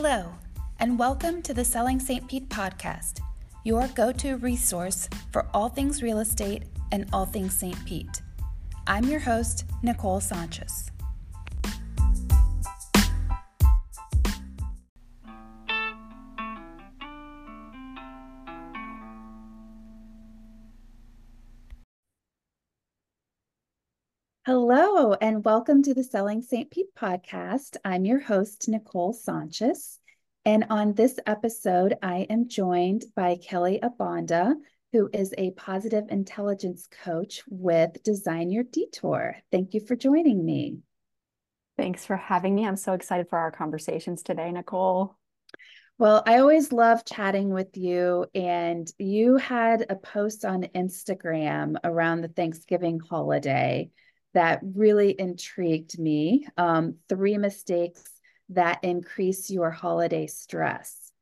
Hello, 0.00 0.32
and 0.78 0.96
welcome 0.96 1.42
to 1.42 1.52
the 1.52 1.64
Selling 1.64 1.98
St. 1.98 2.28
Pete 2.28 2.48
podcast, 2.48 3.18
your 3.64 3.88
go 3.96 4.12
to 4.12 4.36
resource 4.36 5.08
for 5.32 5.48
all 5.52 5.68
things 5.68 6.04
real 6.04 6.20
estate 6.20 6.62
and 6.92 7.08
all 7.12 7.26
things 7.26 7.52
St. 7.52 7.84
Pete. 7.84 8.22
I'm 8.86 9.02
your 9.06 9.18
host, 9.18 9.64
Nicole 9.82 10.20
Sanchez. 10.20 10.92
Hello, 24.46 25.12
and 25.20 25.44
welcome 25.44 25.82
to 25.82 25.92
the 25.92 26.02
Selling 26.02 26.40
St. 26.40 26.70
Pete 26.70 26.94
podcast. 26.94 27.76
I'm 27.84 28.06
your 28.06 28.20
host, 28.20 28.66
Nicole 28.66 29.12
Sanchez. 29.12 29.97
And 30.48 30.64
on 30.70 30.94
this 30.94 31.18
episode, 31.26 31.98
I 32.00 32.26
am 32.30 32.48
joined 32.48 33.04
by 33.14 33.36
Kelly 33.36 33.80
Abanda, 33.82 34.54
who 34.92 35.10
is 35.12 35.34
a 35.36 35.50
positive 35.50 36.04
intelligence 36.08 36.88
coach 37.04 37.42
with 37.50 38.02
Design 38.02 38.48
Your 38.50 38.64
Detour. 38.64 39.36
Thank 39.52 39.74
you 39.74 39.80
for 39.80 39.94
joining 39.94 40.42
me. 40.42 40.78
Thanks 41.76 42.06
for 42.06 42.16
having 42.16 42.54
me. 42.54 42.66
I'm 42.66 42.76
so 42.76 42.94
excited 42.94 43.28
for 43.28 43.38
our 43.38 43.50
conversations 43.50 44.22
today, 44.22 44.50
Nicole. 44.50 45.18
Well, 45.98 46.22
I 46.26 46.38
always 46.38 46.72
love 46.72 47.04
chatting 47.04 47.50
with 47.50 47.76
you. 47.76 48.24
And 48.34 48.90
you 48.96 49.36
had 49.36 49.84
a 49.90 49.96
post 49.96 50.46
on 50.46 50.62
Instagram 50.74 51.76
around 51.84 52.22
the 52.22 52.28
Thanksgiving 52.28 53.00
holiday 53.00 53.90
that 54.32 54.60
really 54.62 55.14
intrigued 55.18 55.98
me. 55.98 56.46
Um, 56.56 56.94
three 57.06 57.36
mistakes 57.36 58.02
that 58.50 58.82
increase 58.82 59.50
your 59.50 59.70
holiday 59.70 60.26
stress. 60.26 61.12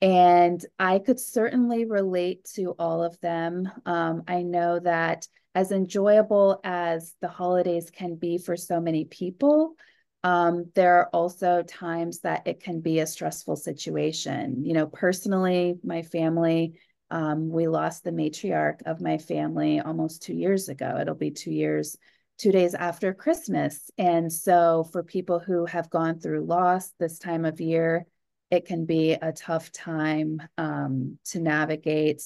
And 0.00 0.64
I 0.78 1.00
could 1.00 1.18
certainly 1.18 1.84
relate 1.84 2.44
to 2.54 2.74
all 2.78 3.02
of 3.02 3.18
them. 3.20 3.68
Um, 3.84 4.22
I 4.28 4.42
know 4.42 4.78
that 4.78 5.26
as 5.54 5.72
enjoyable 5.72 6.60
as 6.62 7.14
the 7.20 7.28
holidays 7.28 7.90
can 7.90 8.14
be 8.14 8.38
for 8.38 8.56
so 8.56 8.80
many 8.80 9.06
people, 9.06 9.74
um, 10.22 10.70
there 10.74 10.98
are 10.98 11.08
also 11.12 11.62
times 11.62 12.20
that 12.20 12.46
it 12.46 12.60
can 12.60 12.80
be 12.80 13.00
a 13.00 13.06
stressful 13.06 13.56
situation. 13.56 14.64
You 14.64 14.74
know, 14.74 14.86
personally, 14.86 15.78
my 15.82 16.02
family, 16.02 16.74
um, 17.10 17.48
we 17.48 17.66
lost 17.66 18.04
the 18.04 18.10
matriarch 18.10 18.82
of 18.84 19.00
my 19.00 19.18
family 19.18 19.80
almost 19.80 20.22
two 20.22 20.34
years 20.34 20.68
ago. 20.68 20.98
It'll 21.00 21.14
be 21.14 21.30
two 21.30 21.52
years 21.52 21.96
two 22.38 22.52
days 22.52 22.74
after 22.74 23.12
Christmas. 23.12 23.90
And 23.98 24.32
so, 24.32 24.84
for 24.92 25.02
people 25.02 25.40
who 25.40 25.66
have 25.66 25.90
gone 25.90 26.20
through 26.20 26.44
loss 26.44 26.90
this 26.98 27.18
time 27.18 27.44
of 27.44 27.60
year, 27.60 28.06
it 28.50 28.64
can 28.64 28.86
be 28.86 29.12
a 29.12 29.32
tough 29.32 29.70
time 29.72 30.40
um, 30.56 31.18
to 31.26 31.40
navigate. 31.40 32.22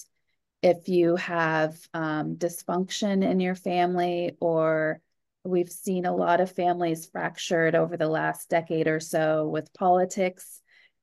If 0.62 0.88
you 0.88 1.16
have 1.16 1.76
um, 1.92 2.36
dysfunction 2.36 3.28
in 3.28 3.40
your 3.40 3.56
family, 3.56 4.36
or 4.40 5.00
we've 5.44 5.70
seen 5.70 6.06
a 6.06 6.14
lot 6.14 6.40
of 6.40 6.52
families 6.52 7.06
fractured 7.06 7.74
over 7.74 7.96
the 7.96 8.08
last 8.08 8.48
decade 8.48 8.86
or 8.86 9.00
so 9.00 9.48
with 9.48 9.72
politics. 9.74 10.60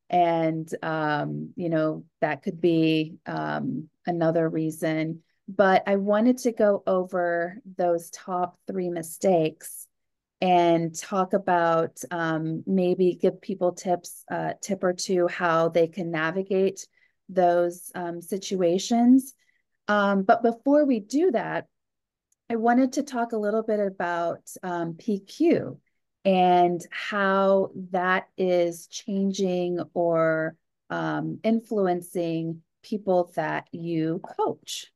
And, 0.09 0.67
um, 0.81 1.51
you 1.55 1.69
know, 1.69 2.05
that 2.21 2.41
could 2.41 2.61
be 2.61 3.17
um, 3.25 3.89
another 4.05 4.47
reason 4.47 5.23
but 5.49 5.81
I 5.87 5.95
wanted 5.95 6.37
to 6.39 6.51
go 6.51 6.83
over 6.85 7.57
those 7.75 8.11
top 8.11 8.59
three 8.67 8.89
mistakes 8.89 9.87
and 10.41 10.95
talk 10.95 11.33
about 11.33 11.99
um, 12.11 12.63
maybe 12.67 13.17
give 13.19 13.41
people 13.41 13.71
tips, 13.73 14.23
uh, 14.31 14.53
tip 14.61 14.83
or 14.83 14.93
two 14.93 15.27
how 15.27 15.69
they 15.69 15.87
can 15.87 16.11
navigate 16.11 16.87
those 17.29 17.91
um, 17.95 18.21
situations. 18.21 19.33
Um, 19.87 20.21
but 20.21 20.43
before 20.43 20.85
we 20.85 20.99
do 20.99 21.31
that, 21.31 21.65
I 22.47 22.55
wanted 22.55 22.93
to 22.93 23.03
talk 23.03 23.31
a 23.31 23.37
little 23.37 23.63
bit 23.63 23.79
about 23.79 24.41
um, 24.61 24.93
PQ 24.93 25.77
and 26.25 26.85
how 26.91 27.71
that 27.89 28.27
is 28.37 28.85
changing 28.85 29.79
or 29.95 30.55
um, 30.91 31.39
influencing 31.43 32.61
people 32.83 33.31
that 33.35 33.67
you 33.71 34.21
coach. 34.37 34.91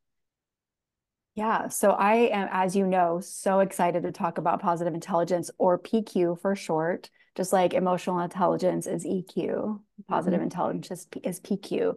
Yeah, 1.35 1.69
so 1.69 1.91
I 1.91 2.29
am, 2.31 2.47
as 2.51 2.75
you 2.75 2.85
know, 2.85 3.19
so 3.19 3.59
excited 3.59 4.03
to 4.03 4.11
talk 4.11 4.37
about 4.37 4.61
positive 4.61 4.93
intelligence 4.93 5.49
or 5.57 5.79
PQ 5.79 6.39
for 6.39 6.55
short, 6.55 7.09
just 7.35 7.51
like 7.51 7.73
emotional 7.73 8.19
intelligence 8.19 8.85
is 8.85 9.03
EQ, 9.03 9.79
positive 10.07 10.37
mm-hmm. 10.37 10.43
intelligence 10.43 10.91
is, 10.91 11.07
is 11.23 11.39
PQ. 11.39 11.95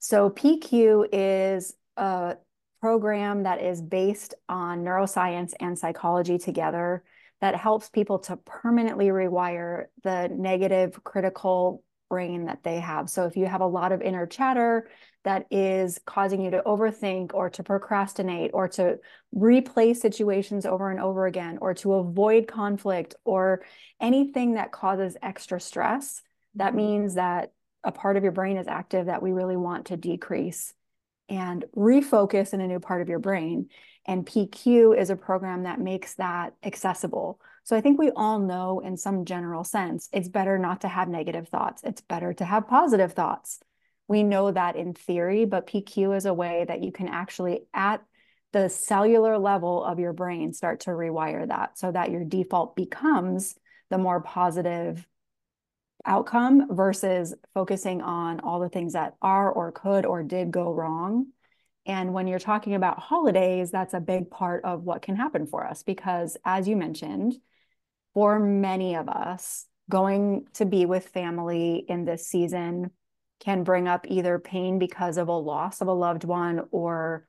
So 0.00 0.28
PQ 0.28 1.08
is 1.12 1.74
a 1.96 2.36
program 2.82 3.44
that 3.44 3.62
is 3.62 3.80
based 3.80 4.34
on 4.48 4.84
neuroscience 4.84 5.52
and 5.58 5.78
psychology 5.78 6.36
together 6.36 7.04
that 7.40 7.56
helps 7.56 7.88
people 7.88 8.18
to 8.18 8.36
permanently 8.36 9.06
rewire 9.06 9.86
the 10.02 10.28
negative 10.28 11.02
critical 11.02 11.82
brain 12.12 12.44
that 12.44 12.62
they 12.62 12.78
have. 12.78 13.08
So 13.08 13.24
if 13.24 13.38
you 13.38 13.46
have 13.46 13.62
a 13.62 13.66
lot 13.66 13.90
of 13.90 14.02
inner 14.02 14.26
chatter 14.26 14.90
that 15.24 15.46
is 15.50 15.98
causing 16.04 16.42
you 16.42 16.50
to 16.50 16.62
overthink 16.66 17.32
or 17.32 17.48
to 17.48 17.62
procrastinate 17.62 18.50
or 18.52 18.68
to 18.68 18.98
replay 19.34 19.96
situations 19.96 20.66
over 20.66 20.90
and 20.90 21.00
over 21.00 21.24
again 21.24 21.56
or 21.62 21.72
to 21.72 21.94
avoid 21.94 22.46
conflict 22.46 23.14
or 23.24 23.62
anything 23.98 24.54
that 24.54 24.72
causes 24.72 25.16
extra 25.22 25.58
stress, 25.58 26.20
that 26.56 26.68
mm-hmm. 26.68 26.76
means 26.76 27.14
that 27.14 27.52
a 27.82 27.92
part 27.92 28.18
of 28.18 28.24
your 28.24 28.32
brain 28.32 28.58
is 28.58 28.68
active 28.68 29.06
that 29.06 29.22
we 29.22 29.32
really 29.32 29.56
want 29.56 29.86
to 29.86 29.96
decrease 29.96 30.74
and 31.30 31.64
refocus 31.74 32.52
in 32.52 32.60
a 32.60 32.68
new 32.68 32.78
part 32.78 33.00
of 33.00 33.08
your 33.08 33.20
brain. 33.20 33.70
And 34.04 34.26
PQ 34.26 34.98
is 34.98 35.08
a 35.08 35.16
program 35.16 35.62
that 35.62 35.80
makes 35.80 36.12
that 36.16 36.52
accessible. 36.62 37.40
So 37.64 37.76
I 37.76 37.80
think 37.80 37.98
we 37.98 38.10
all 38.10 38.38
know 38.38 38.80
in 38.80 38.96
some 38.96 39.24
general 39.24 39.64
sense, 39.64 40.08
it's 40.12 40.28
better 40.28 40.58
not 40.58 40.80
to 40.80 40.88
have 40.88 41.08
negative 41.08 41.48
thoughts. 41.48 41.82
It's 41.84 42.00
better 42.00 42.32
to 42.34 42.44
have 42.44 42.66
positive 42.66 43.12
thoughts. 43.12 43.60
We 44.08 44.22
know 44.22 44.50
that 44.50 44.76
in 44.76 44.94
theory, 44.94 45.44
but 45.44 45.66
PQ 45.66 46.16
is 46.16 46.26
a 46.26 46.34
way 46.34 46.64
that 46.66 46.82
you 46.82 46.90
can 46.90 47.08
actually, 47.08 47.66
at 47.72 48.02
the 48.52 48.68
cellular 48.68 49.38
level 49.38 49.82
of 49.84 49.98
your 49.98 50.12
brain, 50.12 50.52
start 50.52 50.80
to 50.80 50.90
rewire 50.90 51.48
that 51.48 51.78
so 51.78 51.90
that 51.92 52.10
your 52.10 52.24
default 52.24 52.76
becomes 52.76 53.54
the 53.90 53.98
more 53.98 54.20
positive 54.20 55.06
outcome 56.04 56.74
versus 56.74 57.34
focusing 57.54 58.02
on 58.02 58.40
all 58.40 58.58
the 58.58 58.68
things 58.68 58.94
that 58.94 59.14
are 59.22 59.50
or 59.50 59.70
could 59.70 60.04
or 60.04 60.22
did 60.22 60.50
go 60.50 60.72
wrong. 60.72 61.26
And 61.86 62.12
when 62.12 62.26
you're 62.26 62.38
talking 62.38 62.74
about 62.74 62.98
holidays, 62.98 63.70
that's 63.70 63.94
a 63.94 64.00
big 64.00 64.30
part 64.30 64.64
of 64.64 64.82
what 64.82 65.02
can 65.02 65.16
happen 65.16 65.46
for 65.46 65.66
us 65.66 65.82
because, 65.82 66.36
as 66.44 66.68
you 66.68 66.76
mentioned, 66.76 67.34
for 68.14 68.38
many 68.38 68.96
of 68.96 69.08
us, 69.08 69.66
going 69.90 70.46
to 70.54 70.64
be 70.64 70.86
with 70.86 71.08
family 71.08 71.84
in 71.88 72.04
this 72.04 72.26
season 72.26 72.90
can 73.40 73.64
bring 73.64 73.88
up 73.88 74.06
either 74.08 74.38
pain 74.38 74.78
because 74.78 75.16
of 75.16 75.28
a 75.28 75.32
loss 75.32 75.80
of 75.80 75.88
a 75.88 75.92
loved 75.92 76.24
one 76.24 76.62
or 76.70 77.26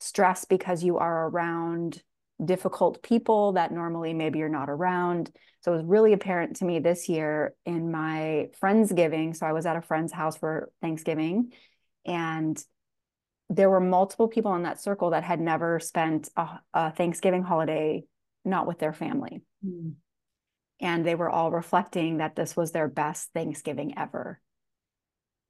stress 0.00 0.44
because 0.44 0.82
you 0.82 0.98
are 0.98 1.28
around 1.28 2.02
difficult 2.44 3.02
people 3.02 3.52
that 3.52 3.70
normally 3.70 4.12
maybe 4.12 4.40
you're 4.40 4.48
not 4.48 4.68
around. 4.68 5.30
So 5.60 5.72
it 5.72 5.76
was 5.76 5.84
really 5.84 6.12
apparent 6.12 6.56
to 6.56 6.64
me 6.64 6.80
this 6.80 7.08
year 7.08 7.54
in 7.64 7.92
my 7.92 8.48
Friendsgiving. 8.60 9.36
So 9.36 9.46
I 9.46 9.52
was 9.52 9.64
at 9.64 9.76
a 9.76 9.82
friend's 9.82 10.12
house 10.12 10.36
for 10.36 10.72
Thanksgiving 10.80 11.52
and 12.04 12.62
there 13.48 13.70
were 13.70 13.80
multiple 13.80 14.26
people 14.26 14.54
in 14.56 14.64
that 14.64 14.82
circle 14.82 15.10
that 15.10 15.22
had 15.22 15.40
never 15.40 15.78
spent 15.78 16.28
a, 16.36 16.58
a 16.74 16.90
Thanksgiving 16.90 17.44
holiday 17.44 18.02
not 18.44 18.66
with 18.66 18.80
their 18.80 18.92
family. 18.92 19.42
Mm 19.64 19.94
and 20.82 21.06
they 21.06 21.14
were 21.14 21.30
all 21.30 21.50
reflecting 21.50 22.18
that 22.18 22.34
this 22.36 22.56
was 22.56 22.72
their 22.72 22.88
best 22.88 23.30
Thanksgiving 23.32 23.96
ever. 23.96 24.40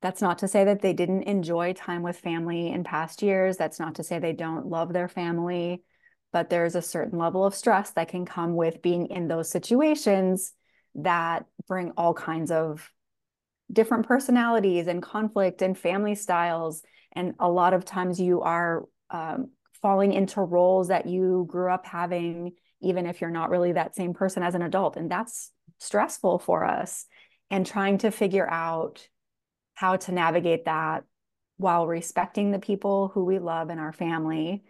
That's 0.03 0.21
not 0.21 0.39
to 0.39 0.49
say 0.49 0.65
that 0.65 0.83
they 0.83 0.93
didn't 0.93 1.23
enjoy 1.23 1.73
time 1.73 2.03
with 2.03 2.19
family 2.19 2.69
in 2.71 2.85
past 2.85 3.23
years. 3.23 3.57
That's 3.57 3.81
not 3.81 3.95
to 3.97 4.05
say 4.05 4.19
they 4.19 4.33
don't 4.33 4.67
love 4.67 4.93
their 4.93 5.09
family, 5.09 5.83
but 6.33 6.51
there's 6.51 6.75
a 6.75 6.83
certain 6.83 7.19
level 7.19 7.45
of 7.45 7.55
stress 7.55 7.91
that 7.93 8.09
can 8.09 8.27
come 8.27 8.55
with 8.55 8.83
being 8.83 9.07
in 9.07 9.29
those 9.29 9.51
situations 9.51 10.53
that 10.97 11.47
bring 11.67 11.93
all 11.97 12.13
kinds 12.13 12.51
of 12.51 12.91
different 13.73 14.07
personalities 14.07 14.87
and 14.87 15.03
conflict 15.03 15.63
and 15.63 15.79
family 15.79 16.15
styles. 16.15 16.83
And 17.13 17.35
a 17.39 17.51
lot 17.51 17.73
of 17.73 17.85
times 17.85 18.21
you 18.21 18.43
are 18.43 18.85
um, 19.11 19.51
falling 19.81 20.13
into 20.13 20.41
roles 20.41 20.89
that 20.89 21.07
you 21.07 21.47
grew 21.49 21.71
up 21.71 21.87
having 21.87 22.53
even 22.83 23.07
if 23.07 23.21
you're 23.21 23.31
not 23.31 23.51
really 23.51 23.73
that 23.73 23.95
same 23.95 24.15
person 24.15 24.43
as 24.43 24.55
an 24.55 24.63
adult. 24.63 24.97
And 24.97 25.11
that's 25.11 25.51
stressful 25.79 26.39
for 26.39 26.65
us. 26.65 27.07
And 27.51 27.67
trying 27.67 27.99
to 27.99 28.11
figure 28.11 28.49
out 28.49 29.07
how 29.75 29.97
to 29.97 30.13
navigate 30.13 30.65
that 30.65 31.05
while 31.57 31.87
respecting 31.87 32.51
the 32.51 32.59
people 32.59 33.11
who 33.15 33.25
we 33.25 33.39
love 33.39 33.71
in 33.71 33.79
our 33.79 33.93
family 33.93 34.65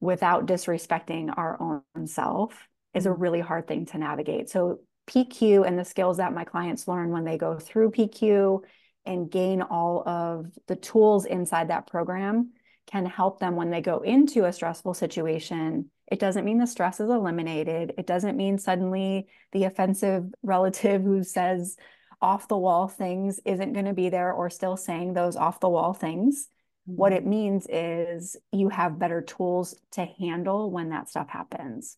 without 0.00 0.46
disrespecting 0.46 1.32
our 1.36 1.60
own 1.60 2.06
self 2.06 2.68
is 2.94 3.06
a 3.06 3.08
mm-hmm. 3.08 3.20
really 3.20 3.40
hard 3.40 3.66
thing 3.66 3.86
to 3.86 3.98
navigate. 3.98 4.48
So 4.48 4.80
PQ 5.08 5.66
and 5.66 5.78
the 5.78 5.84
skills 5.84 6.18
that 6.18 6.34
my 6.34 6.44
clients 6.44 6.86
learn 6.86 7.10
when 7.10 7.24
they 7.24 7.38
go 7.38 7.58
through 7.58 7.92
PQ 7.92 8.60
and 9.06 9.30
gain 9.30 9.62
all 9.62 10.06
of 10.06 10.46
the 10.66 10.76
tools 10.76 11.24
inside 11.24 11.68
that 11.68 11.86
program 11.86 12.52
can 12.86 13.06
help 13.06 13.40
them 13.40 13.56
when 13.56 13.70
they 13.70 13.80
go 13.80 14.00
into 14.00 14.44
a 14.44 14.52
stressful 14.52 14.94
situation. 14.94 15.90
It 16.10 16.18
doesn't 16.18 16.44
mean 16.44 16.58
the 16.58 16.66
stress 16.66 17.00
is 17.00 17.10
eliminated. 17.10 17.94
It 17.98 18.06
doesn't 18.06 18.36
mean 18.36 18.58
suddenly 18.58 19.28
the 19.52 19.64
offensive 19.64 20.24
relative 20.42 21.02
who 21.02 21.22
says 21.22 21.76
off 22.20 22.48
the 22.48 22.56
wall 22.56 22.88
things 22.88 23.40
isn't 23.44 23.72
going 23.74 23.84
to 23.84 23.92
be 23.92 24.08
there 24.08 24.32
or 24.32 24.50
still 24.50 24.76
saying 24.76 25.12
those 25.12 25.36
off 25.36 25.60
the 25.60 25.68
wall 25.68 25.92
things. 25.92 26.48
Mm-hmm. 26.88 26.96
What 26.96 27.12
it 27.12 27.26
means 27.26 27.66
is 27.70 28.36
you 28.52 28.70
have 28.70 28.98
better 28.98 29.20
tools 29.20 29.74
to 29.92 30.04
handle 30.18 30.70
when 30.70 30.90
that 30.90 31.08
stuff 31.08 31.28
happens. 31.28 31.96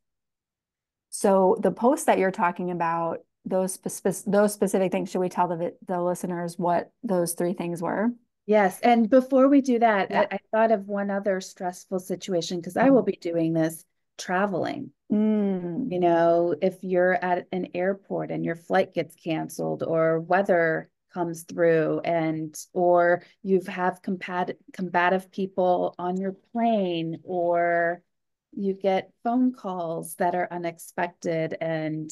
So 1.10 1.56
the 1.60 1.72
post 1.72 2.06
that 2.06 2.18
you're 2.18 2.30
talking 2.30 2.70
about, 2.70 3.20
those 3.44 3.74
spe- 3.74 4.26
those 4.26 4.52
specific 4.52 4.92
things, 4.92 5.10
should 5.10 5.20
we 5.20 5.28
tell 5.28 5.48
the 5.48 5.74
the 5.86 6.00
listeners 6.00 6.58
what 6.58 6.92
those 7.02 7.32
three 7.32 7.54
things 7.54 7.80
were? 7.80 8.10
Yes, 8.46 8.80
and 8.80 9.08
before 9.08 9.48
we 9.48 9.60
do 9.60 9.78
that, 9.78 10.10
yeah. 10.10 10.26
I, 10.30 10.34
I, 10.34 10.38
thought 10.50 10.72
of 10.72 10.88
one 10.88 11.10
other 11.10 11.40
stressful 11.40 12.00
situation 12.00 12.58
because 12.58 12.76
I 12.76 12.90
will 12.90 13.02
mm-hmm. 13.02 13.12
be 13.12 13.18
doing 13.20 13.52
this 13.52 13.84
traveling. 14.20 14.90
Mm. 15.10 15.90
You 15.90 15.98
know, 15.98 16.54
if 16.60 16.82
you're 16.82 17.14
at 17.14 17.46
an 17.52 17.68
airport 17.74 18.30
and 18.30 18.44
your 18.44 18.56
flight 18.56 18.94
gets 18.94 19.14
canceled 19.16 19.82
or 19.82 20.20
weather 20.20 20.90
comes 21.12 21.42
through 21.42 22.00
and 22.04 22.54
or 22.72 23.22
you've 23.42 23.66
have 23.66 24.02
combat- 24.02 24.56
combative 24.72 25.30
people 25.32 25.94
on 25.98 26.16
your 26.16 26.36
plane 26.52 27.18
or 27.24 28.02
you 28.52 28.74
get 28.74 29.12
phone 29.24 29.52
calls 29.52 30.14
that 30.16 30.34
are 30.34 30.48
unexpected 30.50 31.56
and 31.60 32.10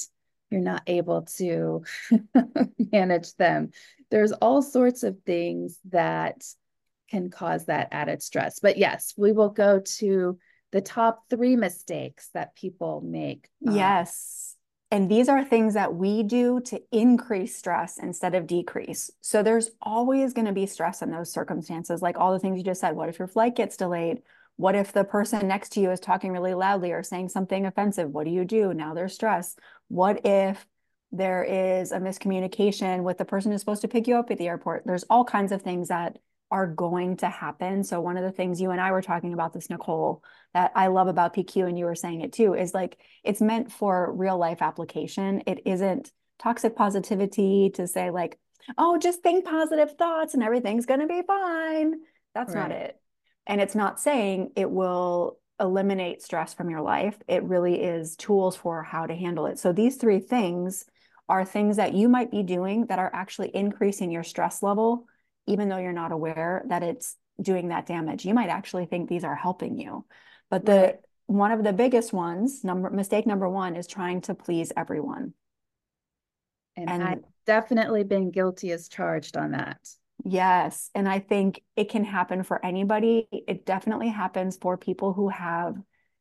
you're 0.51 0.61
not 0.61 0.83
able 0.87 1.23
to 1.23 1.85
manage 2.93 3.35
them. 3.35 3.71
There's 4.11 4.33
all 4.33 4.63
sorts 4.63 5.03
of 5.03 5.19
things 5.27 5.79
that 5.91 6.43
can 7.11 7.31
cause 7.31 7.67
that 7.67 7.89
added 7.93 8.23
stress. 8.23 8.59
But 8.61 8.79
yes, 8.79 9.15
we 9.17 9.33
will 9.33 9.51
go 9.51 9.81
to 9.99 10.39
the 10.73 10.81
top 10.81 11.25
three 11.31 11.57
mistakes 11.57 12.31
that 12.35 12.55
people 12.55 13.01
make. 13.01 13.49
Um, 13.67 13.75
yes. 13.75 14.57
And 14.91 15.11
these 15.11 15.29
are 15.29 15.45
things 15.45 15.75
that 15.75 15.95
we 15.95 16.23
do 16.23 16.61
to 16.67 16.81
increase 16.91 17.57
stress 17.57 17.99
instead 17.99 18.35
of 18.35 18.47
decrease. 18.47 19.11
So 19.21 19.43
there's 19.43 19.71
always 19.83 20.33
going 20.33 20.47
to 20.47 20.53
be 20.53 20.67
stress 20.67 21.03
in 21.03 21.11
those 21.11 21.31
circumstances, 21.31 22.01
like 22.01 22.19
all 22.19 22.33
the 22.33 22.39
things 22.39 22.57
you 22.57 22.65
just 22.65 22.81
said. 22.81 22.97
What 22.97 23.11
if 23.11 23.19
your 23.19 23.29
flight 23.29 23.55
gets 23.55 23.77
delayed? 23.77 24.23
What 24.57 24.75
if 24.75 24.93
the 24.93 25.05
person 25.05 25.47
next 25.47 25.71
to 25.73 25.81
you 25.81 25.91
is 25.91 26.01
talking 26.01 26.33
really 26.33 26.55
loudly 26.55 26.93
or 26.93 27.03
saying 27.03 27.29
something 27.29 27.67
offensive? 27.67 28.11
What 28.11 28.25
do 28.25 28.31
you 28.31 28.45
do? 28.45 28.73
Now 28.73 28.95
there's 28.95 29.15
stress. 29.15 29.57
What 29.89 30.25
if 30.25 30.67
there 31.13 31.45
is 31.45 31.93
a 31.93 31.99
miscommunication 31.99 33.03
with 33.03 33.19
the 33.19 33.25
person 33.25 33.53
who's 33.53 33.61
supposed 33.61 33.83
to 33.83 33.89
pick 33.89 34.09
you 34.09 34.17
up 34.17 34.31
at 34.31 34.39
the 34.39 34.49
airport? 34.49 34.85
There's 34.87 35.05
all 35.11 35.25
kinds 35.25 35.53
of 35.53 35.63
things 35.63 35.89
that 35.89 36.19
are 36.51 36.67
going 36.67 37.17
to 37.19 37.29
happen. 37.29 37.85
So 37.85 38.01
one 38.01 38.17
of 38.17 38.25
the 38.25 38.33
things 38.33 38.61
you 38.61 38.71
and 38.71 38.81
I 38.81 38.93
were 38.93 39.03
talking 39.03 39.35
about 39.35 39.53
this, 39.53 39.69
Nicole, 39.69 40.23
that 40.55 40.73
I 40.75 40.87
love 40.87 41.09
about 41.09 41.35
PQ, 41.35 41.69
and 41.69 41.79
you 41.79 41.85
were 41.85 41.95
saying 41.95 42.23
it 42.23 42.33
too, 42.33 42.55
is 42.55 42.73
like 42.73 42.99
it's 43.23 43.41
meant 43.41 43.71
for 43.71 44.13
real 44.13 44.39
life 44.39 44.63
application. 44.63 45.43
It 45.47 45.63
isn't 45.67 46.13
toxic 46.39 46.77
positivity 46.77 47.71
to 47.75 47.87
say 47.87 48.11
like, 48.11 48.39
oh, 48.77 48.99
just 48.99 49.23
think 49.23 49.45
positive 49.45 49.97
thoughts 49.97 50.35
and 50.35 50.43
everything's 50.43 50.87
going 50.87 51.01
to 51.01 51.07
be 51.07 51.23
fine. 51.27 51.95
That's 52.35 52.55
right. 52.55 52.69
not 52.69 52.73
it. 52.73 52.97
And 53.47 53.61
it's 53.61 53.75
not 53.75 54.01
saying 54.01 54.53
it 54.57 54.71
will 54.71 55.39
eliminate 55.61 56.23
stress 56.23 56.55
from 56.55 56.71
your 56.71 56.83
life. 56.83 57.17
It 57.27 57.43
really 57.43 57.83
is 57.83 58.17
tools 58.17 58.57
for 58.57 58.83
how 58.83 59.07
to 59.07 59.15
handle 59.15 59.47
it. 59.47 59.59
So 59.59 59.73
these 59.73 59.97
three 59.97 60.21
things 60.21 60.85
are 61.29 61.45
things 61.45 61.77
that 61.77 61.95
you 61.95 62.09
might 62.09 62.31
be 62.31 62.43
doing 62.43 62.87
that 62.87 62.99
are 62.99 63.11
actually 63.13 63.55
increasing 63.55 64.11
your 64.11 64.23
stress 64.23 64.63
level, 64.63 65.07
even 65.49 65.69
though 65.69 65.79
you're 65.79 65.93
not 65.93 66.13
aware 66.13 66.65
that 66.69 66.83
it's 66.83 67.17
doing 67.41 67.69
that 67.69 67.87
damage. 67.87 68.25
You 68.25 68.35
might 68.35 68.49
actually 68.49 68.87
think 68.87 69.09
these 69.09 69.25
are 69.25 69.35
helping 69.35 69.79
you. 69.79 70.05
But 70.51 70.67
the 70.67 70.73
right. 70.73 70.97
one 71.27 71.53
of 71.53 71.65
the 71.65 71.73
biggest 71.73 72.13
ones, 72.13 72.65
number 72.65 72.91
mistake 72.91 73.27
number 73.27 73.49
one 73.49 73.77
is 73.77 73.87
trying 73.87 74.21
to 74.23 74.35
please 74.35 74.73
everyone. 74.77 75.35
And, 76.77 76.91
and 76.91 77.03
I've 77.03 77.25
definitely 77.47 78.05
been 78.05 78.31
guilty 78.31 78.71
as 78.73 78.89
charged 78.89 79.37
on 79.37 79.53
that. 79.53 79.79
Yes. 80.25 80.91
And 80.95 81.09
I 81.09 81.21
think 81.21 81.63
it 81.77 81.89
can 81.89 82.05
happen 82.05 82.43
for 82.43 82.65
anybody. 82.65 83.29
It 83.31 83.65
definitely 83.65 84.09
happens 84.09 84.59
for 84.61 84.77
people 84.77 85.13
who 85.13 85.29
have 85.29 85.77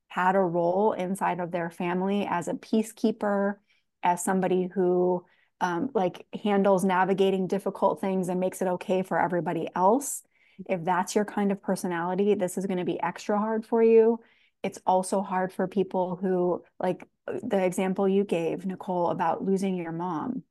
had 0.07 0.35
a 0.35 0.39
role 0.39 0.93
inside 0.93 1.39
of 1.39 1.51
their 1.51 1.69
family 1.69 2.27
as 2.29 2.47
a 2.47 2.53
peacekeeper, 2.53 3.55
as 4.03 4.23
somebody 4.23 4.69
who 4.73 5.25
um, 5.61 5.89
like 5.93 6.25
handles 6.43 6.83
navigating 6.83 7.47
difficult 7.47 7.99
things 7.99 8.29
and 8.29 8.39
makes 8.39 8.61
it 8.61 8.67
okay 8.67 9.01
for 9.01 9.19
everybody 9.19 9.67
else. 9.75 10.23
If 10.67 10.83
that's 10.83 11.15
your 11.15 11.25
kind 11.25 11.51
of 11.51 11.61
personality, 11.61 12.33
this 12.33 12.57
is 12.57 12.65
going 12.65 12.79
to 12.79 12.85
be 12.85 13.01
extra 13.01 13.37
hard 13.37 13.65
for 13.65 13.83
you. 13.83 14.19
It's 14.63 14.79
also 14.85 15.21
hard 15.21 15.53
for 15.53 15.67
people 15.67 16.15
who, 16.15 16.63
like 16.79 17.07
the 17.27 17.63
example 17.63 18.07
you 18.07 18.23
gave, 18.23 18.65
Nicole, 18.65 19.09
about 19.09 19.43
losing 19.43 19.75
your 19.77 19.91
mom. 19.91 20.43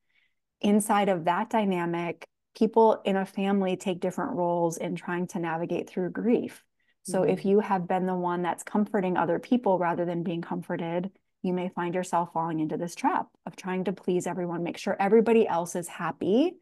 Inside 0.60 1.08
of 1.08 1.24
that 1.24 1.50
dynamic, 1.50 2.26
people 2.56 3.00
in 3.04 3.16
a 3.16 3.26
family 3.26 3.76
take 3.76 4.00
different 4.00 4.32
roles 4.32 4.76
in 4.76 4.96
trying 4.96 5.26
to 5.28 5.38
navigate 5.38 5.88
through 5.88 6.10
grief. 6.10 6.62
So 7.02 7.20
mm-hmm. 7.20 7.30
if 7.30 7.44
you 7.44 7.60
have 7.60 7.86
been 7.86 8.06
the 8.06 8.14
one 8.14 8.42
that's 8.42 8.62
comforting 8.62 9.16
other 9.16 9.38
people 9.38 9.78
rather 9.78 10.04
than 10.04 10.22
being 10.22 10.42
comforted, 10.42 11.10
you 11.46 11.52
may 11.52 11.68
find 11.68 11.94
yourself 11.94 12.32
falling 12.32 12.60
into 12.60 12.76
this 12.76 12.94
trap 12.94 13.26
of 13.46 13.56
trying 13.56 13.84
to 13.84 13.92
please 13.92 14.26
everyone, 14.26 14.62
make 14.62 14.78
sure 14.78 14.96
everybody 14.98 15.46
else 15.46 15.76
is 15.76 15.88
happy, 15.88 16.56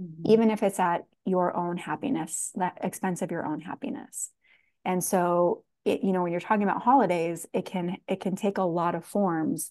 mm-hmm. 0.00 0.30
even 0.30 0.50
if 0.50 0.62
it's 0.62 0.80
at 0.80 1.02
your 1.24 1.56
own 1.56 1.76
happiness, 1.76 2.50
that 2.54 2.78
expense 2.82 3.22
of 3.22 3.30
your 3.30 3.46
own 3.46 3.60
happiness. 3.60 4.30
And 4.84 5.02
so 5.02 5.64
it, 5.84 6.02
you 6.02 6.12
know, 6.12 6.22
when 6.22 6.32
you're 6.32 6.40
talking 6.40 6.62
about 6.62 6.82
holidays, 6.82 7.46
it 7.52 7.64
can 7.64 7.98
it 8.08 8.20
can 8.20 8.36
take 8.36 8.58
a 8.58 8.62
lot 8.62 8.94
of 8.94 9.04
forms. 9.04 9.70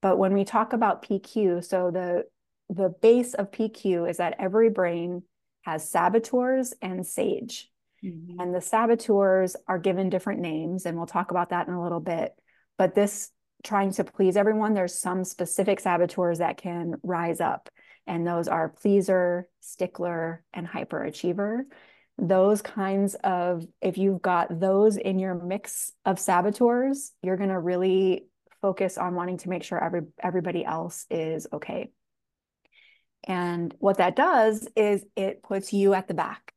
But 0.00 0.18
when 0.18 0.34
we 0.34 0.44
talk 0.44 0.72
about 0.72 1.04
PQ, 1.04 1.64
so 1.64 1.90
the 1.90 2.24
the 2.68 2.88
base 2.88 3.34
of 3.34 3.50
PQ 3.50 4.08
is 4.08 4.16
that 4.16 4.36
every 4.38 4.70
brain 4.70 5.22
has 5.62 5.90
saboteurs 5.90 6.74
and 6.80 7.06
sage. 7.06 7.68
Mm-hmm. 8.04 8.40
And 8.40 8.54
the 8.54 8.60
saboteurs 8.60 9.54
are 9.68 9.78
given 9.78 10.10
different 10.10 10.40
names, 10.40 10.86
and 10.86 10.96
we'll 10.96 11.06
talk 11.06 11.30
about 11.30 11.50
that 11.50 11.68
in 11.68 11.74
a 11.74 11.82
little 11.82 12.00
bit. 12.00 12.34
But 12.78 12.94
this 12.94 13.30
trying 13.62 13.92
to 13.92 14.04
please 14.04 14.36
everyone, 14.36 14.74
there's 14.74 14.98
some 14.98 15.24
specific 15.24 15.80
saboteurs 15.80 16.38
that 16.38 16.56
can 16.56 16.94
rise 17.02 17.40
up, 17.40 17.68
and 18.06 18.26
those 18.26 18.48
are 18.48 18.68
pleaser, 18.68 19.48
stickler, 19.60 20.44
and 20.52 20.66
hyperachiever. 20.66 21.62
Those 22.18 22.60
kinds 22.60 23.14
of, 23.24 23.66
if 23.80 23.96
you've 23.98 24.22
got 24.22 24.60
those 24.60 24.96
in 24.96 25.18
your 25.18 25.34
mix 25.34 25.92
of 26.04 26.18
saboteurs, 26.18 27.12
you're 27.22 27.36
going 27.36 27.48
to 27.48 27.58
really 27.58 28.26
focus 28.60 28.98
on 28.98 29.14
wanting 29.14 29.38
to 29.38 29.48
make 29.48 29.64
sure 29.64 29.82
every 29.82 30.02
everybody 30.22 30.64
else 30.64 31.06
is 31.10 31.46
okay. 31.52 31.90
And 33.24 33.74
what 33.78 33.98
that 33.98 34.16
does 34.16 34.68
is 34.76 35.04
it 35.16 35.42
puts 35.42 35.72
you 35.72 35.94
at 35.94 36.08
the 36.08 36.14
back. 36.14 36.52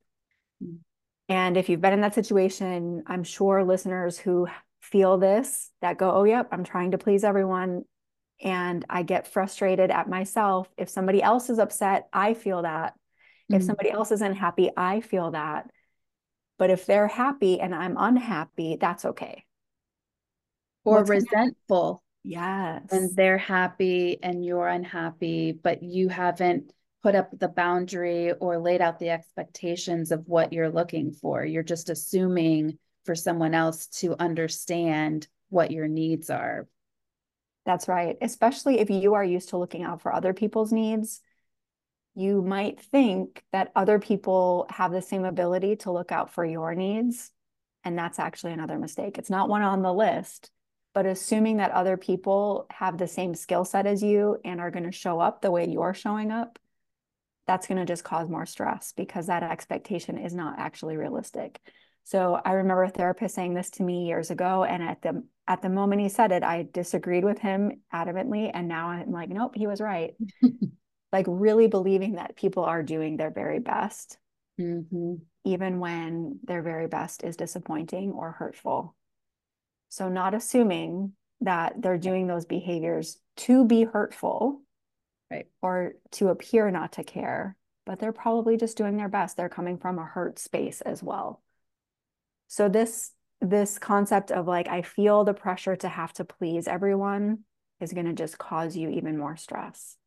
Mm. 0.63 0.79
And 1.29 1.57
if 1.57 1.69
you've 1.69 1.81
been 1.81 1.93
in 1.93 2.01
that 2.01 2.13
situation, 2.13 3.03
I'm 3.07 3.23
sure 3.23 3.63
listeners 3.63 4.17
who 4.17 4.47
feel 4.91 5.17
this 5.17 5.71
that 5.81 5.97
go, 5.97 6.11
oh, 6.11 6.23
yep, 6.23 6.49
I'm 6.51 6.63
trying 6.63 6.91
to 6.91 6.97
please 6.97 7.23
everyone. 7.23 7.83
And 8.41 8.85
I 8.89 9.03
get 9.03 9.27
frustrated 9.27 9.91
at 9.91 10.09
myself. 10.09 10.69
If 10.77 10.89
somebody 10.89 11.23
else 11.23 11.49
is 11.49 11.59
upset, 11.59 12.07
I 12.11 12.33
feel 12.33 12.61
that. 12.63 12.93
Mm-hmm. 12.93 13.55
If 13.55 13.63
somebody 13.63 13.91
else 13.91 14.11
isn't 14.11 14.35
happy, 14.35 14.71
I 14.75 15.01
feel 15.01 15.31
that. 15.31 15.69
But 16.57 16.69
if 16.69 16.85
they're 16.85 17.07
happy 17.07 17.59
and 17.59 17.73
I'm 17.73 17.95
unhappy, 17.97 18.77
that's 18.79 19.05
okay. 19.05 19.43
Or 20.83 20.97
What's 20.97 21.09
resentful. 21.09 22.03
Yes. 22.23 22.83
And 22.91 23.15
they're 23.15 23.37
happy 23.37 24.19
and 24.21 24.43
you're 24.43 24.67
unhappy, 24.67 25.51
but 25.51 25.83
you 25.83 26.09
haven't 26.09 26.71
put 27.03 27.15
up 27.15 27.29
the 27.37 27.47
boundary 27.47 28.31
or 28.33 28.57
laid 28.57 28.81
out 28.81 28.99
the 28.99 29.11
expectations 29.11 30.11
of 30.11 30.27
what 30.27 30.51
you're 30.51 30.71
looking 30.71 31.11
for. 31.11 31.45
You're 31.45 31.63
just 31.63 31.89
assuming 31.89 32.79
for 33.05 33.15
someone 33.15 33.53
else 33.53 33.87
to 33.87 34.15
understand 34.19 35.27
what 35.49 35.71
your 35.71 35.87
needs 35.87 36.29
are. 36.29 36.67
That's 37.65 37.87
right. 37.87 38.17
Especially 38.21 38.79
if 38.79 38.89
you 38.89 39.15
are 39.15 39.23
used 39.23 39.49
to 39.49 39.57
looking 39.57 39.83
out 39.83 40.01
for 40.01 40.13
other 40.13 40.33
people's 40.33 40.71
needs, 40.71 41.21
you 42.13 42.41
might 42.41 42.79
think 42.79 43.43
that 43.51 43.71
other 43.75 43.99
people 43.99 44.67
have 44.69 44.91
the 44.91 45.01
same 45.01 45.25
ability 45.25 45.77
to 45.77 45.91
look 45.91 46.11
out 46.11 46.33
for 46.33 46.45
your 46.45 46.75
needs. 46.75 47.31
And 47.83 47.97
that's 47.97 48.19
actually 48.19 48.53
another 48.53 48.79
mistake. 48.79 49.17
It's 49.17 49.29
not 49.29 49.49
one 49.49 49.61
on 49.61 49.81
the 49.81 49.93
list, 49.93 50.49
but 50.93 51.05
assuming 51.05 51.57
that 51.57 51.71
other 51.71 51.97
people 51.97 52.67
have 52.71 52.97
the 52.97 53.07
same 53.07 53.35
skill 53.35 53.65
set 53.65 53.85
as 53.85 54.01
you 54.01 54.39
and 54.45 54.59
are 54.59 54.71
going 54.71 54.85
to 54.85 54.91
show 54.91 55.19
up 55.19 55.41
the 55.41 55.51
way 55.51 55.67
you're 55.67 55.93
showing 55.93 56.31
up, 56.31 56.57
that's 57.47 57.67
going 57.67 57.77
to 57.77 57.85
just 57.85 58.03
cause 58.03 58.29
more 58.29 58.45
stress 58.45 58.93
because 58.95 59.27
that 59.27 59.43
expectation 59.43 60.17
is 60.17 60.33
not 60.33 60.57
actually 60.57 60.97
realistic. 60.97 61.59
So 62.05 62.39
I 62.45 62.53
remember 62.53 62.83
a 62.83 62.89
therapist 62.89 63.33
saying 63.33 63.55
this 63.55 63.71
to 63.71 63.83
me 63.83 64.05
years 64.05 64.29
ago. 64.29 64.63
And 64.63 64.83
at 64.83 65.01
the 65.01 65.23
at 65.47 65.61
the 65.61 65.69
moment 65.69 66.01
he 66.01 66.09
said 66.09 66.31
it, 66.31 66.43
I 66.43 66.67
disagreed 66.71 67.25
with 67.25 67.39
him 67.39 67.81
adamantly. 67.93 68.49
And 68.53 68.67
now 68.67 68.89
I'm 68.89 69.11
like, 69.11 69.29
nope, 69.29 69.55
he 69.55 69.67
was 69.67 69.81
right. 69.81 70.13
like 71.11 71.25
really 71.27 71.67
believing 71.67 72.13
that 72.13 72.35
people 72.35 72.63
are 72.63 72.83
doing 72.83 73.17
their 73.17 73.31
very 73.31 73.59
best, 73.59 74.17
mm-hmm. 74.59 75.15
even 75.45 75.79
when 75.79 76.39
their 76.43 76.61
very 76.61 76.87
best 76.87 77.23
is 77.23 77.37
disappointing 77.37 78.11
or 78.11 78.31
hurtful. 78.31 78.95
So 79.89 80.07
not 80.07 80.35
assuming 80.35 81.13
that 81.41 81.81
they're 81.81 81.97
doing 81.97 82.27
those 82.27 82.45
behaviors 82.45 83.17
to 83.37 83.65
be 83.65 83.83
hurtful 83.83 84.61
right. 85.31 85.47
or 85.61 85.93
to 86.11 86.29
appear 86.29 86.69
not 86.69 86.93
to 86.93 87.03
care, 87.03 87.55
but 87.85 87.99
they're 87.99 88.11
probably 88.11 88.57
just 88.57 88.77
doing 88.77 88.97
their 88.97 89.09
best. 89.09 89.37
They're 89.37 89.49
coming 89.49 89.77
from 89.77 89.97
a 89.97 90.05
hurt 90.05 90.37
space 90.37 90.81
as 90.81 91.01
well. 91.01 91.41
So 92.47 92.69
this 92.69 93.11
this 93.41 93.77
concept 93.77 94.31
of 94.31 94.47
like 94.47 94.67
I 94.67 94.81
feel 94.81 95.23
the 95.23 95.33
pressure 95.33 95.75
to 95.75 95.89
have 95.89 96.13
to 96.13 96.25
please 96.25 96.67
everyone 96.67 97.39
is 97.79 97.93
going 97.93 98.05
to 98.05 98.13
just 98.13 98.37
cause 98.37 98.75
you 98.75 98.89
even 98.89 99.17
more 99.17 99.35
stress. 99.35 99.97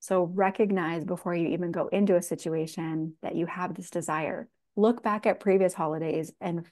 So 0.00 0.24
recognize 0.24 1.04
before 1.04 1.34
you 1.34 1.48
even 1.48 1.72
go 1.72 1.88
into 1.88 2.16
a 2.16 2.22
situation 2.22 3.14
that 3.22 3.36
you 3.36 3.46
have 3.46 3.74
this 3.74 3.90
desire. 3.90 4.48
Look 4.76 5.02
back 5.02 5.26
at 5.26 5.40
previous 5.40 5.74
holidays 5.74 6.32
and 6.40 6.66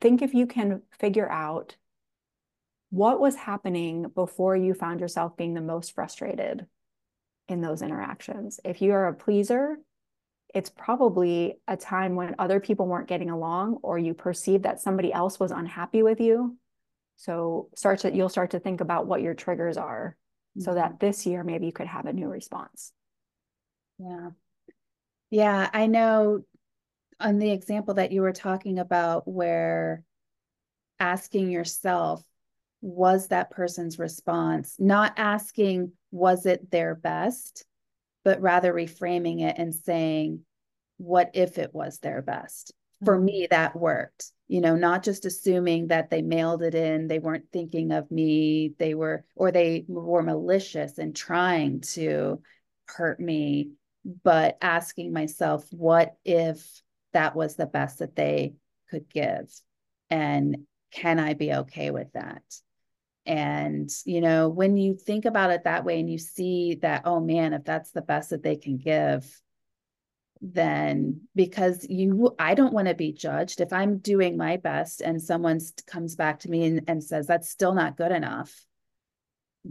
think 0.00 0.22
if 0.22 0.34
you 0.34 0.46
can 0.46 0.82
figure 0.98 1.30
out 1.30 1.76
what 2.90 3.20
was 3.20 3.36
happening 3.36 4.06
before 4.14 4.56
you 4.56 4.74
found 4.74 5.00
yourself 5.00 5.36
being 5.36 5.54
the 5.54 5.60
most 5.60 5.94
frustrated 5.94 6.66
in 7.48 7.60
those 7.60 7.82
interactions. 7.82 8.60
If 8.64 8.82
you 8.82 8.92
are 8.92 9.08
a 9.08 9.14
pleaser, 9.14 9.78
it's 10.54 10.70
probably 10.70 11.58
a 11.68 11.76
time 11.76 12.16
when 12.16 12.34
other 12.38 12.60
people 12.60 12.86
weren't 12.86 13.08
getting 13.08 13.30
along 13.30 13.78
or 13.82 13.98
you 13.98 14.14
perceive 14.14 14.62
that 14.62 14.80
somebody 14.80 15.12
else 15.12 15.38
was 15.38 15.50
unhappy 15.50 16.02
with 16.02 16.20
you. 16.20 16.56
So 17.16 17.68
start 17.74 18.00
to 18.00 18.14
you'll 18.14 18.28
start 18.28 18.52
to 18.52 18.60
think 18.60 18.80
about 18.80 19.06
what 19.06 19.22
your 19.22 19.34
triggers 19.34 19.76
are 19.76 20.16
mm-hmm. 20.56 20.64
so 20.64 20.74
that 20.74 21.00
this 21.00 21.26
year 21.26 21.44
maybe 21.44 21.66
you 21.66 21.72
could 21.72 21.86
have 21.86 22.06
a 22.06 22.12
new 22.12 22.28
response. 22.28 22.92
Yeah. 23.98 24.30
Yeah 25.30 25.68
i 25.72 25.86
know 25.86 26.40
on 27.20 27.38
the 27.38 27.50
example 27.50 27.94
that 27.94 28.12
you 28.12 28.22
were 28.22 28.32
talking 28.32 28.78
about 28.78 29.28
where 29.28 30.02
asking 30.98 31.50
yourself 31.50 32.22
was 32.80 33.28
that 33.28 33.50
person's 33.50 33.98
response 33.98 34.76
not 34.78 35.12
asking 35.18 35.92
was 36.10 36.46
it 36.46 36.70
their 36.70 36.94
best 36.94 37.64
but 38.24 38.40
rather 38.40 38.72
reframing 38.72 39.42
it 39.42 39.56
and 39.58 39.74
saying, 39.74 40.40
what 40.98 41.30
if 41.34 41.58
it 41.58 41.74
was 41.74 41.98
their 41.98 42.22
best? 42.22 42.72
For 43.04 43.16
mm-hmm. 43.16 43.24
me, 43.24 43.46
that 43.50 43.76
worked. 43.76 44.32
You 44.48 44.60
know, 44.60 44.74
not 44.74 45.02
just 45.04 45.24
assuming 45.24 45.88
that 45.88 46.10
they 46.10 46.22
mailed 46.22 46.62
it 46.62 46.74
in, 46.74 47.06
they 47.06 47.20
weren't 47.20 47.46
thinking 47.52 47.92
of 47.92 48.10
me, 48.10 48.74
they 48.78 48.94
were, 48.94 49.24
or 49.36 49.52
they 49.52 49.84
were 49.86 50.22
malicious 50.22 50.98
and 50.98 51.14
trying 51.14 51.82
to 51.92 52.42
hurt 52.86 53.20
me, 53.20 53.70
but 54.24 54.58
asking 54.60 55.12
myself, 55.12 55.64
what 55.70 56.16
if 56.24 56.82
that 57.12 57.36
was 57.36 57.54
the 57.54 57.66
best 57.66 58.00
that 58.00 58.16
they 58.16 58.54
could 58.90 59.08
give? 59.08 59.48
And 60.10 60.66
can 60.92 61.20
I 61.20 61.34
be 61.34 61.52
okay 61.52 61.90
with 61.92 62.12
that? 62.12 62.42
And, 63.26 63.90
you 64.04 64.20
know, 64.20 64.48
when 64.48 64.76
you 64.76 64.94
think 64.94 65.24
about 65.24 65.50
it 65.50 65.64
that 65.64 65.84
way 65.84 66.00
and 66.00 66.10
you 66.10 66.18
see 66.18 66.76
that, 66.82 67.02
oh 67.04 67.20
man, 67.20 67.52
if 67.52 67.64
that's 67.64 67.90
the 67.90 68.02
best 68.02 68.30
that 68.30 68.42
they 68.42 68.56
can 68.56 68.78
give, 68.78 69.40
then 70.40 71.20
because 71.34 71.86
you, 71.88 72.34
I 72.38 72.54
don't 72.54 72.72
want 72.72 72.88
to 72.88 72.94
be 72.94 73.12
judged. 73.12 73.60
If 73.60 73.72
I'm 73.72 73.98
doing 73.98 74.36
my 74.36 74.56
best 74.56 75.02
and 75.02 75.20
someone 75.20 75.60
comes 75.86 76.16
back 76.16 76.40
to 76.40 76.50
me 76.50 76.64
and, 76.64 76.82
and 76.88 77.04
says, 77.04 77.26
that's 77.26 77.50
still 77.50 77.74
not 77.74 77.98
good 77.98 78.10
enough, 78.10 78.64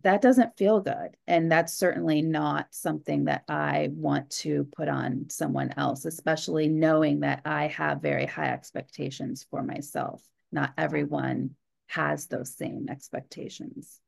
that 0.03 0.21
doesn't 0.21 0.55
feel 0.55 0.79
good. 0.81 1.17
And 1.25 1.51
that's 1.51 1.73
certainly 1.73 2.21
not 2.21 2.67
something 2.69 3.25
that 3.25 3.43
I 3.49 3.89
want 3.91 4.29
to 4.31 4.67
put 4.75 4.87
on 4.87 5.25
someone 5.29 5.73
else, 5.75 6.05
especially 6.05 6.67
knowing 6.67 7.21
that 7.21 7.41
I 7.45 7.67
have 7.67 8.01
very 8.01 8.27
high 8.27 8.49
expectations 8.49 9.47
for 9.49 9.63
myself. 9.63 10.23
Not 10.51 10.73
everyone 10.77 11.55
has 11.89 12.27
those 12.27 12.55
same 12.55 12.87
expectations. 12.89 13.99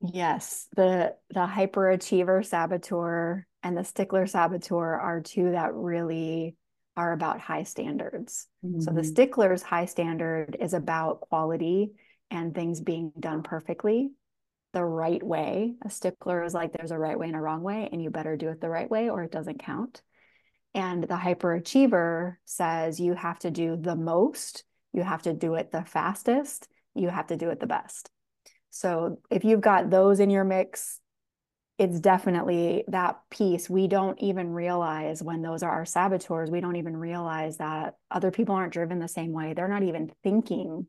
Yes, 0.00 0.68
the 0.76 1.14
the 1.30 1.46
hyperachiever 1.46 2.44
saboteur 2.44 3.46
and 3.62 3.76
the 3.76 3.84
stickler 3.84 4.26
saboteur 4.26 4.94
are 4.94 5.20
two 5.20 5.52
that 5.52 5.74
really 5.74 6.56
are 6.96 7.12
about 7.12 7.40
high 7.40 7.62
standards. 7.62 8.48
Mm-hmm. 8.64 8.80
So 8.80 8.90
the 8.90 9.00
mm-hmm. 9.00 9.10
stickler's 9.10 9.62
high 9.62 9.84
standard 9.84 10.56
is 10.58 10.74
about 10.74 11.20
quality 11.20 11.92
and 12.30 12.54
things 12.54 12.80
being 12.80 13.12
done 13.18 13.42
perfectly 13.42 14.10
the 14.72 14.84
right 14.84 15.22
way. 15.22 15.74
A 15.84 15.90
stickler 15.90 16.42
is 16.42 16.54
like 16.54 16.72
there's 16.72 16.90
a 16.90 16.98
right 16.98 17.18
way 17.18 17.28
and 17.28 17.36
a 17.36 17.40
wrong 17.40 17.62
way 17.62 17.88
and 17.90 18.02
you 18.02 18.10
better 18.10 18.36
do 18.36 18.48
it 18.48 18.60
the 18.60 18.68
right 18.70 18.90
way 18.90 19.10
or 19.10 19.22
it 19.22 19.32
doesn't 19.32 19.62
count. 19.62 20.02
And 20.74 21.04
the 21.04 21.14
hyperachiever 21.14 22.36
says 22.44 23.00
you 23.00 23.14
have 23.14 23.38
to 23.40 23.50
do 23.50 23.76
the 23.76 23.96
most, 23.96 24.64
you 24.92 25.02
have 25.02 25.22
to 25.22 25.32
do 25.32 25.54
it 25.54 25.70
the 25.72 25.84
fastest, 25.84 26.68
you 26.96 27.08
have 27.08 27.28
to 27.28 27.36
do 27.36 27.50
it 27.50 27.60
the 27.60 27.66
best. 27.66 28.10
So 28.70 29.18
if 29.30 29.44
you've 29.44 29.60
got 29.60 29.90
those 29.90 30.20
in 30.20 30.30
your 30.30 30.44
mix, 30.44 31.00
it's 31.78 32.00
definitely 32.00 32.84
that 32.88 33.18
piece. 33.30 33.68
We 33.68 33.86
don't 33.86 34.18
even 34.20 34.50
realize 34.50 35.22
when 35.22 35.42
those 35.42 35.62
are 35.62 35.70
our 35.70 35.84
saboteurs, 35.84 36.50
we 36.50 36.60
don't 36.60 36.76
even 36.76 36.96
realize 36.96 37.58
that 37.58 37.94
other 38.10 38.30
people 38.30 38.54
aren't 38.54 38.72
driven 38.72 38.98
the 38.98 39.08
same 39.08 39.32
way. 39.32 39.52
They're 39.52 39.68
not 39.68 39.82
even 39.82 40.10
thinking 40.22 40.86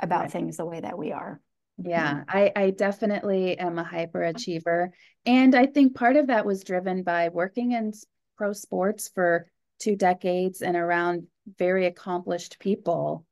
about 0.00 0.22
right. 0.22 0.30
things 0.32 0.56
the 0.56 0.66
way 0.66 0.80
that 0.80 0.98
we 0.98 1.12
are. 1.12 1.40
Yeah, 1.80 2.14
mm-hmm. 2.14 2.36
I, 2.36 2.52
I 2.56 2.70
definitely 2.70 3.56
am 3.58 3.78
a 3.78 3.84
hyperachiever. 3.84 4.88
And 5.24 5.54
I 5.54 5.66
think 5.66 5.94
part 5.94 6.16
of 6.16 6.26
that 6.26 6.44
was 6.44 6.64
driven 6.64 7.04
by 7.04 7.28
working 7.28 7.72
in 7.72 7.92
pro 8.36 8.52
sports 8.52 9.10
for 9.14 9.46
two 9.78 9.94
decades 9.94 10.62
and 10.62 10.76
around 10.76 11.28
very 11.56 11.86
accomplished 11.86 12.58
people 12.58 13.24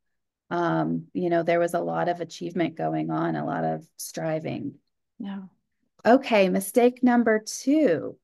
um, 0.51 1.07
you 1.13 1.31
know, 1.31 1.43
there 1.43 1.61
was 1.61 1.75
a 1.75 1.81
lot 1.81 2.09
of 2.09 2.21
achievement 2.21 2.77
going 2.77 3.11
on, 3.11 3.37
a 3.37 3.45
lot 3.45 3.65
of 3.65 3.87
striving. 3.97 4.75
Yeah. 5.19 5.43
Okay, 6.05 6.49
mistake 6.49 7.03
number 7.03 7.41
two. 7.41 8.17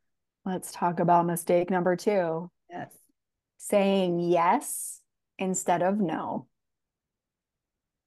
Let's 0.45 0.73
talk 0.73 1.01
about 1.01 1.27
mistake 1.27 1.71
number 1.71 1.97
two. 1.97 2.51
Yes. 2.71 2.93
Saying 3.59 4.21
yes 4.21 5.01
instead 5.39 5.83
of 5.83 5.99
no. 5.99 6.47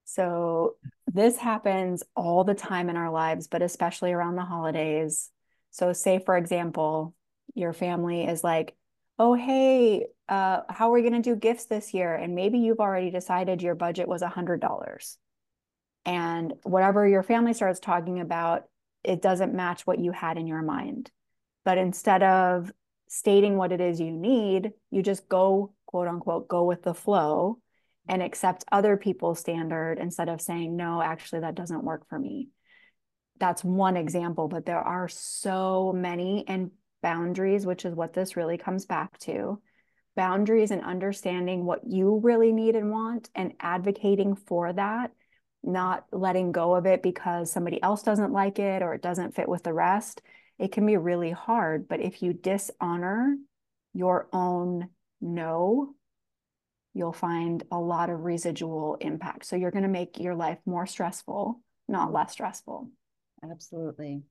So 0.05 0.75
this 1.07 1.37
happens 1.37 2.03
all 2.15 2.43
the 2.43 2.53
time 2.53 2.89
in 2.89 2.95
our 2.95 3.11
lives, 3.11 3.47
but 3.47 3.61
especially 3.61 4.13
around 4.13 4.35
the 4.35 4.45
holidays. 4.45 5.29
So, 5.71 5.91
say, 5.91 6.19
for 6.19 6.37
example, 6.37 7.13
your 7.53 7.73
family 7.73 8.25
is 8.25 8.43
like, 8.43 8.75
oh, 9.19 9.33
hey, 9.33 10.05
uh, 10.27 10.61
how 10.69 10.89
are 10.89 10.93
we 10.93 11.01
going 11.01 11.21
to 11.21 11.21
do 11.21 11.35
gifts 11.35 11.65
this 11.65 11.93
year? 11.93 12.15
And 12.15 12.35
maybe 12.35 12.59
you've 12.59 12.79
already 12.79 13.11
decided 13.11 13.61
your 13.61 13.75
budget 13.75 14.07
was 14.07 14.21
$100. 14.21 15.17
And 16.05 16.53
whatever 16.63 17.07
your 17.07 17.23
family 17.23 17.53
starts 17.53 17.79
talking 17.79 18.19
about, 18.19 18.63
it 19.03 19.21
doesn't 19.21 19.53
match 19.53 19.85
what 19.85 19.99
you 19.99 20.11
had 20.11 20.37
in 20.37 20.47
your 20.47 20.61
mind. 20.61 21.11
But 21.63 21.77
instead 21.77 22.23
of 22.23 22.71
stating 23.07 23.57
what 23.57 23.71
it 23.71 23.81
is 23.81 23.99
you 23.99 24.11
need, 24.11 24.71
you 24.91 25.03
just 25.03 25.27
go, 25.29 25.73
quote 25.85 26.07
unquote, 26.07 26.47
go 26.47 26.63
with 26.63 26.83
the 26.83 26.93
flow 26.93 27.59
and 28.07 28.21
accept 28.21 28.65
other 28.71 28.97
people's 28.97 29.39
standard 29.39 29.99
instead 29.99 30.29
of 30.29 30.41
saying, 30.41 30.75
no, 30.75 31.01
actually, 31.01 31.41
that 31.41 31.55
doesn't 31.55 31.83
work 31.83 32.07
for 32.07 32.19
me. 32.19 32.49
That's 33.39 33.63
one 33.63 33.97
example, 33.97 34.47
but 34.47 34.65
there 34.65 34.79
are 34.79 35.07
so 35.07 35.91
many. 35.95 36.45
And 36.47 36.71
boundaries, 37.05 37.67
which 37.67 37.85
is 37.85 37.93
what 37.93 38.13
this 38.13 38.35
really 38.35 38.57
comes 38.57 38.87
back 38.87 39.15
to 39.19 39.61
boundaries 40.15 40.71
and 40.71 40.83
understanding 40.83 41.65
what 41.65 41.81
you 41.85 42.19
really 42.23 42.51
need 42.51 42.75
and 42.75 42.91
want 42.91 43.29
and 43.35 43.53
advocating 43.59 44.35
for 44.35 44.71
that, 44.73 45.11
not 45.63 46.05
letting 46.11 46.51
go 46.51 46.75
of 46.75 46.85
it 46.85 47.03
because 47.03 47.51
somebody 47.51 47.81
else 47.81 48.03
doesn't 48.03 48.31
like 48.31 48.59
it 48.59 48.81
or 48.81 48.93
it 48.93 49.01
doesn't 49.01 49.35
fit 49.35 49.49
with 49.49 49.63
the 49.63 49.73
rest. 49.73 50.21
It 50.57 50.71
can 50.71 50.85
be 50.85 50.97
really 50.97 51.31
hard. 51.31 51.87
But 51.87 52.01
if 52.01 52.21
you 52.21 52.33
dishonor 52.33 53.35
your 53.93 54.27
own 54.31 54.89
no, 55.21 55.95
you'll 56.93 57.13
find 57.13 57.63
a 57.71 57.79
lot 57.79 58.09
of 58.09 58.21
residual 58.21 58.97
impact. 59.01 59.45
So 59.45 59.55
you're 59.55 59.71
going 59.71 59.83
to 59.83 59.89
make 59.89 60.19
your 60.19 60.35
life 60.35 60.59
more 60.65 60.85
stressful, 60.85 61.61
not 61.87 62.13
less 62.13 62.31
stressful. 62.31 62.89
Absolutely. 63.43 64.23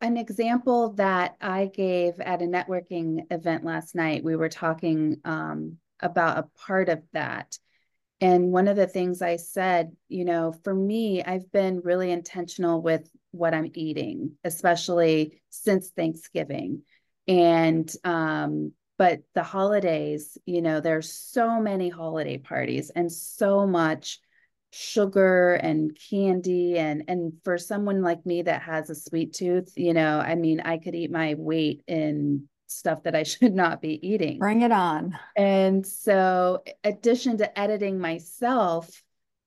An 0.00 0.16
example 0.16 0.94
that 0.94 1.36
I 1.40 1.66
gave 1.66 2.20
at 2.20 2.42
a 2.42 2.46
networking 2.46 3.24
event 3.30 3.64
last 3.64 3.94
night, 3.94 4.24
we 4.24 4.36
were 4.36 4.48
talking 4.48 5.18
um, 5.24 5.76
about 6.00 6.38
a 6.38 6.48
part 6.66 6.88
of 6.88 7.02
that. 7.12 7.58
And 8.20 8.52
one 8.52 8.68
of 8.68 8.76
the 8.76 8.86
things 8.86 9.22
I 9.22 9.36
said, 9.36 9.96
you 10.08 10.24
know, 10.24 10.52
for 10.64 10.74
me, 10.74 11.22
I've 11.22 11.50
been 11.50 11.80
really 11.80 12.10
intentional 12.10 12.82
with 12.82 13.10
what 13.30 13.54
I'm 13.54 13.70
eating, 13.74 14.32
especially 14.44 15.40
since 15.48 15.88
Thanksgiving. 15.90 16.82
And 17.26 17.90
um, 18.04 18.72
but 18.98 19.20
the 19.34 19.42
holidays, 19.42 20.36
you 20.44 20.60
know, 20.60 20.80
there's 20.80 21.10
so 21.10 21.58
many 21.58 21.88
holiday 21.88 22.36
parties 22.36 22.90
and 22.90 23.10
so 23.10 23.66
much 23.66 24.20
sugar 24.72 25.54
and 25.54 25.98
candy 26.10 26.78
and 26.78 27.02
and 27.08 27.32
for 27.42 27.58
someone 27.58 28.02
like 28.02 28.24
me 28.24 28.42
that 28.42 28.62
has 28.62 28.88
a 28.88 28.94
sweet 28.94 29.32
tooth 29.32 29.72
you 29.76 29.92
know 29.92 30.20
i 30.20 30.36
mean 30.36 30.60
i 30.60 30.78
could 30.78 30.94
eat 30.94 31.10
my 31.10 31.34
weight 31.36 31.82
in 31.88 32.48
stuff 32.70 33.02
that 33.02 33.14
i 33.14 33.22
should 33.24 33.54
not 33.54 33.82
be 33.82 33.98
eating. 34.06 34.38
Bring 34.38 34.62
it 34.62 34.72
on. 34.72 35.18
And 35.36 35.86
so 35.86 36.62
addition 36.84 37.38
to 37.38 37.58
editing 37.58 37.98
myself 37.98 39.02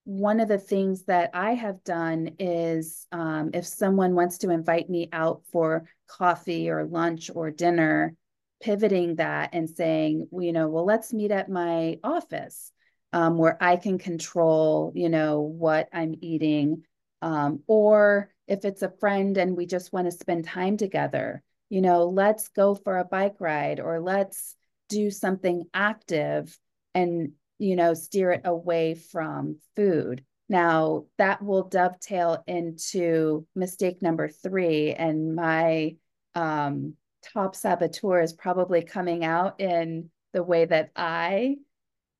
one 0.06 0.42
of 0.42 0.50
the 0.50 0.58
things 0.58 1.06
that 1.06 1.30
i 1.34 1.54
have 1.54 1.82
done 1.86 2.36
is 2.38 3.08
um, 3.14 3.52
if 3.54 3.66
someone 3.66 4.16
wants 4.16 4.40
to 4.40 4.50
invite 4.50 4.90
me 4.90 5.08
out 5.14 5.44
for 5.52 5.86
coffee 6.08 6.70
or 6.70 6.84
lunch 6.84 7.32
or 7.34 7.50
dinner 7.52 8.14
pivoting 8.62 9.16
that 9.16 9.52
and 9.54 9.70
saying 9.70 10.28
well, 10.30 10.44
you 10.44 10.52
know 10.52 10.68
well 10.68 10.86
let's 10.86 11.14
meet 11.14 11.32
at 11.32 11.50
my 11.50 11.98
office 12.04 12.74
um, 13.14 13.38
where 13.38 13.58
I 13.62 13.78
can 13.78 14.00
control, 14.00 14.92
you 14.96 15.08
know, 15.08 15.42
what 15.42 15.88
I'm 15.94 16.16
eating. 16.20 16.84
Um, 17.22 17.62
or 17.68 18.30
if 18.48 18.66
it's 18.66 18.82
a 18.82 18.94
friend 19.00 19.38
and 19.38 19.56
we 19.56 19.66
just 19.66 19.94
want 19.94 20.08
to 20.08 20.12
spend 20.12 20.46
time 20.46 20.76
together, 20.76 21.44
you 21.70 21.82
know, 21.82 22.10
let's 22.10 22.50
go 22.50 22.76
for 22.76 22.98
a 22.98 23.06
bike 23.06 23.36
ride 23.40 23.80
or 23.80 24.02
let's 24.02 24.56
do 24.90 25.10
something 25.12 25.64
active 25.74 26.58
and, 26.94 27.32
you 27.60 27.76
know, 27.76 27.94
steer 27.94 28.32
it 28.32 28.42
away 28.46 28.96
from 28.96 29.58
food. 29.76 30.26
Now, 30.50 31.06
that 31.18 31.42
will 31.42 31.64
dovetail 31.70 32.44
into 32.48 33.48
mistake 33.56 34.02
number 34.02 34.28
three. 34.28 34.94
And 34.94 35.36
my 35.36 35.96
um, 36.36 36.96
top 37.34 37.56
saboteur 37.56 38.22
is 38.22 38.34
probably 38.34 38.84
coming 38.84 39.24
out 39.24 39.62
in 39.62 40.10
the 40.34 40.44
way 40.44 40.66
that 40.66 40.92
I 40.96 41.58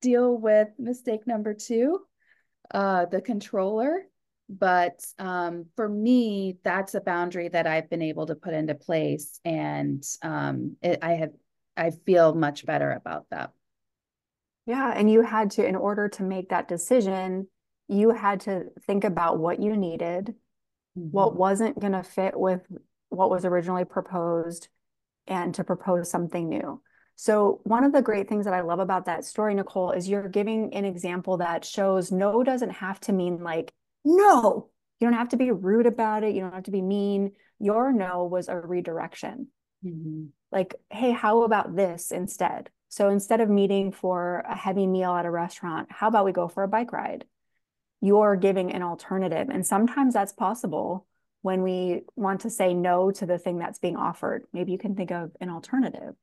deal 0.04 0.36
with 0.36 0.68
mistake 0.78 1.26
number 1.26 1.54
two, 1.54 2.00
uh, 2.72 3.06
the 3.06 3.22
controller. 3.22 4.02
But 4.48 5.02
um, 5.18 5.66
for 5.74 5.88
me, 5.88 6.58
that's 6.62 6.94
a 6.94 7.00
boundary 7.00 7.48
that 7.48 7.66
I've 7.66 7.88
been 7.88 8.02
able 8.02 8.26
to 8.26 8.34
put 8.34 8.52
into 8.52 8.74
place, 8.74 9.40
and 9.42 10.04
um, 10.20 10.76
it, 10.82 10.98
I 11.00 11.12
have 11.12 11.32
I 11.76 11.90
feel 11.90 12.34
much 12.34 12.66
better 12.66 12.92
about 12.92 13.24
that. 13.30 13.52
Yeah, 14.66 14.92
and 14.94 15.10
you 15.10 15.22
had 15.22 15.52
to, 15.52 15.66
in 15.66 15.76
order 15.76 16.08
to 16.10 16.22
make 16.22 16.50
that 16.50 16.68
decision, 16.68 17.48
you 17.88 18.10
had 18.10 18.40
to 18.40 18.64
think 18.86 19.04
about 19.04 19.38
what 19.38 19.60
you 19.60 19.76
needed, 19.76 20.34
mm-hmm. 20.96 21.10
what 21.10 21.36
wasn't 21.36 21.80
going 21.80 21.92
to 21.92 22.02
fit 22.02 22.38
with 22.38 22.60
what 23.08 23.30
was 23.30 23.44
originally 23.46 23.86
proposed, 23.86 24.68
and 25.26 25.54
to 25.54 25.64
propose 25.64 26.10
something 26.10 26.48
new. 26.50 26.82
So, 27.16 27.60
one 27.64 27.84
of 27.84 27.92
the 27.92 28.02
great 28.02 28.28
things 28.28 28.44
that 28.44 28.54
I 28.54 28.62
love 28.62 28.80
about 28.80 29.06
that 29.06 29.24
story, 29.24 29.54
Nicole, 29.54 29.92
is 29.92 30.08
you're 30.08 30.28
giving 30.28 30.74
an 30.74 30.84
example 30.84 31.36
that 31.38 31.64
shows 31.64 32.10
no 32.10 32.42
doesn't 32.42 32.70
have 32.70 33.00
to 33.00 33.12
mean 33.12 33.42
like 33.42 33.72
no. 34.04 34.70
You 35.00 35.08
don't 35.08 35.18
have 35.18 35.30
to 35.30 35.36
be 35.36 35.50
rude 35.50 35.86
about 35.86 36.24
it. 36.24 36.34
You 36.34 36.40
don't 36.40 36.54
have 36.54 36.64
to 36.64 36.70
be 36.70 36.82
mean. 36.82 37.32
Your 37.58 37.92
no 37.92 38.24
was 38.24 38.48
a 38.48 38.56
redirection. 38.56 39.48
Mm-hmm. 39.84 40.26
Like, 40.50 40.74
hey, 40.90 41.12
how 41.12 41.42
about 41.42 41.76
this 41.76 42.10
instead? 42.10 42.70
So, 42.88 43.08
instead 43.08 43.40
of 43.40 43.48
meeting 43.48 43.92
for 43.92 44.44
a 44.48 44.56
heavy 44.56 44.86
meal 44.86 45.14
at 45.14 45.26
a 45.26 45.30
restaurant, 45.30 45.88
how 45.90 46.08
about 46.08 46.24
we 46.24 46.32
go 46.32 46.48
for 46.48 46.62
a 46.62 46.68
bike 46.68 46.92
ride? 46.92 47.24
You're 48.00 48.36
giving 48.36 48.72
an 48.72 48.82
alternative. 48.82 49.48
And 49.50 49.66
sometimes 49.66 50.14
that's 50.14 50.32
possible 50.32 51.06
when 51.42 51.62
we 51.62 52.02
want 52.16 52.42
to 52.42 52.50
say 52.50 52.72
no 52.72 53.10
to 53.10 53.26
the 53.26 53.38
thing 53.38 53.58
that's 53.58 53.78
being 53.78 53.96
offered. 53.96 54.44
Maybe 54.52 54.72
you 54.72 54.78
can 54.78 54.94
think 54.94 55.10
of 55.10 55.32
an 55.40 55.50
alternative. 55.50 56.14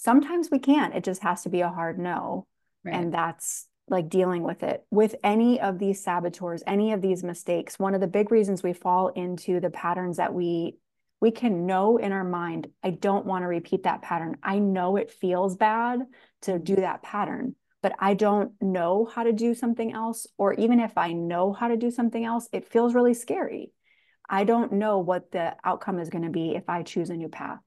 Sometimes 0.00 0.50
we 0.50 0.58
can't. 0.58 0.94
It 0.94 1.04
just 1.04 1.22
has 1.22 1.42
to 1.42 1.50
be 1.50 1.60
a 1.60 1.68
hard 1.68 1.98
no. 1.98 2.46
Right. 2.86 2.94
And 2.94 3.12
that's 3.12 3.66
like 3.86 4.08
dealing 4.08 4.42
with 4.42 4.62
it. 4.62 4.82
With 4.90 5.14
any 5.22 5.60
of 5.60 5.78
these 5.78 6.02
saboteurs, 6.02 6.62
any 6.66 6.92
of 6.92 7.02
these 7.02 7.22
mistakes, 7.22 7.78
one 7.78 7.94
of 7.94 8.00
the 8.00 8.06
big 8.06 8.30
reasons 8.30 8.62
we 8.62 8.72
fall 8.72 9.08
into 9.08 9.60
the 9.60 9.68
patterns 9.68 10.16
that 10.16 10.32
we 10.32 10.78
we 11.20 11.30
can 11.30 11.66
know 11.66 11.98
in 11.98 12.12
our 12.12 12.24
mind, 12.24 12.68
I 12.82 12.92
don't 12.92 13.26
want 13.26 13.42
to 13.42 13.46
repeat 13.48 13.82
that 13.82 14.00
pattern. 14.00 14.38
I 14.42 14.58
know 14.58 14.96
it 14.96 15.10
feels 15.10 15.54
bad 15.54 16.00
to 16.42 16.58
do 16.58 16.76
that 16.76 17.02
pattern, 17.02 17.56
but 17.82 17.92
I 17.98 18.14
don't 18.14 18.52
know 18.62 19.04
how 19.04 19.24
to 19.24 19.32
do 19.32 19.54
something 19.54 19.92
else. 19.92 20.26
Or 20.38 20.54
even 20.54 20.80
if 20.80 20.96
I 20.96 21.12
know 21.12 21.52
how 21.52 21.68
to 21.68 21.76
do 21.76 21.90
something 21.90 22.24
else, 22.24 22.48
it 22.52 22.70
feels 22.72 22.94
really 22.94 23.12
scary. 23.12 23.70
I 24.30 24.44
don't 24.44 24.72
know 24.72 25.00
what 25.00 25.30
the 25.30 25.56
outcome 25.62 25.98
is 25.98 26.08
going 26.08 26.24
to 26.24 26.30
be 26.30 26.56
if 26.56 26.70
I 26.70 26.84
choose 26.84 27.10
a 27.10 27.16
new 27.16 27.28
path. 27.28 27.60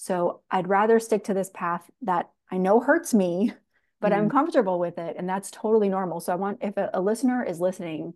So 0.00 0.40
I'd 0.50 0.66
rather 0.66 0.98
stick 0.98 1.24
to 1.24 1.34
this 1.34 1.50
path 1.52 1.90
that 2.00 2.30
I 2.50 2.56
know 2.56 2.80
hurts 2.80 3.12
me, 3.12 3.52
but 4.00 4.12
mm-hmm. 4.12 4.22
I'm 4.22 4.30
comfortable 4.30 4.78
with 4.78 4.96
it. 4.96 5.16
And 5.18 5.28
that's 5.28 5.50
totally 5.50 5.90
normal. 5.90 6.20
So 6.20 6.32
I 6.32 6.36
want, 6.36 6.60
if 6.62 6.78
a, 6.78 6.88
a 6.94 7.02
listener 7.02 7.44
is 7.44 7.60
listening 7.60 8.14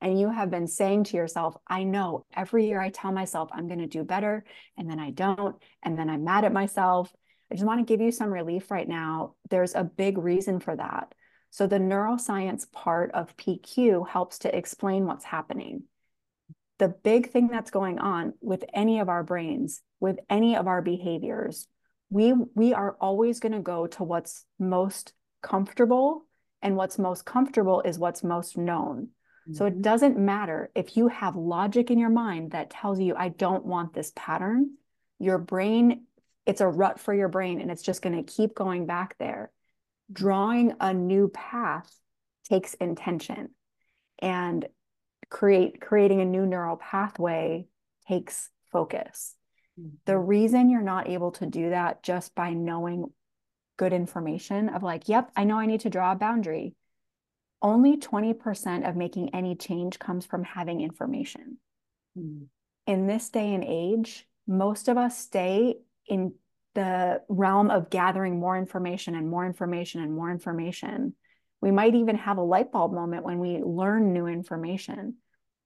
and 0.00 0.18
you 0.18 0.30
have 0.30 0.50
been 0.50 0.66
saying 0.66 1.04
to 1.04 1.18
yourself, 1.18 1.54
I 1.68 1.82
know 1.82 2.24
every 2.34 2.66
year 2.66 2.80
I 2.80 2.88
tell 2.88 3.12
myself 3.12 3.50
I'm 3.52 3.66
going 3.66 3.80
to 3.80 3.86
do 3.86 4.02
better, 4.02 4.46
and 4.78 4.88
then 4.88 4.98
I 4.98 5.10
don't, 5.10 5.54
and 5.82 5.98
then 5.98 6.08
I'm 6.08 6.24
mad 6.24 6.46
at 6.46 6.54
myself. 6.54 7.12
I 7.52 7.54
just 7.54 7.66
want 7.66 7.86
to 7.86 7.92
give 7.92 8.00
you 8.00 8.12
some 8.12 8.32
relief 8.32 8.70
right 8.70 8.88
now. 8.88 9.34
There's 9.50 9.74
a 9.74 9.84
big 9.84 10.16
reason 10.16 10.58
for 10.58 10.74
that. 10.74 11.14
So, 11.50 11.66
the 11.66 11.78
neuroscience 11.78 12.72
part 12.72 13.10
of 13.12 13.36
PQ 13.36 14.08
helps 14.08 14.38
to 14.38 14.56
explain 14.56 15.04
what's 15.04 15.24
happening 15.24 15.82
the 16.78 16.88
big 16.88 17.30
thing 17.30 17.48
that's 17.48 17.70
going 17.70 17.98
on 17.98 18.34
with 18.40 18.64
any 18.74 19.00
of 19.00 19.08
our 19.08 19.22
brains, 19.22 19.82
with 20.00 20.18
any 20.28 20.56
of 20.56 20.66
our 20.66 20.82
behaviors, 20.82 21.66
we 22.10 22.32
we 22.54 22.74
are 22.74 22.96
always 23.00 23.40
going 23.40 23.52
to 23.52 23.60
go 23.60 23.86
to 23.86 24.04
what's 24.04 24.44
most 24.58 25.12
comfortable 25.42 26.26
and 26.62 26.76
what's 26.76 26.98
most 26.98 27.24
comfortable 27.24 27.80
is 27.82 27.98
what's 27.98 28.22
most 28.22 28.56
known. 28.56 29.08
Mm-hmm. 29.48 29.54
So 29.54 29.66
it 29.66 29.74
mm-hmm. 29.74 29.82
doesn't 29.82 30.18
matter 30.18 30.70
if 30.74 30.96
you 30.96 31.08
have 31.08 31.36
logic 31.36 31.90
in 31.90 31.98
your 31.98 32.10
mind 32.10 32.52
that 32.52 32.70
tells 32.70 33.00
you 33.00 33.14
I 33.16 33.28
don't 33.28 33.64
want 33.64 33.94
this 33.94 34.12
pattern, 34.14 34.76
your 35.18 35.38
brain 35.38 36.06
it's 36.46 36.60
a 36.60 36.68
rut 36.68 37.00
for 37.00 37.12
your 37.12 37.28
brain 37.28 37.60
and 37.60 37.70
it's 37.70 37.82
just 37.82 38.02
going 38.02 38.24
to 38.24 38.32
keep 38.32 38.54
going 38.54 38.86
back 38.86 39.16
there. 39.18 39.50
Drawing 40.12 40.74
a 40.80 40.94
new 40.94 41.28
path 41.28 41.92
takes 42.48 42.74
intention. 42.74 43.50
And 44.20 44.64
create 45.30 45.80
creating 45.80 46.20
a 46.20 46.24
new 46.24 46.46
neural 46.46 46.76
pathway 46.76 47.66
takes 48.08 48.50
focus. 48.70 49.34
Mm-hmm. 49.78 49.96
The 50.04 50.18
reason 50.18 50.70
you're 50.70 50.82
not 50.82 51.08
able 51.08 51.32
to 51.32 51.46
do 51.46 51.70
that 51.70 52.02
just 52.02 52.34
by 52.34 52.52
knowing 52.52 53.12
good 53.76 53.92
information 53.92 54.68
of 54.68 54.82
like, 54.82 55.08
yep, 55.08 55.30
I 55.36 55.44
know 55.44 55.58
I 55.58 55.66
need 55.66 55.80
to 55.80 55.90
draw 55.90 56.12
a 56.12 56.16
boundary. 56.16 56.74
Only 57.60 57.96
20% 57.96 58.88
of 58.88 58.96
making 58.96 59.34
any 59.34 59.54
change 59.54 59.98
comes 59.98 60.26
from 60.26 60.44
having 60.44 60.80
information. 60.80 61.58
Mm-hmm. 62.18 62.44
In 62.86 63.06
this 63.06 63.28
day 63.30 63.52
and 63.54 63.64
age, 63.64 64.26
most 64.46 64.88
of 64.88 64.96
us 64.96 65.18
stay 65.18 65.76
in 66.06 66.34
the 66.74 67.22
realm 67.28 67.70
of 67.70 67.90
gathering 67.90 68.38
more 68.38 68.56
information 68.56 69.14
and 69.14 69.28
more 69.28 69.46
information 69.46 70.02
and 70.02 70.14
more 70.14 70.30
information 70.30 71.14
we 71.60 71.70
might 71.70 71.94
even 71.94 72.16
have 72.16 72.38
a 72.38 72.42
light 72.42 72.72
bulb 72.72 72.92
moment 72.92 73.24
when 73.24 73.38
we 73.38 73.62
learn 73.62 74.12
new 74.12 74.26
information. 74.26 75.16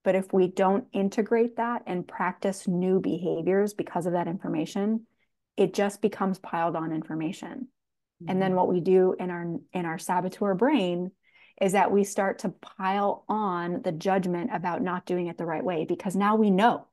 But 0.02 0.14
if 0.14 0.32
we 0.32 0.46
don't 0.46 0.86
integrate 0.92 1.56
that 1.56 1.82
and 1.86 2.08
practice 2.08 2.66
new 2.66 3.00
behaviors 3.00 3.74
because 3.74 4.06
of 4.06 4.14
that 4.14 4.28
information, 4.28 5.06
it 5.56 5.74
just 5.74 6.00
becomes 6.00 6.38
piled 6.38 6.76
on 6.76 6.92
information. 6.92 7.68
Mm-hmm. 8.22 8.30
And 8.30 8.40
then 8.40 8.50
mm-hmm. 8.50 8.56
what 8.56 8.68
we 8.68 8.80
do 8.80 9.14
in 9.18 9.30
our 9.30 9.56
in 9.72 9.84
our 9.84 9.98
saboteur 9.98 10.54
brain 10.54 11.10
is 11.60 11.72
that 11.72 11.92
we 11.92 12.04
start 12.04 12.38
to 12.40 12.48
pile 12.48 13.24
on 13.28 13.82
the 13.82 13.92
judgment 13.92 14.50
about 14.52 14.82
not 14.82 15.04
doing 15.04 15.26
it 15.26 15.36
the 15.36 15.44
right 15.44 15.64
way 15.64 15.84
because 15.84 16.16
now 16.16 16.36
we 16.36 16.50
know 16.50 16.86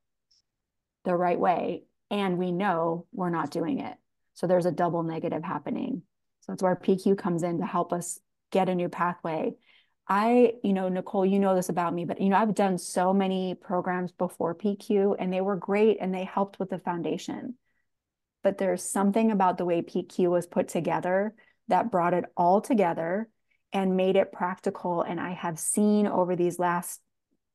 the 1.06 1.16
right 1.16 1.40
way 1.40 1.84
and 2.12 2.38
we 2.38 2.52
know 2.52 3.06
we're 3.14 3.30
not 3.30 3.52
doing 3.52 3.80
it. 3.80 3.96
So 4.34 4.46
there's 4.46 4.66
a 4.66 4.72
double 4.72 5.04
negative 5.04 5.44
happening. 5.44 6.02
So 6.42 6.52
that's 6.52 6.64
where 6.64 6.76
PQ 6.76 7.18
comes 7.18 7.44
in 7.44 7.60
to 7.60 7.66
help 7.66 7.94
us 7.94 8.20
get 8.52 8.70
a 8.70 8.76
new 8.76 8.90
pathway. 8.90 9.56
I, 10.08 10.54
you 10.64 10.72
know, 10.72 10.88
Nicole, 10.88 11.26
you 11.26 11.40
know 11.40 11.54
this 11.56 11.70
about 11.70 11.94
me, 11.94 12.06
but 12.06 12.22
you 12.22 12.30
know, 12.30 12.38
I've 12.38 12.56
done 12.56 12.78
so 12.78 13.14
many 13.14 13.56
programs 13.56 14.12
before 14.14 14.56
PQ 14.56 15.18
and 15.20 15.34
they 15.34 15.42
were 15.42 15.58
great 15.58 15.98
and 16.00 16.14
they 16.14 16.24
helped 16.24 16.60
with 16.60 16.70
the 16.70 16.80
foundation. 16.80 17.56
But 18.42 18.58
there's 18.58 18.84
something 18.84 19.32
about 19.32 19.58
the 19.58 19.66
way 19.66 19.82
PQ 19.82 20.30
was 20.30 20.48
put 20.48 20.70
together 20.70 21.34
that 21.68 21.92
brought 21.92 22.14
it 22.14 22.24
all 22.38 22.62
together 22.62 23.28
and 23.74 23.98
made 23.98 24.16
it 24.16 24.32
practical. 24.32 25.02
And 25.02 25.20
I 25.20 25.32
have 25.32 25.60
seen 25.60 26.08
over 26.08 26.38
these 26.38 26.58
last 26.58 27.02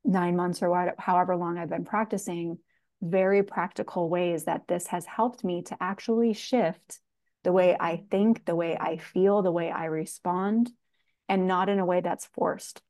nine 0.04 0.36
months 0.36 0.62
or 0.62 0.94
however 0.98 1.36
long 1.36 1.56
I've 1.56 1.70
been 1.70 1.86
practicing, 1.86 2.58
very 3.00 3.42
practical 3.42 4.10
ways 4.10 4.44
that 4.44 4.68
this 4.68 4.88
has 4.88 5.06
helped 5.06 5.42
me 5.42 5.62
to 5.62 5.76
actually 5.80 6.34
shift 6.34 7.00
the 7.44 7.52
way 7.52 7.74
I 7.78 8.04
think, 8.10 8.44
the 8.44 8.54
way 8.54 8.76
I 8.78 8.98
feel, 8.98 9.40
the 9.40 9.50
way 9.50 9.70
I 9.70 9.86
respond 9.86 10.70
and 11.32 11.48
not 11.48 11.70
in 11.70 11.78
a 11.78 11.86
way 11.86 12.02
that's 12.02 12.26
forced. 12.26 12.82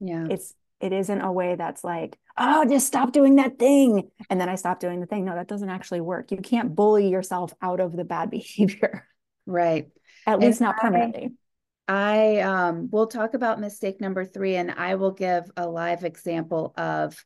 Yeah. 0.00 0.26
It's 0.30 0.54
it 0.80 0.92
isn't 0.92 1.22
a 1.22 1.32
way 1.32 1.56
that's 1.56 1.82
like, 1.82 2.18
oh, 2.36 2.64
just 2.68 2.86
stop 2.86 3.10
doing 3.10 3.36
that 3.36 3.58
thing. 3.58 4.10
And 4.28 4.38
then 4.38 4.50
I 4.50 4.54
stop 4.54 4.78
doing 4.78 5.00
the 5.00 5.06
thing. 5.06 5.24
No, 5.24 5.34
that 5.34 5.48
doesn't 5.48 5.70
actually 5.70 6.02
work. 6.02 6.30
You 6.30 6.36
can't 6.36 6.74
bully 6.74 7.08
yourself 7.08 7.52
out 7.62 7.80
of 7.80 7.96
the 7.96 8.04
bad 8.04 8.30
behavior. 8.38 9.08
Right. 9.46 9.88
At 10.26 10.40
least 10.40 10.60
not 10.60 10.76
permanently. 10.76 11.32
I 11.88 12.40
um 12.40 12.90
we'll 12.92 13.06
talk 13.06 13.32
about 13.32 13.60
mistake 13.60 13.98
number 13.98 14.26
three, 14.26 14.56
and 14.56 14.70
I 14.70 14.96
will 14.96 15.12
give 15.12 15.50
a 15.56 15.66
live 15.66 16.04
example 16.04 16.74
of 16.76 17.16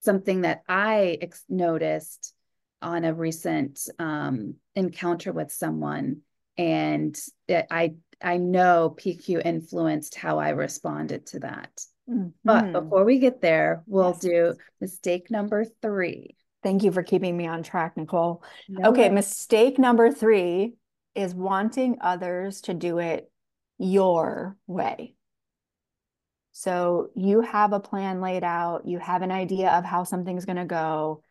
something 0.00 0.42
that 0.42 0.62
I 0.68 1.16
ex- 1.22 1.44
noticed 1.48 2.34
on 2.82 3.04
a 3.04 3.14
recent 3.14 3.80
um, 3.98 4.56
encounter 4.74 5.32
with 5.32 5.50
someone, 5.50 6.20
and 6.58 7.18
it, 7.48 7.66
I 7.70 7.94
I 8.22 8.36
know 8.36 8.94
PQ 8.98 9.44
influenced 9.44 10.14
how 10.14 10.38
I 10.38 10.50
responded 10.50 11.26
to 11.26 11.40
that. 11.40 11.84
Mm-hmm. 12.08 12.28
But 12.44 12.72
before 12.72 13.04
we 13.04 13.18
get 13.18 13.40
there, 13.40 13.82
we'll 13.86 14.10
yes. 14.10 14.18
do 14.20 14.54
mistake 14.80 15.30
number 15.30 15.64
three. 15.80 16.36
Thank 16.62 16.82
you 16.84 16.92
for 16.92 17.02
keeping 17.02 17.36
me 17.36 17.46
on 17.46 17.62
track, 17.62 17.96
Nicole. 17.96 18.42
No 18.68 18.90
okay, 18.90 19.08
way. 19.08 19.14
mistake 19.14 19.78
number 19.78 20.10
three 20.12 20.74
is 21.14 21.34
wanting 21.34 21.98
others 22.00 22.62
to 22.62 22.74
do 22.74 22.98
it 22.98 23.30
your 23.78 24.56
way. 24.66 25.14
So 26.52 27.08
you 27.16 27.40
have 27.40 27.72
a 27.72 27.80
plan 27.80 28.20
laid 28.20 28.44
out, 28.44 28.86
you 28.86 28.98
have 28.98 29.22
an 29.22 29.32
idea 29.32 29.70
of 29.70 29.84
how 29.84 30.04
something's 30.04 30.44
going 30.44 30.56
to 30.56 30.64
go. 30.64 31.22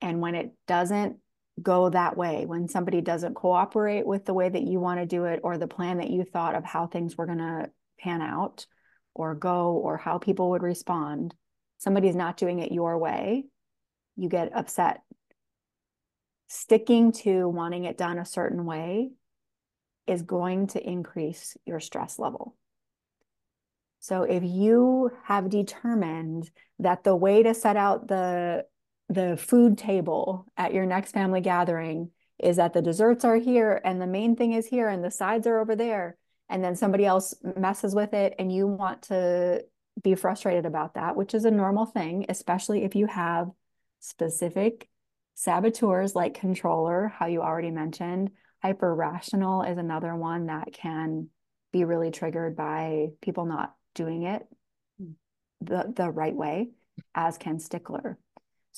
And 0.00 0.20
when 0.20 0.34
it 0.34 0.52
doesn't 0.66 1.16
go 1.62 1.90
that 1.90 2.16
way, 2.16 2.46
when 2.46 2.68
somebody 2.68 3.00
doesn't 3.00 3.34
cooperate 3.34 4.06
with 4.06 4.24
the 4.24 4.34
way 4.34 4.48
that 4.48 4.62
you 4.62 4.80
want 4.80 5.00
to 5.00 5.06
do 5.06 5.24
it 5.24 5.40
or 5.42 5.58
the 5.58 5.66
plan 5.66 5.98
that 5.98 6.10
you 6.10 6.24
thought 6.24 6.54
of 6.54 6.64
how 6.64 6.86
things 6.86 7.16
were 7.16 7.26
going 7.26 7.38
to 7.38 7.70
pan 7.98 8.22
out 8.22 8.66
or 9.14 9.34
go 9.34 9.72
or 9.72 9.96
how 9.96 10.18
people 10.18 10.50
would 10.50 10.62
respond, 10.62 11.34
somebody's 11.78 12.16
not 12.16 12.36
doing 12.36 12.60
it 12.60 12.72
your 12.72 12.98
way, 12.98 13.44
you 14.16 14.28
get 14.28 14.54
upset. 14.56 15.02
Sticking 16.48 17.12
to 17.12 17.48
wanting 17.48 17.84
it 17.84 17.98
done 17.98 18.18
a 18.18 18.24
certain 18.24 18.64
way 18.64 19.10
is 20.06 20.22
going 20.22 20.68
to 20.68 20.82
increase 20.82 21.56
your 21.66 21.80
stress 21.80 22.18
level. 22.18 22.56
So 24.00 24.22
if 24.22 24.42
you 24.44 25.10
have 25.24 25.50
determined 25.50 26.50
that 26.78 27.04
the 27.04 27.16
way 27.16 27.42
to 27.42 27.52
set 27.52 27.76
out 27.76 28.08
the 28.08 28.64
the 29.08 29.36
food 29.36 29.78
table 29.78 30.46
at 30.56 30.74
your 30.74 30.86
next 30.86 31.12
family 31.12 31.40
gathering 31.40 32.10
is 32.38 32.56
that 32.56 32.72
the 32.72 32.82
desserts 32.82 33.24
are 33.24 33.36
here 33.36 33.80
and 33.84 34.00
the 34.00 34.06
main 34.06 34.36
thing 34.36 34.52
is 34.52 34.66
here 34.66 34.88
and 34.88 35.02
the 35.02 35.10
sides 35.10 35.46
are 35.46 35.58
over 35.58 35.74
there. 35.74 36.16
And 36.48 36.62
then 36.62 36.76
somebody 36.76 37.04
else 37.04 37.34
messes 37.56 37.94
with 37.94 38.14
it 38.14 38.34
and 38.38 38.52
you 38.52 38.66
want 38.66 39.02
to 39.02 39.64
be 40.02 40.14
frustrated 40.14 40.64
about 40.64 40.94
that 40.94 41.16
which 41.16 41.34
is 41.34 41.44
a 41.44 41.50
normal 41.50 41.84
thing 41.84 42.24
especially 42.28 42.84
if 42.84 42.94
you 42.94 43.06
have 43.06 43.48
specific 43.98 44.88
saboteurs 45.34 46.14
like 46.16 46.34
controller 46.34 47.12
how 47.16 47.26
you 47.26 47.42
already 47.42 47.70
mentioned. 47.70 48.30
Hyper 48.60 48.92
rational 48.92 49.62
is 49.62 49.78
another 49.78 50.16
one 50.16 50.46
that 50.46 50.72
can 50.72 51.28
be 51.72 51.84
really 51.84 52.10
triggered 52.10 52.56
by 52.56 53.08
people 53.22 53.44
not 53.44 53.74
doing 53.94 54.24
it 54.24 54.46
hmm. 55.00 55.12
the, 55.60 55.92
the 55.94 56.10
right 56.10 56.34
way, 56.34 56.70
as 57.14 57.38
can 57.38 57.60
stickler. 57.60 58.18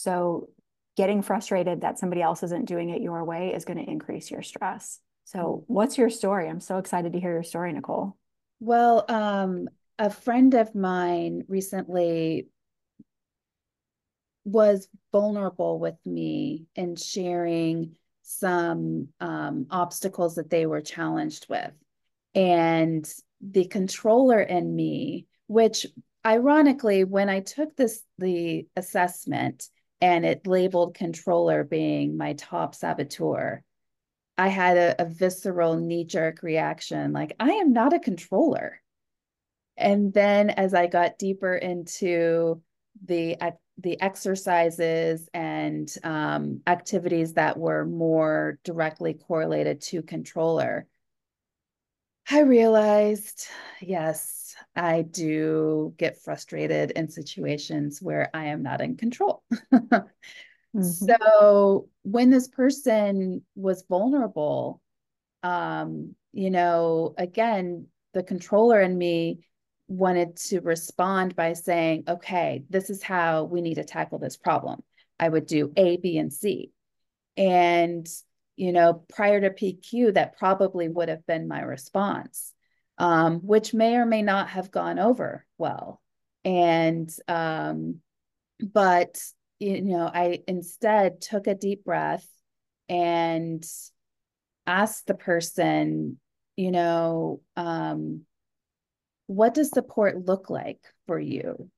So 0.00 0.48
getting 0.96 1.20
frustrated 1.20 1.82
that 1.82 1.98
somebody 1.98 2.22
else 2.22 2.42
isn't 2.42 2.64
doing 2.64 2.88
it 2.88 3.02
your 3.02 3.22
way 3.22 3.52
is 3.54 3.66
going 3.66 3.76
to 3.84 3.90
increase 3.90 4.30
your 4.30 4.40
stress. 4.40 4.98
So 5.24 5.64
what's 5.66 5.98
your 5.98 6.08
story? 6.08 6.48
I'm 6.48 6.60
so 6.60 6.78
excited 6.78 7.12
to 7.12 7.20
hear 7.20 7.34
your 7.34 7.42
story, 7.42 7.70
Nicole. 7.74 8.16
Well, 8.60 9.04
um, 9.10 9.68
a 9.98 10.08
friend 10.08 10.54
of 10.54 10.74
mine 10.74 11.44
recently 11.48 12.48
was 14.44 14.88
vulnerable 15.12 15.78
with 15.78 15.96
me 16.06 16.64
in 16.74 16.96
sharing 16.96 17.96
some 18.22 19.08
um, 19.20 19.66
obstacles 19.70 20.36
that 20.36 20.48
they 20.48 20.64
were 20.64 20.80
challenged 20.80 21.46
with. 21.50 21.72
And 22.34 23.06
the 23.42 23.66
controller 23.66 24.40
in 24.40 24.74
me, 24.74 25.26
which 25.46 25.86
ironically, 26.24 27.04
when 27.04 27.28
I 27.28 27.40
took 27.40 27.76
this 27.76 28.02
the 28.16 28.66
assessment 28.76 29.68
and 30.00 30.24
it 30.24 30.46
labeled 30.46 30.94
controller 30.94 31.64
being 31.64 32.16
my 32.16 32.32
top 32.34 32.74
saboteur, 32.74 33.62
I 34.38 34.48
had 34.48 34.76
a, 34.76 35.02
a 35.02 35.04
visceral 35.04 35.76
knee-jerk 35.76 36.42
reaction, 36.42 37.12
like 37.12 37.34
I 37.38 37.50
am 37.50 37.72
not 37.72 37.92
a 37.92 38.00
controller. 38.00 38.80
And 39.76 40.12
then 40.12 40.50
as 40.50 40.74
I 40.74 40.86
got 40.86 41.18
deeper 41.18 41.54
into 41.54 42.62
the 43.04 43.36
the 43.78 44.00
exercises 44.00 45.28
and 45.32 45.90
um, 46.04 46.60
activities 46.66 47.34
that 47.34 47.56
were 47.56 47.86
more 47.86 48.58
directly 48.62 49.14
correlated 49.14 49.80
to 49.80 50.02
controller, 50.02 50.86
I 52.30 52.40
realized, 52.40 53.46
yes, 53.80 54.54
I 54.76 55.02
do 55.02 55.94
get 55.96 56.22
frustrated 56.22 56.92
in 56.92 57.08
situations 57.08 58.00
where 58.00 58.30
I 58.32 58.46
am 58.46 58.62
not 58.62 58.80
in 58.80 58.96
control. 58.96 59.42
mm-hmm. 59.72 60.82
So 60.82 61.88
when 62.02 62.30
this 62.30 62.46
person 62.48 63.42
was 63.56 63.84
vulnerable, 63.88 64.80
um, 65.42 66.14
you 66.32 66.50
know, 66.50 67.14
again, 67.18 67.86
the 68.14 68.22
controller 68.22 68.80
in 68.80 68.96
me 68.96 69.40
wanted 69.88 70.36
to 70.36 70.60
respond 70.60 71.34
by 71.34 71.54
saying, 71.54 72.04
okay, 72.06 72.62
this 72.70 72.90
is 72.90 73.02
how 73.02 73.44
we 73.44 73.60
need 73.60 73.74
to 73.74 73.84
tackle 73.84 74.20
this 74.20 74.36
problem. 74.36 74.82
I 75.18 75.28
would 75.28 75.46
do 75.46 75.72
A, 75.76 75.96
B, 75.96 76.16
and 76.16 76.32
C. 76.32 76.70
And 77.36 78.08
you 78.60 78.72
know, 78.72 79.02
prior 79.08 79.40
to 79.40 79.48
PQ, 79.48 80.12
that 80.12 80.36
probably 80.36 80.86
would 80.86 81.08
have 81.08 81.26
been 81.26 81.48
my 81.48 81.62
response, 81.62 82.52
um, 82.98 83.38
which 83.38 83.72
may 83.72 83.96
or 83.96 84.04
may 84.04 84.20
not 84.20 84.50
have 84.50 84.70
gone 84.70 84.98
over 84.98 85.46
well. 85.56 86.02
And, 86.44 87.10
um, 87.26 88.00
but, 88.62 89.18
you 89.60 89.80
know, 89.80 90.10
I 90.12 90.40
instead 90.46 91.22
took 91.22 91.46
a 91.46 91.54
deep 91.54 91.86
breath 91.86 92.28
and 92.86 93.64
asked 94.66 95.06
the 95.06 95.14
person, 95.14 96.20
you 96.54 96.70
know, 96.70 97.40
um, 97.56 98.26
what 99.26 99.54
does 99.54 99.70
support 99.70 100.26
look 100.26 100.50
like 100.50 100.82
for 101.06 101.18
you? 101.18 101.70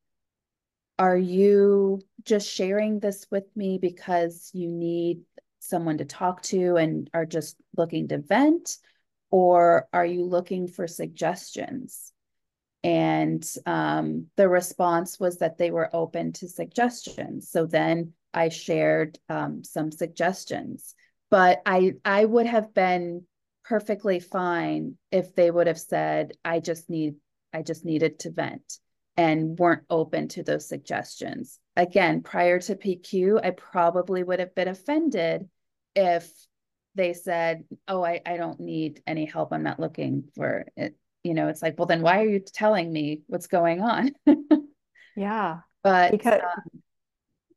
Are 0.99 1.16
you 1.16 2.01
just 2.25 2.51
sharing 2.51 2.99
this 2.99 3.25
with 3.31 3.45
me 3.55 3.79
because 3.79 4.51
you 4.53 4.68
need 4.68 5.21
someone 5.62 5.98
to 5.98 6.05
talk 6.05 6.42
to 6.42 6.77
and 6.77 7.09
are 7.14 7.27
just 7.27 7.57
looking 7.77 8.09
to 8.09 8.18
vent? 8.18 8.79
Or 9.31 9.88
are 9.92 10.05
you 10.05 10.25
looking 10.25 10.68
for 10.68 10.87
suggestions? 10.87 12.12
And 12.85 13.48
um, 13.64 14.27
the 14.37 14.48
response 14.48 15.18
was 15.18 15.38
that 15.38 15.57
they 15.57 15.70
were 15.70 15.88
open 15.94 16.33
to 16.35 16.48
suggestions. 16.48 17.48
So 17.48 17.64
then 17.64 18.12
I 18.35 18.48
shared 18.48 19.18
um, 19.29 19.62
some 19.62 19.92
suggestions, 19.92 20.94
but 21.31 21.62
I 21.64 21.94
I 22.05 22.25
would 22.25 22.46
have 22.46 22.75
been 22.75 23.25
perfectly 23.64 24.18
fine 24.18 24.96
if 25.11 25.35
they 25.35 25.51
would 25.51 25.66
have 25.68 25.79
said, 25.79 26.33
I 26.44 26.61
just 26.61 26.90
need 26.90 27.14
I 27.53 27.62
just 27.62 27.85
needed 27.85 28.18
to 28.20 28.31
vent 28.31 28.79
and 29.16 29.59
weren't 29.59 29.85
open 29.88 30.29
to 30.29 30.42
those 30.42 30.68
suggestions. 30.68 31.59
Again, 31.77 32.23
prior 32.23 32.61
to 32.61 32.77
PQ, 32.77 33.45
I 33.45 33.51
probably 33.51 34.23
would 34.23 34.41
have 34.41 34.55
been 34.55 34.69
offended 34.69 35.49
if 35.95 36.31
they 36.95 37.15
said, 37.15 37.65
Oh, 37.89 38.05
I, 38.05 38.21
I 38.27 38.37
don't 38.37 38.61
need 38.61 39.03
any 39.07 39.25
help. 39.25 39.53
I'm 39.53 39.63
not 39.63 39.81
looking 39.81 40.25
for 40.35 40.67
it. 40.77 40.97
You 41.25 41.35
know, 41.35 41.49
it's 41.49 41.63
like, 41.63 41.79
well, 41.79 41.87
then 41.87 42.03
why 42.03 42.23
are 42.23 42.29
you 42.29 42.41
telling 42.41 42.93
me 42.93 43.23
what's 43.27 43.47
going 43.47 43.81
on? 43.81 44.13
yeah. 45.17 45.61
But 45.83 46.11
because 46.11 46.41
um, 46.43 46.83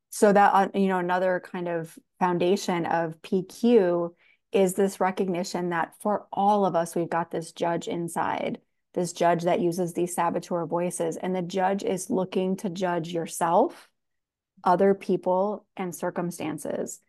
so 0.10 0.32
that, 0.32 0.54
uh, 0.54 0.68
you 0.74 0.88
know, 0.88 1.00
another 1.00 1.42
kind 1.44 1.68
of 1.68 1.98
foundation 2.20 2.86
of 2.86 3.22
PQ 3.22 4.12
is 4.52 4.76
this 4.76 5.02
recognition 5.02 5.70
that 5.70 5.94
for 6.00 6.28
all 6.32 6.66
of 6.66 6.76
us, 6.76 6.96
we've 6.96 7.10
got 7.10 7.32
this 7.32 7.52
judge 7.52 7.88
inside 7.88 8.60
this 8.96 9.12
judge 9.14 9.44
that 9.44 9.60
uses 9.60 9.94
these 9.94 10.16
saboteur 10.16 10.66
voices. 10.66 11.18
And 11.18 11.36
the 11.36 11.42
judge 11.42 11.84
is 11.84 12.10
looking 12.10 12.56
to 12.58 12.70
judge 12.70 13.12
yourself, 13.12 13.90
other 14.66 14.94
people, 14.94 15.66
and 15.78 15.96
circumstances. 15.96 17.00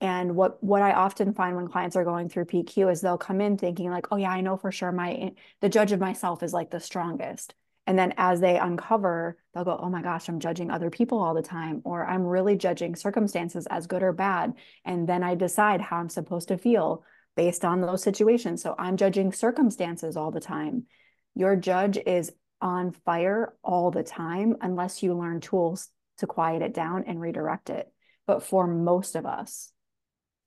And 0.00 0.36
what 0.36 0.62
what 0.62 0.82
I 0.82 0.92
often 0.92 1.32
find 1.32 1.56
when 1.56 1.68
clients 1.68 1.96
are 1.96 2.04
going 2.04 2.28
through 2.28 2.46
PQ 2.46 2.92
is 2.92 3.00
they'll 3.00 3.16
come 3.16 3.40
in 3.40 3.56
thinking 3.56 3.90
like, 3.90 4.08
oh 4.12 4.16
yeah, 4.16 4.30
I 4.30 4.42
know 4.42 4.56
for 4.56 4.70
sure 4.70 4.92
my 4.92 5.32
the 5.60 5.68
judge 5.68 5.92
of 5.92 6.00
myself 6.00 6.42
is 6.42 6.52
like 6.52 6.70
the 6.70 6.80
strongest. 6.80 7.54
And 7.86 7.98
then 7.98 8.14
as 8.16 8.40
they 8.40 8.58
uncover, 8.58 9.38
they'll 9.54 9.64
go, 9.64 9.78
oh 9.80 9.88
my 9.88 10.02
gosh, 10.02 10.28
I'm 10.28 10.40
judging 10.40 10.70
other 10.70 10.90
people 10.90 11.18
all 11.18 11.34
the 11.34 11.42
time, 11.42 11.82
or 11.84 12.04
I'm 12.04 12.24
really 12.24 12.56
judging 12.56 12.96
circumstances 12.96 13.66
as 13.70 13.86
good 13.86 14.02
or 14.02 14.12
bad. 14.12 14.54
And 14.84 15.08
then 15.08 15.22
I 15.22 15.36
decide 15.36 15.80
how 15.80 15.98
I'm 15.98 16.08
supposed 16.08 16.48
to 16.48 16.58
feel 16.58 17.04
based 17.36 17.64
on 17.64 17.80
those 17.80 18.02
situations. 18.02 18.62
So 18.62 18.74
I'm 18.76 18.96
judging 18.96 19.32
circumstances 19.32 20.16
all 20.16 20.32
the 20.32 20.40
time. 20.40 20.86
Your 21.34 21.54
judge 21.54 21.96
is 22.04 22.32
on 22.60 22.90
fire 22.90 23.54
all 23.62 23.90
the 23.90 24.02
time 24.02 24.56
unless 24.60 25.02
you 25.02 25.14
learn 25.14 25.40
tools 25.40 25.90
to 26.18 26.26
quiet 26.26 26.62
it 26.62 26.74
down 26.74 27.04
and 27.06 27.20
redirect 27.20 27.70
it. 27.70 27.92
But 28.26 28.42
for 28.42 28.66
most 28.66 29.14
of 29.14 29.26
us, 29.26 29.72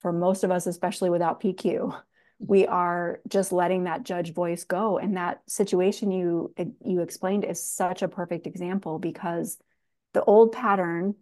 for 0.01 0.11
most 0.11 0.43
of 0.43 0.51
us, 0.51 0.67
especially 0.67 1.09
without 1.09 1.41
PQ, 1.41 1.97
we 2.39 2.65
are 2.65 3.19
just 3.27 3.51
letting 3.51 3.83
that 3.83 4.03
judge 4.03 4.33
voice 4.33 4.63
go. 4.63 4.97
And 4.97 5.17
that 5.17 5.41
situation 5.47 6.11
you 6.11 6.53
you 6.83 7.01
explained 7.01 7.43
is 7.43 7.61
such 7.61 8.01
a 8.01 8.07
perfect 8.07 8.47
example 8.47 8.97
because 8.97 9.57
the 10.13 10.23
old 10.23 10.53
pattern 10.53 11.15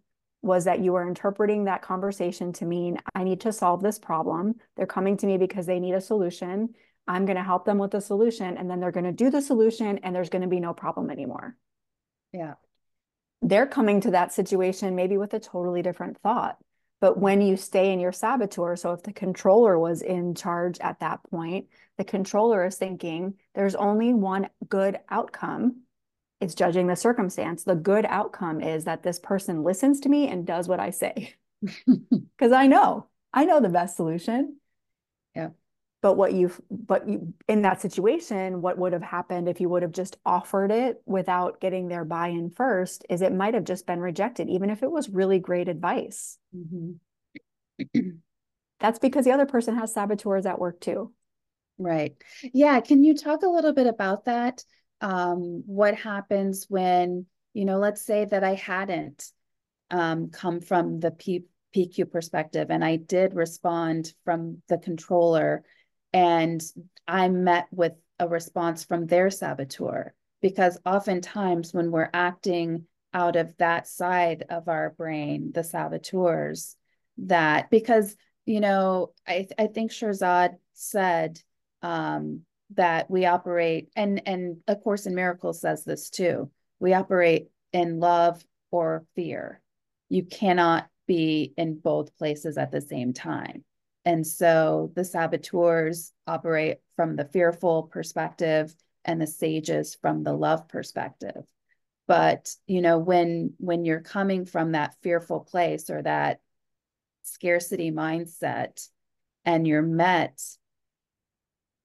was 0.43 0.65
that 0.65 0.79
you 0.79 0.93
were 0.93 1.07
interpreting 1.07 1.65
that 1.65 1.81
conversation 1.81 2.53
to 2.53 2.63
mean 2.63 2.99
i 3.15 3.23
need 3.23 3.41
to 3.41 3.51
solve 3.51 3.81
this 3.81 3.97
problem. 3.97 4.55
They're 4.75 4.85
coming 4.85 5.17
to 5.17 5.25
me 5.27 5.37
because 5.37 5.65
they 5.65 5.79
need 5.79 5.95
a 5.95 6.01
solution. 6.01 6.69
I'm 7.07 7.25
going 7.25 7.37
to 7.37 7.43
help 7.43 7.65
them 7.65 7.79
with 7.79 7.91
the 7.91 8.01
solution 8.01 8.57
and 8.57 8.69
then 8.69 8.79
they're 8.79 8.91
going 8.91 9.05
to 9.05 9.11
do 9.11 9.29
the 9.31 9.41
solution 9.41 9.97
and 9.99 10.15
there's 10.15 10.29
going 10.29 10.41
to 10.43 10.47
be 10.47 10.59
no 10.59 10.73
problem 10.73 11.09
anymore. 11.09 11.57
Yeah 12.31 12.53
they're 13.41 13.67
coming 13.67 14.01
to 14.01 14.11
that 14.11 14.33
situation 14.33 14.95
maybe 14.95 15.17
with 15.17 15.33
a 15.33 15.39
totally 15.39 15.81
different 15.81 16.17
thought 16.19 16.57
but 16.99 17.19
when 17.19 17.41
you 17.41 17.57
stay 17.57 17.93
in 17.93 17.99
your 17.99 18.11
saboteur, 18.11 18.75
so 18.75 18.91
if 18.93 19.03
the 19.03 19.13
controller 19.13 19.77
was 19.77 20.01
in 20.01 20.33
charge 20.33 20.79
at 20.79 20.99
that 20.99 21.21
point, 21.29 21.67
the 21.97 22.03
controller 22.03 22.65
is 22.65 22.77
thinking 22.77 23.35
there's 23.53 23.75
only 23.75 24.13
one 24.13 24.49
good 24.67 24.99
outcome. 25.09 25.81
It's 26.41 26.55
judging 26.55 26.87
the 26.87 26.95
circumstance. 26.95 27.63
The 27.63 27.75
good 27.75 28.05
outcome 28.05 28.61
is 28.61 28.85
that 28.85 29.03
this 29.03 29.19
person 29.19 29.63
listens 29.63 29.99
to 30.01 30.09
me 30.09 30.27
and 30.27 30.45
does 30.45 30.67
what 30.67 30.79
I 30.79 30.89
say. 30.89 31.35
Because 32.37 32.51
I 32.51 32.67
know, 32.67 33.07
I 33.33 33.45
know 33.45 33.59
the 33.59 33.69
best 33.69 33.95
solution. 33.95 34.57
But 36.01 36.13
what 36.13 36.33
you've, 36.33 36.61
but 36.69 37.09
you, 37.09 37.33
in 37.47 37.63
that 37.63 37.81
situation, 37.81 38.61
what 38.61 38.77
would 38.77 38.93
have 38.93 39.01
happened 39.01 39.49
if 39.49 39.59
you 39.59 39.67
would 39.69 39.81
have 39.81 39.91
just 39.91 40.17
offered 40.25 40.71
it 40.71 41.01
without 41.05 41.59
getting 41.59 41.87
their 41.87 42.05
buy 42.05 42.27
in 42.27 42.51
first 42.51 43.03
is 43.09 43.21
it 43.21 43.33
might 43.33 43.55
have 43.55 43.63
just 43.63 43.87
been 43.87 43.99
rejected, 43.99 44.47
even 44.47 44.69
if 44.69 44.83
it 44.83 44.91
was 44.91 45.09
really 45.09 45.39
great 45.39 45.67
advice. 45.67 46.37
Mm-hmm. 46.55 48.09
That's 48.79 48.99
because 48.99 49.25
the 49.25 49.31
other 49.31 49.47
person 49.47 49.75
has 49.75 49.93
saboteurs 49.93 50.45
at 50.45 50.59
work 50.59 50.79
too. 50.79 51.13
Right. 51.79 52.15
Yeah. 52.53 52.79
Can 52.79 53.03
you 53.03 53.15
talk 53.15 53.43
a 53.43 53.49
little 53.49 53.73
bit 53.73 53.87
about 53.87 54.25
that? 54.25 54.63
Um, 55.01 55.63
what 55.65 55.95
happens 55.95 56.65
when, 56.69 57.25
you 57.53 57.65
know, 57.65 57.77
let's 57.77 58.03
say 58.03 58.25
that 58.25 58.43
I 58.43 58.53
hadn't 58.53 59.25
um, 59.91 60.29
come 60.29 60.59
from 60.59 60.99
the 60.99 61.11
P- 61.11 61.45
PQ 61.75 62.11
perspective 62.11 62.69
and 62.69 62.83
I 62.83 62.95
did 62.97 63.33
respond 63.33 64.13
from 64.25 64.61
the 64.69 64.77
controller 64.77 65.63
and 66.17 66.63
I 67.07 67.29
met 67.29 67.67
with 67.71 67.93
a 68.17 68.27
response 68.27 68.83
from 68.83 69.05
their 69.05 69.29
saboteur. 69.29 70.15
Because 70.41 70.79
oftentimes, 70.85 71.73
when 71.73 71.91
we're 71.91 72.09
acting 72.13 72.85
out 73.13 73.35
of 73.35 73.55
that 73.57 73.87
side 73.87 74.45
of 74.49 74.67
our 74.67 74.91
brain, 74.97 75.51
the 75.53 75.63
saboteurs, 75.63 76.75
that 77.17 77.69
because, 77.69 78.15
you 78.45 78.59
know, 78.59 79.13
I, 79.27 79.47
I 79.57 79.67
think 79.67 79.91
Shirzad 79.91 80.57
said 80.73 81.39
um, 81.81 82.41
that 82.75 83.09
we 83.09 83.25
operate, 83.25 83.89
and, 83.95 84.21
and 84.27 84.57
A 84.67 84.75
Course 84.75 85.05
in 85.05 85.15
Miracles 85.15 85.61
says 85.61 85.83
this 85.83 86.09
too 86.09 86.49
we 86.79 86.93
operate 86.93 87.49
in 87.73 87.99
love 87.99 88.43
or 88.69 89.05
fear. 89.15 89.61
You 90.09 90.23
cannot 90.23 90.87
be 91.07 91.53
in 91.57 91.79
both 91.79 92.15
places 92.17 92.57
at 92.57 92.71
the 92.71 92.81
same 92.81 93.13
time. 93.13 93.63
And 94.07 94.25
so 94.25 94.93
the 94.95 95.03
saboteurs 95.03 96.13
operate 96.25 96.77
from 96.95 97.17
the 97.17 97.25
fearful 97.25 97.83
perspective 97.83 98.73
and 99.03 99.19
the 99.19 99.27
sages 99.27 99.97
from 100.01 100.23
the 100.23 100.31
love 100.31 100.69
perspective. 100.69 101.43
But, 102.07 102.49
you 102.67 102.81
know, 102.81 102.99
when 102.99 103.55
when 103.57 103.83
you're 103.83 103.99
coming 103.99 104.45
from 104.45 104.71
that 104.71 104.95
fearful 105.03 105.41
place 105.41 105.89
or 105.89 106.01
that 106.03 106.39
scarcity 107.23 107.91
mindset 107.91 108.87
and 109.43 109.67
you're 109.67 109.81
met 109.81 110.41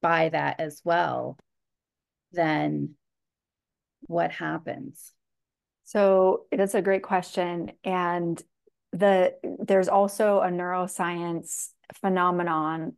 by 0.01 0.29
that 0.29 0.61
as 0.61 0.81
well, 0.85 1.37
then 2.31 2.95
what 4.03 4.31
happens? 4.31 5.13
So 5.83 6.45
that's 6.53 6.77
a 6.77 6.83
great 6.83 7.03
question. 7.03 7.73
And 7.83 8.41
the 8.93 9.35
there's 9.59 9.89
also 9.89 10.39
a 10.39 10.51
neuroscience 10.51 11.71
phenomenon 12.01 12.95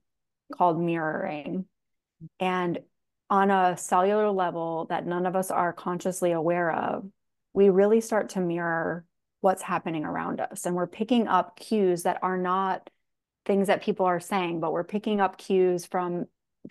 called 0.52 0.80
mirroring. 0.80 1.66
And 2.40 2.78
on 3.30 3.50
a 3.50 3.76
cellular 3.76 4.30
level 4.30 4.86
that 4.90 5.06
none 5.06 5.26
of 5.26 5.36
us 5.36 5.50
are 5.50 5.72
consciously 5.72 6.32
aware 6.32 6.72
of, 6.72 7.10
we 7.52 7.68
really 7.68 8.00
start 8.00 8.30
to 8.30 8.40
mirror 8.40 9.04
what's 9.40 9.62
happening 9.62 10.04
around 10.04 10.40
us. 10.40 10.66
And 10.66 10.74
we're 10.74 10.86
picking 10.86 11.28
up 11.28 11.58
cues 11.58 12.04
that 12.04 12.18
are 12.22 12.38
not 12.38 12.88
things 13.46 13.66
that 13.68 13.82
people 13.82 14.06
are 14.06 14.20
saying, 14.20 14.60
but 14.60 14.72
we're 14.72 14.84
picking 14.84 15.20
up 15.20 15.38
cues 15.38 15.84
from 15.84 16.26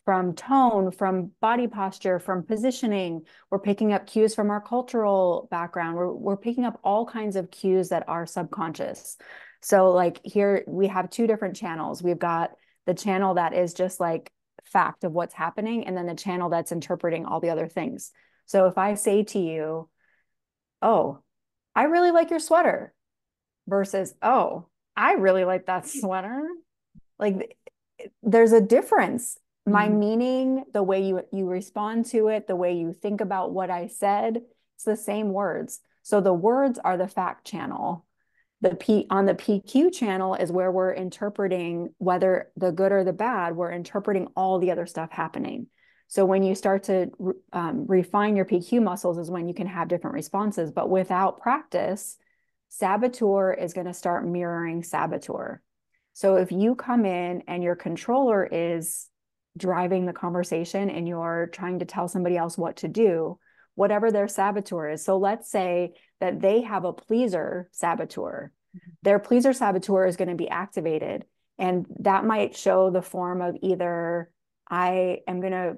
from 0.05 0.33
tone, 0.33 0.89
from 0.89 1.31
body 1.39 1.67
posture, 1.67 2.17
from 2.17 2.43
positioning. 2.43 3.21
We're 3.51 3.59
picking 3.59 3.93
up 3.93 4.07
cues 4.07 4.33
from 4.33 4.49
our 4.49 4.59
cultural 4.59 5.47
background. 5.51 5.95
We're, 5.95 6.11
we're 6.11 6.37
picking 6.37 6.65
up 6.65 6.79
all 6.83 7.05
kinds 7.05 7.35
of 7.35 7.51
cues 7.51 7.89
that 7.89 8.03
are 8.09 8.25
subconscious. 8.25 9.17
So 9.63 9.91
like 9.91 10.19
here 10.23 10.63
we 10.67 10.87
have 10.87 11.09
two 11.09 11.25
different 11.25 11.55
channels. 11.55 12.03
We've 12.03 12.19
got 12.19 12.51
the 12.85 12.93
channel 12.93 13.35
that 13.35 13.53
is 13.53 13.73
just 13.73 13.99
like 13.99 14.31
fact 14.65 15.05
of 15.05 15.13
what's 15.13 15.33
happening 15.33 15.87
and 15.87 15.95
then 15.95 16.05
the 16.05 16.15
channel 16.15 16.49
that's 16.49 16.73
interpreting 16.73 17.25
all 17.25 17.39
the 17.39 17.49
other 17.49 17.67
things. 17.67 18.11
So 18.45 18.67
if 18.67 18.77
I 18.77 18.95
say 18.95 19.23
to 19.23 19.39
you, 19.39 19.89
"Oh, 20.81 21.19
I 21.73 21.83
really 21.83 22.11
like 22.11 22.29
your 22.29 22.39
sweater," 22.39 22.93
versus, 23.65 24.13
"Oh, 24.21 24.67
I 24.97 25.13
really 25.13 25.45
like 25.45 25.65
that 25.67 25.87
sweater." 25.87 26.45
Like 27.17 27.57
there's 28.21 28.51
a 28.51 28.59
difference. 28.59 29.37
Mm-hmm. 29.65 29.71
My 29.71 29.87
meaning, 29.87 30.65
the 30.73 30.83
way 30.83 31.03
you 31.05 31.21
you 31.31 31.47
respond 31.47 32.07
to 32.07 32.27
it, 32.27 32.47
the 32.47 32.55
way 32.57 32.73
you 32.73 32.91
think 32.91 33.21
about 33.21 33.53
what 33.53 33.69
I 33.69 33.87
said, 33.87 34.41
it's 34.75 34.83
the 34.83 34.97
same 34.97 35.31
words. 35.31 35.79
So 36.01 36.19
the 36.19 36.33
words 36.33 36.79
are 36.83 36.97
the 36.97 37.07
fact 37.07 37.47
channel 37.47 38.05
the 38.63 38.75
P 38.75 39.05
on 39.09 39.25
the 39.25 39.35
PQ 39.35 39.93
channel 39.93 40.35
is 40.35 40.49
where 40.49 40.71
we're 40.71 40.93
interpreting 40.93 41.93
whether 41.97 42.49
the 42.55 42.71
good 42.71 42.93
or 42.93 43.03
the 43.03 43.11
bad, 43.11 43.57
we're 43.57 43.71
interpreting 43.71 44.27
all 44.37 44.57
the 44.57 44.71
other 44.71 44.85
stuff 44.85 45.11
happening. 45.11 45.67
So 46.07 46.23
when 46.23 46.43
you 46.43 46.55
start 46.55 46.83
to 46.83 47.11
um, 47.51 47.85
refine 47.87 48.37
your 48.37 48.45
PQ 48.45 48.81
muscles 48.81 49.17
is 49.17 49.29
when 49.29 49.49
you 49.49 49.53
can 49.53 49.67
have 49.67 49.89
different 49.89 50.13
responses. 50.13 50.71
But 50.71 50.89
without 50.89 51.41
practice, 51.41 52.17
saboteur 52.69 53.53
is 53.53 53.73
going 53.73 53.87
to 53.87 53.93
start 53.93 54.25
mirroring 54.25 54.81
saboteur. 54.81 55.61
So 56.13 56.37
if 56.37 56.51
you 56.51 56.75
come 56.75 57.05
in 57.05 57.43
and 57.47 57.63
your 57.63 57.75
controller 57.75 58.47
is 58.49 59.09
driving 59.57 60.05
the 60.05 60.13
conversation 60.13 60.89
and 60.89 61.05
you're 61.05 61.49
trying 61.51 61.79
to 61.79 61.85
tell 61.85 62.07
somebody 62.07 62.37
else 62.37 62.57
what 62.57 62.77
to 62.77 62.87
do, 62.87 63.39
whatever 63.75 64.09
their 64.09 64.29
saboteur 64.29 64.89
is. 64.89 65.03
So 65.03 65.17
let's 65.17 65.49
say 65.49 65.93
that 66.23 66.39
they 66.39 66.61
have 66.61 66.85
a 66.85 66.93
pleaser 66.93 67.67
saboteur. 67.73 68.53
Mm-hmm. 68.73 68.91
Their 69.01 69.19
pleaser 69.19 69.51
saboteur 69.51 70.05
is 70.05 70.15
going 70.15 70.29
to 70.29 70.35
be 70.35 70.47
activated. 70.47 71.25
And 71.59 71.85
that 71.99 72.23
might 72.23 72.55
show 72.55 72.89
the 72.89 73.01
form 73.01 73.41
of 73.41 73.57
either 73.61 74.31
I 74.69 75.19
am 75.27 75.41
going 75.41 75.51
to, 75.51 75.77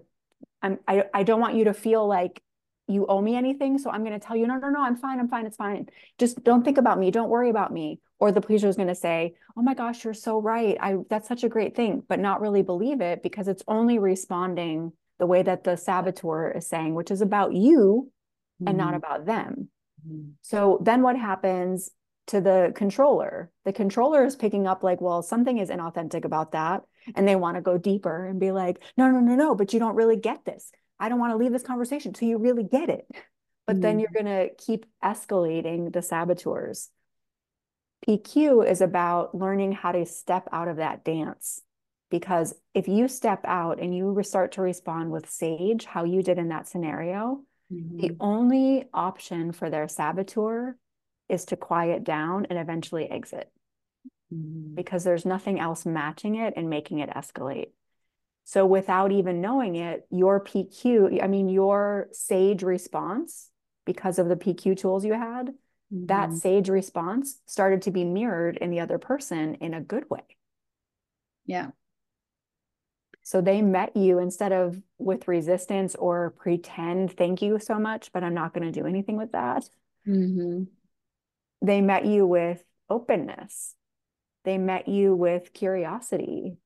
I'm, 0.62 0.78
I, 0.88 1.06
I 1.16 1.24
don't 1.24 1.42
want 1.42 1.56
you 1.56 1.64
to 1.64 1.74
feel 1.74 2.08
like 2.08 2.44
you 2.88 3.08
owe 3.08 3.20
me 3.20 3.36
anything. 3.36 3.80
So 3.80 3.90
I'm 3.90 4.04
going 4.04 4.18
to 4.18 4.24
tell 4.24 4.36
you, 4.36 4.46
no, 4.46 4.58
no, 4.58 4.70
no, 4.70 4.84
I'm 4.84 4.96
fine. 4.96 5.20
I'm 5.20 5.30
fine. 5.30 5.48
It's 5.48 5.58
fine. 5.58 5.88
Just 6.20 6.44
don't 6.44 6.64
think 6.64 6.78
about 6.78 7.00
me. 7.00 7.10
Don't 7.10 7.30
worry 7.30 7.50
about 7.50 7.74
me. 7.74 8.00
Or 8.20 8.32
the 8.32 8.40
pleaser 8.40 8.68
is 8.68 8.76
going 8.76 8.88
to 8.88 8.94
say, 8.96 9.34
oh 9.58 9.64
my 9.64 9.74
gosh, 9.74 10.04
you're 10.04 10.14
so 10.14 10.40
right. 10.40 10.78
I, 10.80 10.98
that's 11.10 11.28
such 11.28 11.44
a 11.44 11.50
great 11.50 11.76
thing, 11.76 12.04
but 12.08 12.20
not 12.20 12.40
really 12.40 12.62
believe 12.62 13.02
it 13.02 13.24
because 13.24 13.48
it's 13.48 13.64
only 13.68 13.98
responding 13.98 14.94
the 15.18 15.26
way 15.26 15.42
that 15.42 15.64
the 15.64 15.76
saboteur 15.76 16.52
is 16.52 16.68
saying, 16.68 16.94
which 16.94 17.10
is 17.10 17.22
about 17.22 17.54
you 17.54 18.12
mm-hmm. 18.62 18.68
and 18.68 18.78
not 18.78 18.90
mm-hmm. 18.90 18.98
about 18.98 19.26
them. 19.26 19.70
Mm-hmm. 20.08 20.30
So 20.42 20.80
then 20.82 21.02
what 21.02 21.18
happens 21.18 21.92
to 22.28 22.42
the 22.42 22.74
controller? 22.76 23.52
The 23.66 23.74
controller 23.74 24.26
is 24.26 24.36
picking 24.36 24.68
up, 24.68 24.84
like, 24.84 25.02
well, 25.02 25.22
something 25.22 25.58
is 25.58 25.70
inauthentic 25.70 26.26
about 26.26 26.52
that. 26.54 26.84
And 27.16 27.28
they 27.28 27.36
want 27.36 27.56
to 27.56 27.62
go 27.62 27.78
deeper 27.78 28.26
and 28.26 28.40
be 28.40 28.52
like, 28.52 28.82
no, 28.98 29.10
no, 29.10 29.20
no, 29.20 29.36
no, 29.36 29.56
but 29.56 29.74
you 29.74 29.80
don't 29.80 29.96
really 29.96 30.18
get 30.18 30.44
this. 30.46 30.72
I 31.00 31.10
don't 31.10 31.20
want 31.20 31.34
to 31.34 31.38
leave 31.38 31.52
this 31.52 31.64
conversation 31.64 32.14
till 32.14 32.28
you 32.28 32.38
really 32.38 32.64
get 32.64 32.90
it. 32.90 33.06
But 33.68 33.76
mm-hmm. 33.76 33.82
then 33.82 34.00
you're 34.00 34.12
going 34.14 34.26
to 34.26 34.50
keep 34.58 34.86
escalating 35.04 35.92
the 35.92 36.02
saboteurs. 36.02 36.90
PQ 38.08 38.70
is 38.70 38.82
about 38.82 39.36
learning 39.36 39.72
how 39.72 39.92
to 39.92 40.06
step 40.06 40.48
out 40.52 40.68
of 40.68 40.78
that 40.78 41.04
dance 41.04 41.62
because 42.10 42.54
if 42.74 42.88
you 42.88 43.08
step 43.08 43.42
out 43.46 43.80
and 43.80 43.96
you 43.96 44.18
start 44.24 44.54
to 44.54 44.62
respond 44.62 45.12
with 45.12 45.30
sage, 45.30 45.86
how 45.86 46.04
you 46.04 46.22
did 46.22 46.38
in 46.38 46.50
that 46.50 46.68
scenario, 46.68 47.42
mm-hmm. 47.72 47.98
the 47.98 48.16
only 48.20 48.86
option 48.94 49.52
for 49.52 49.70
their 49.70 49.88
saboteur 49.88 50.78
is 51.30 51.46
to 51.46 51.56
quiet 51.56 52.04
down 52.04 52.46
and 52.50 52.60
eventually 52.60 53.10
exit 53.10 53.52
mm-hmm. 54.34 54.76
because 54.76 55.04
there's 55.04 55.26
nothing 55.26 55.60
else 55.60 55.86
matching 55.86 56.36
it 56.36 56.54
and 56.56 56.70
making 56.70 57.00
it 57.00 57.10
escalate. 57.10 57.70
So 58.44 58.66
without 58.66 59.12
even 59.12 59.42
knowing 59.42 59.76
it, 59.76 60.06
your 60.12 60.40
PQ, 60.44 61.24
I 61.24 61.28
mean, 61.28 61.50
your 61.50 62.10
sage 62.12 62.62
response, 62.62 63.50
because 63.86 64.20
of 64.20 64.30
the 64.30 64.36
PQ 64.36 64.78
tools 64.78 65.04
you 65.04 65.14
had, 65.14 65.48
mm-hmm. 65.48 66.06
that 66.08 66.34
sage 66.34 66.70
response 66.70 67.40
started 67.48 67.82
to 67.84 67.92
be 67.92 68.04
mirrored 68.04 68.58
in 68.58 68.70
the 68.70 68.82
other 68.82 69.00
person 69.00 69.56
in 69.56 69.74
a 69.74 69.82
good 69.82 70.10
way. 70.10 70.24
Yeah. 71.46 71.70
So 73.26 73.42
they 73.42 73.64
met 73.64 73.98
you 73.98 74.20
instead 74.20 74.52
of 74.52 74.80
with 75.00 75.28
resistance 75.28 75.96
or 75.96 76.36
pretend, 76.38 77.18
thank 77.18 77.42
you 77.42 77.58
so 77.58 77.80
much, 77.80 78.12
but 78.14 78.24
I'm 78.24 78.36
not 78.36 78.54
going 78.54 78.72
to 78.72 78.80
do 78.80 78.86
anything 78.86 79.18
with 79.18 79.32
that. 79.32 79.68
Mm-hmm. 80.08 80.66
They 81.64 81.82
met 81.82 82.06
you 82.06 82.28
with 82.28 82.64
openness. 82.88 83.74
They 84.44 84.60
met 84.60 84.88
you 84.88 85.16
with 85.16 85.54
curiosity. 85.54 86.58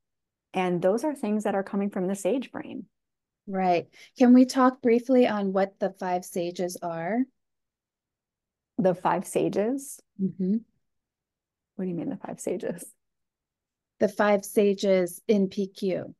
And 0.54 0.82
those 0.82 1.06
are 1.06 1.16
things 1.16 1.46
that 1.46 1.56
are 1.56 1.64
coming 1.64 1.92
from 1.92 2.08
the 2.08 2.16
sage 2.16 2.52
brain. 2.52 2.88
Right. 3.48 3.88
Can 4.18 4.34
we 4.34 4.44
talk 4.44 4.82
briefly 4.82 5.30
on 5.30 5.54
what 5.54 5.80
the 5.80 5.92
five 5.92 6.26
sages 6.26 6.76
are? 6.82 7.20
The 8.78 8.96
five 8.96 9.26
sages? 9.26 10.02
Mm-hmm. 10.22 10.58
What 11.78 11.86
do 11.86 11.90
you 11.90 11.96
mean, 11.96 12.10
the 12.10 12.18
five 12.18 12.42
sages? 12.42 12.84
The 14.02 14.10
five 14.10 14.44
sages 14.44 15.22
in 15.26 15.48
PQ. 15.48 16.14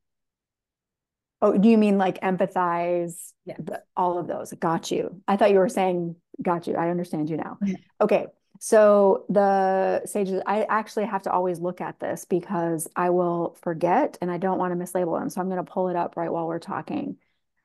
Oh, 1.42 1.58
do 1.58 1.70
you 1.70 1.78
mean 1.78 1.98
like 1.98 2.22
empathize? 2.22 3.32
Yeah. 3.46 3.56
The, 3.60 3.84
all 3.96 4.18
of 4.18 4.28
those. 4.28 4.52
Got 4.54 4.92
you. 4.92 5.22
I 5.28 5.38
thought 5.38 5.52
you 5.52 5.60
were 5.60 5.70
saying, 5.70 6.16
got 6.42 6.68
you. 6.68 6.76
I 6.76 6.90
understand 6.90 7.30
you 7.30 7.38
now. 7.38 7.58
Yeah. 7.64 7.76
Okay. 8.02 8.28
So 8.60 9.24
the 9.30 10.06
sages, 10.06 10.42
I 10.46 10.64
actually 10.64 11.06
have 11.06 11.22
to 11.24 11.32
always 11.32 11.60
look 11.60 11.80
at 11.80 12.00
this 12.00 12.26
because 12.26 12.90
I 12.94 13.10
will 13.10 13.58
forget 13.62 14.18
and 14.22 14.30
I 14.30 14.38
don't 14.38 14.60
want 14.60 14.78
to 14.78 14.86
mislabel 14.86 15.18
them. 15.18 15.30
So 15.30 15.40
I'm 15.40 15.50
going 15.50 15.64
to 15.64 15.72
pull 15.72 15.88
it 15.88 15.96
up 15.96 16.18
right 16.18 16.32
while 16.32 16.46
we're 16.46 16.60
talking. 16.60 17.18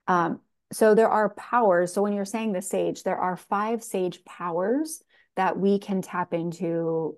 Um, 0.07 0.41
so 0.73 0.95
there 0.95 1.09
are 1.09 1.31
powers. 1.31 1.93
So 1.93 2.03
when 2.03 2.13
you're 2.13 2.25
saying 2.25 2.53
the 2.53 2.63
sage, 2.63 3.03
there 3.03 3.19
are 3.19 3.37
five 3.37 3.83
sage 3.83 4.25
powers 4.25 5.03
that 5.35 5.59
we 5.59 5.81
can 5.81 6.01
tap 6.01 6.33
into 6.33 7.17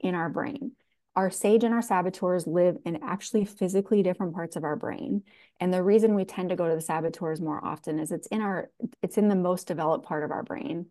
in 0.00 0.16
our 0.16 0.28
brain. 0.28 0.72
Our 1.14 1.30
sage 1.30 1.62
and 1.62 1.74
our 1.74 1.82
saboteurs 1.82 2.46
live 2.46 2.78
in 2.86 3.02
actually 3.02 3.44
physically 3.44 4.02
different 4.02 4.34
parts 4.34 4.56
of 4.56 4.64
our 4.64 4.76
brain. 4.76 5.22
And 5.60 5.72
the 5.72 5.82
reason 5.82 6.14
we 6.14 6.24
tend 6.24 6.48
to 6.48 6.56
go 6.56 6.68
to 6.68 6.74
the 6.74 6.80
saboteurs 6.80 7.40
more 7.40 7.62
often 7.62 7.98
is 7.98 8.12
it's 8.12 8.26
in 8.28 8.40
our 8.40 8.70
it's 9.02 9.18
in 9.18 9.28
the 9.28 9.34
most 9.34 9.66
developed 9.66 10.06
part 10.06 10.24
of 10.24 10.30
our 10.30 10.42
brain. 10.42 10.86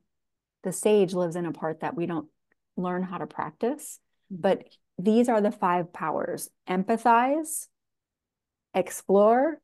The 0.64 0.72
sage 0.72 1.14
lives 1.14 1.36
in 1.36 1.48
a 1.48 1.52
part 1.52 1.80
that 1.80 1.96
we 1.96 2.06
don't 2.06 2.28
learn 2.78 3.02
how 3.04 3.18
to 3.18 3.26
practice. 3.26 4.00
Mm-hmm. 4.32 4.42
But 4.42 4.64
these 5.00 5.28
are 5.28 5.42
the 5.42 5.52
five 5.52 5.92
powers 5.92 6.50
empathize, 6.70 7.68
explore, 8.76 9.60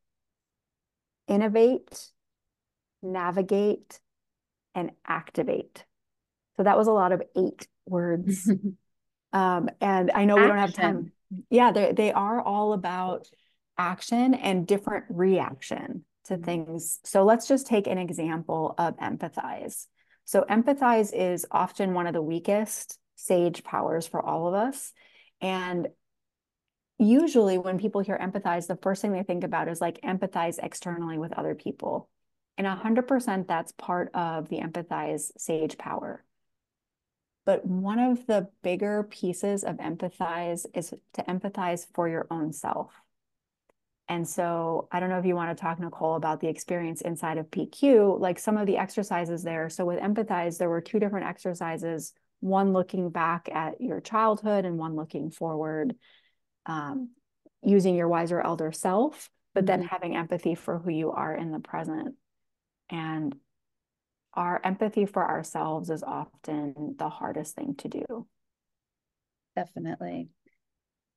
innovate, 1.27 2.09
navigate, 3.03 3.99
and 4.73 4.91
activate. 5.05 5.85
So 6.55 6.63
that 6.63 6.77
was 6.77 6.87
a 6.87 6.91
lot 6.91 7.11
of 7.11 7.21
eight 7.35 7.67
words. 7.85 8.49
um, 9.33 9.69
and 9.81 10.11
I 10.11 10.25
know 10.25 10.35
action. 10.35 10.41
we 10.41 10.47
don't 10.47 10.57
have 10.57 10.73
time. 10.73 11.11
Yeah, 11.49 11.71
they, 11.71 11.91
they 11.91 12.11
are 12.11 12.41
all 12.41 12.73
about 12.73 13.27
action 13.77 14.33
and 14.33 14.65
different 14.65 15.05
reaction 15.09 16.05
to 16.25 16.33
mm-hmm. 16.33 16.43
things. 16.43 16.99
So 17.03 17.23
let's 17.23 17.47
just 17.47 17.67
take 17.67 17.87
an 17.87 17.97
example 17.97 18.75
of 18.77 18.97
empathize. 18.97 19.85
So 20.25 20.45
empathize 20.49 21.11
is 21.13 21.45
often 21.51 21.93
one 21.93 22.07
of 22.07 22.13
the 22.13 22.21
weakest 22.21 22.99
sage 23.15 23.63
powers 23.63 24.07
for 24.07 24.21
all 24.21 24.47
of 24.47 24.53
us. 24.53 24.93
And 25.41 25.87
usually 26.99 27.57
when 27.57 27.77
people 27.77 28.01
hear 28.01 28.17
empathize, 28.17 28.67
the 28.67 28.77
first 28.81 29.01
thing 29.01 29.11
they 29.11 29.23
think 29.23 29.43
about 29.43 29.67
is 29.67 29.81
like 29.81 30.01
empathize 30.01 30.59
externally 30.61 31.17
with 31.17 31.33
other 31.33 31.55
people. 31.55 32.09
And 32.57 32.65
100% 32.65 33.47
that's 33.47 33.71
part 33.73 34.09
of 34.13 34.49
the 34.49 34.59
empathize 34.59 35.31
sage 35.37 35.77
power. 35.77 36.23
But 37.47 37.65
one 37.65 37.97
of 37.97 38.27
the 38.27 38.49
bigger 38.61 39.03
pieces 39.03 39.63
of 39.63 39.77
empathize 39.77 40.65
is 40.73 40.93
to 41.13 41.23
empathize 41.23 41.87
for 41.93 42.09
your 42.09 42.27
own 42.29 42.51
self. 42.51 42.91
And 44.09 44.27
so 44.27 44.89
I 44.91 44.99
don't 44.99 45.07
know 45.07 45.17
if 45.17 45.25
you 45.25 45.33
want 45.33 45.57
to 45.57 45.61
talk, 45.61 45.79
Nicole, 45.79 46.17
about 46.17 46.41
the 46.41 46.49
experience 46.49 46.99
inside 46.99 47.37
of 47.37 47.49
PQ, 47.49 48.19
like 48.19 48.37
some 48.37 48.57
of 48.57 48.67
the 48.67 48.75
exercises 48.75 49.43
there. 49.43 49.69
So 49.69 49.85
with 49.85 50.01
empathize, 50.01 50.57
there 50.57 50.67
were 50.67 50.81
two 50.81 50.99
different 50.99 51.25
exercises, 51.25 52.13
one 52.41 52.73
looking 52.73 53.11
back 53.11 53.47
at 53.49 53.79
your 53.79 54.01
childhood 54.01 54.65
and 54.65 54.77
one 54.77 54.97
looking 54.97 55.31
forward, 55.31 55.95
um, 56.65 57.11
using 57.63 57.95
your 57.95 58.09
wiser 58.09 58.41
elder 58.41 58.73
self, 58.73 59.29
but 59.53 59.61
mm-hmm. 59.61 59.67
then 59.67 59.87
having 59.87 60.17
empathy 60.17 60.55
for 60.55 60.79
who 60.79 60.91
you 60.91 61.11
are 61.11 61.33
in 61.33 61.53
the 61.53 61.59
present. 61.59 62.15
And 62.89 63.37
our 64.37 64.61
empathy 64.63 65.05
for 65.05 65.27
ourselves 65.27 65.89
is 65.89 66.03
often 66.03 66.95
the 66.97 67.09
hardest 67.09 67.55
thing 67.55 67.75
to 67.75 67.89
do. 67.89 68.27
Definitely. 69.55 70.29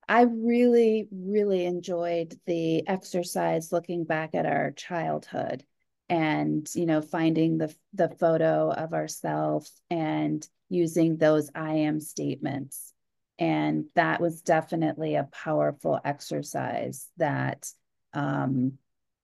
I 0.09 0.23
really, 0.23 1.07
really 1.13 1.67
enjoyed 1.67 2.35
the 2.47 2.89
exercise 2.89 3.71
looking 3.71 4.05
back 4.05 4.35
at 4.35 4.47
our 4.47 4.73
childhood 4.73 5.63
and, 6.09 6.69
you 6.75 6.87
know, 6.87 7.03
finding 7.03 7.59
the, 7.59 7.73
the 7.93 8.09
photo 8.09 8.73
of 8.73 8.93
ourselves 8.93 9.71
and 9.91 10.45
using 10.69 11.17
those 11.17 11.51
I 11.55 11.75
am 11.75 12.01
statements. 12.01 12.93
And 13.39 13.85
that 13.95 14.21
was 14.21 14.43
definitely 14.43 15.15
a 15.15 15.29
powerful 15.31 16.01
exercise 16.05 17.07
that 17.19 17.71
um, 18.13 18.79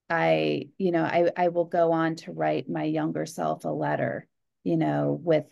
I, 0.08 0.68
you 0.78 0.92
know, 0.92 1.02
I, 1.02 1.30
I 1.36 1.48
will 1.48 1.64
go 1.64 1.92
on 1.92 2.16
to 2.16 2.32
write 2.32 2.68
my 2.68 2.84
younger 2.84 3.26
self 3.26 3.64
a 3.64 3.68
letter, 3.68 4.26
you 4.62 4.76
know, 4.76 5.18
with, 5.22 5.44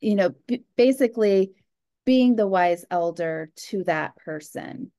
you 0.00 0.14
know, 0.14 0.34
basically 0.76 1.52
being 2.04 2.36
the 2.36 2.46
wise 2.46 2.84
elder 2.90 3.50
to 3.56 3.84
that 3.84 4.16
person 4.16 4.90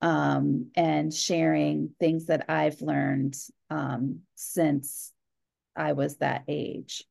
um, 0.00 0.70
and 0.74 1.12
sharing 1.12 1.90
things 2.00 2.26
that 2.26 2.46
I've 2.48 2.80
learned 2.80 3.36
um, 3.70 4.20
since 4.34 5.12
I 5.76 5.92
was 5.92 6.16
that 6.16 6.44
age, 6.48 7.04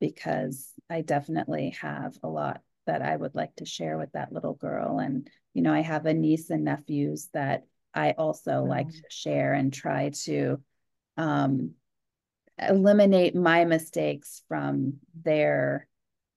because 0.00 0.72
I 0.90 1.00
definitely 1.00 1.76
have 1.80 2.16
a 2.22 2.28
lot 2.28 2.60
that 2.86 3.02
I 3.02 3.16
would 3.16 3.34
like 3.34 3.54
to 3.56 3.64
share 3.64 3.96
with 3.96 4.12
that 4.12 4.32
little 4.32 4.54
girl. 4.54 4.98
And, 4.98 5.28
you 5.54 5.62
know, 5.62 5.72
I 5.72 5.80
have 5.80 6.06
a 6.06 6.14
niece 6.14 6.50
and 6.50 6.64
nephews 6.64 7.30
that 7.32 7.64
I 7.94 8.12
also 8.12 8.50
mm-hmm. 8.50 8.68
like 8.68 8.88
to 8.88 9.02
share 9.08 9.52
and 9.52 9.72
try 9.72 10.10
to 10.24 10.60
um, 11.16 11.72
eliminate 12.58 13.34
my 13.34 13.64
mistakes 13.64 14.42
from 14.48 14.94
their 15.22 15.88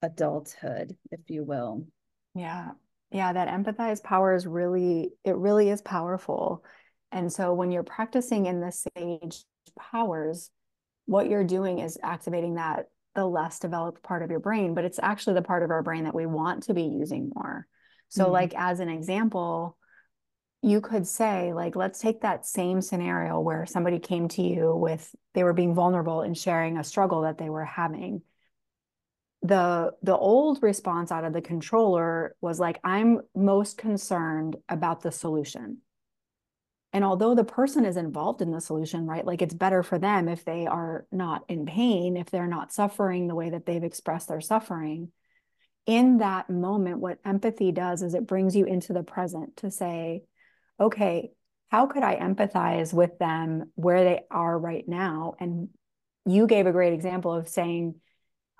adulthood, 0.01 0.95
if 1.11 1.21
you 1.29 1.43
will. 1.43 1.87
Yeah. 2.35 2.71
Yeah, 3.11 3.31
that 3.33 3.47
empathize 3.47 4.03
power 4.03 4.33
is 4.35 4.45
really, 4.45 5.11
it 5.23 5.35
really 5.35 5.69
is 5.69 5.81
powerful. 5.81 6.63
And 7.11 7.31
so 7.31 7.53
when 7.53 7.71
you're 7.71 7.83
practicing 7.83 8.47
in 8.47 8.59
the 8.59 8.71
sage 8.71 9.45
powers, 9.79 10.51
what 11.05 11.29
you're 11.29 11.45
doing 11.45 11.79
is 11.79 11.97
activating 12.03 12.55
that 12.55 12.87
the 13.15 13.25
less 13.25 13.59
developed 13.59 14.03
part 14.03 14.23
of 14.23 14.29
your 14.29 14.41
brain, 14.41 14.73
but 14.73 14.83
it's 14.83 14.99
actually 15.01 15.35
the 15.35 15.41
part 15.41 15.63
of 15.63 15.71
our 15.71 15.81
brain 15.81 16.03
that 16.03 16.13
we 16.13 16.25
want 16.25 16.63
to 16.63 16.73
be 16.73 16.83
using 16.83 17.31
more. 17.33 17.65
So, 18.09 18.25
mm-hmm. 18.25 18.33
like, 18.33 18.53
as 18.55 18.81
an 18.81 18.89
example, 18.89 19.76
you 20.67 20.81
could 20.81 21.07
say, 21.07 21.53
like, 21.53 21.75
let's 21.75 21.99
take 21.99 22.21
that 22.21 22.45
same 22.45 22.81
scenario 22.81 23.39
where 23.39 23.65
somebody 23.65 23.99
came 23.99 24.27
to 24.27 24.41
you 24.41 24.75
with 24.75 25.15
they 25.33 25.43
were 25.43 25.53
being 25.53 25.73
vulnerable 25.73 26.21
and 26.21 26.37
sharing 26.37 26.77
a 26.77 26.83
struggle 26.83 27.21
that 27.21 27.37
they 27.37 27.49
were 27.49 27.63
having. 27.63 28.21
The 29.43 29.93
the 30.01 30.17
old 30.17 30.61
response 30.61 31.11
out 31.11 31.23
of 31.23 31.31
the 31.31 31.41
controller 31.41 32.35
was 32.41 32.59
like 32.59 32.79
i'm 32.83 33.21
most 33.35 33.77
concerned 33.77 34.57
about 34.67 35.01
the 35.01 35.11
solution. 35.11 35.77
And 36.91 37.05
although 37.05 37.35
the 37.35 37.43
person 37.43 37.85
is 37.85 37.97
involved 37.97 38.41
in 38.41 38.51
the 38.51 38.59
solution 38.59 39.05
right 39.05 39.25
like 39.25 39.41
it's 39.43 39.53
better 39.53 39.83
for 39.83 39.99
them 39.99 40.27
if 40.27 40.43
they 40.43 40.65
are 40.65 41.05
not 41.11 41.43
in 41.47 41.65
pain 41.65 42.17
if 42.17 42.31
they're 42.31 42.47
not 42.47 42.73
suffering 42.73 43.27
the 43.27 43.35
way 43.35 43.51
that 43.51 43.65
they've 43.65 43.83
expressed 43.83 44.27
their 44.27 44.41
suffering. 44.41 45.11
In 45.85 46.17
that 46.17 46.49
moment 46.49 46.97
what 46.99 47.19
empathy 47.23 47.71
does 47.71 48.01
is 48.01 48.15
it 48.15 48.27
brings 48.27 48.55
you 48.55 48.65
into 48.65 48.91
the 48.91 49.03
present 49.03 49.57
to 49.57 49.69
say 49.71 50.23
okay 50.79 51.31
how 51.69 51.85
could 51.87 52.03
i 52.03 52.15
empathize 52.15 52.93
with 52.93 53.17
them 53.19 53.71
where 53.75 54.03
they 54.03 54.21
are 54.31 54.57
right 54.57 54.87
now 54.87 55.35
and 55.39 55.69
you 56.25 56.45
gave 56.47 56.67
a 56.67 56.71
great 56.71 56.93
example 56.93 57.33
of 57.33 57.47
saying 57.47 57.95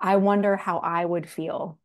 I 0.00 0.16
wonder 0.16 0.56
how 0.56 0.78
I 0.78 1.04
would 1.04 1.28
feel. 1.28 1.78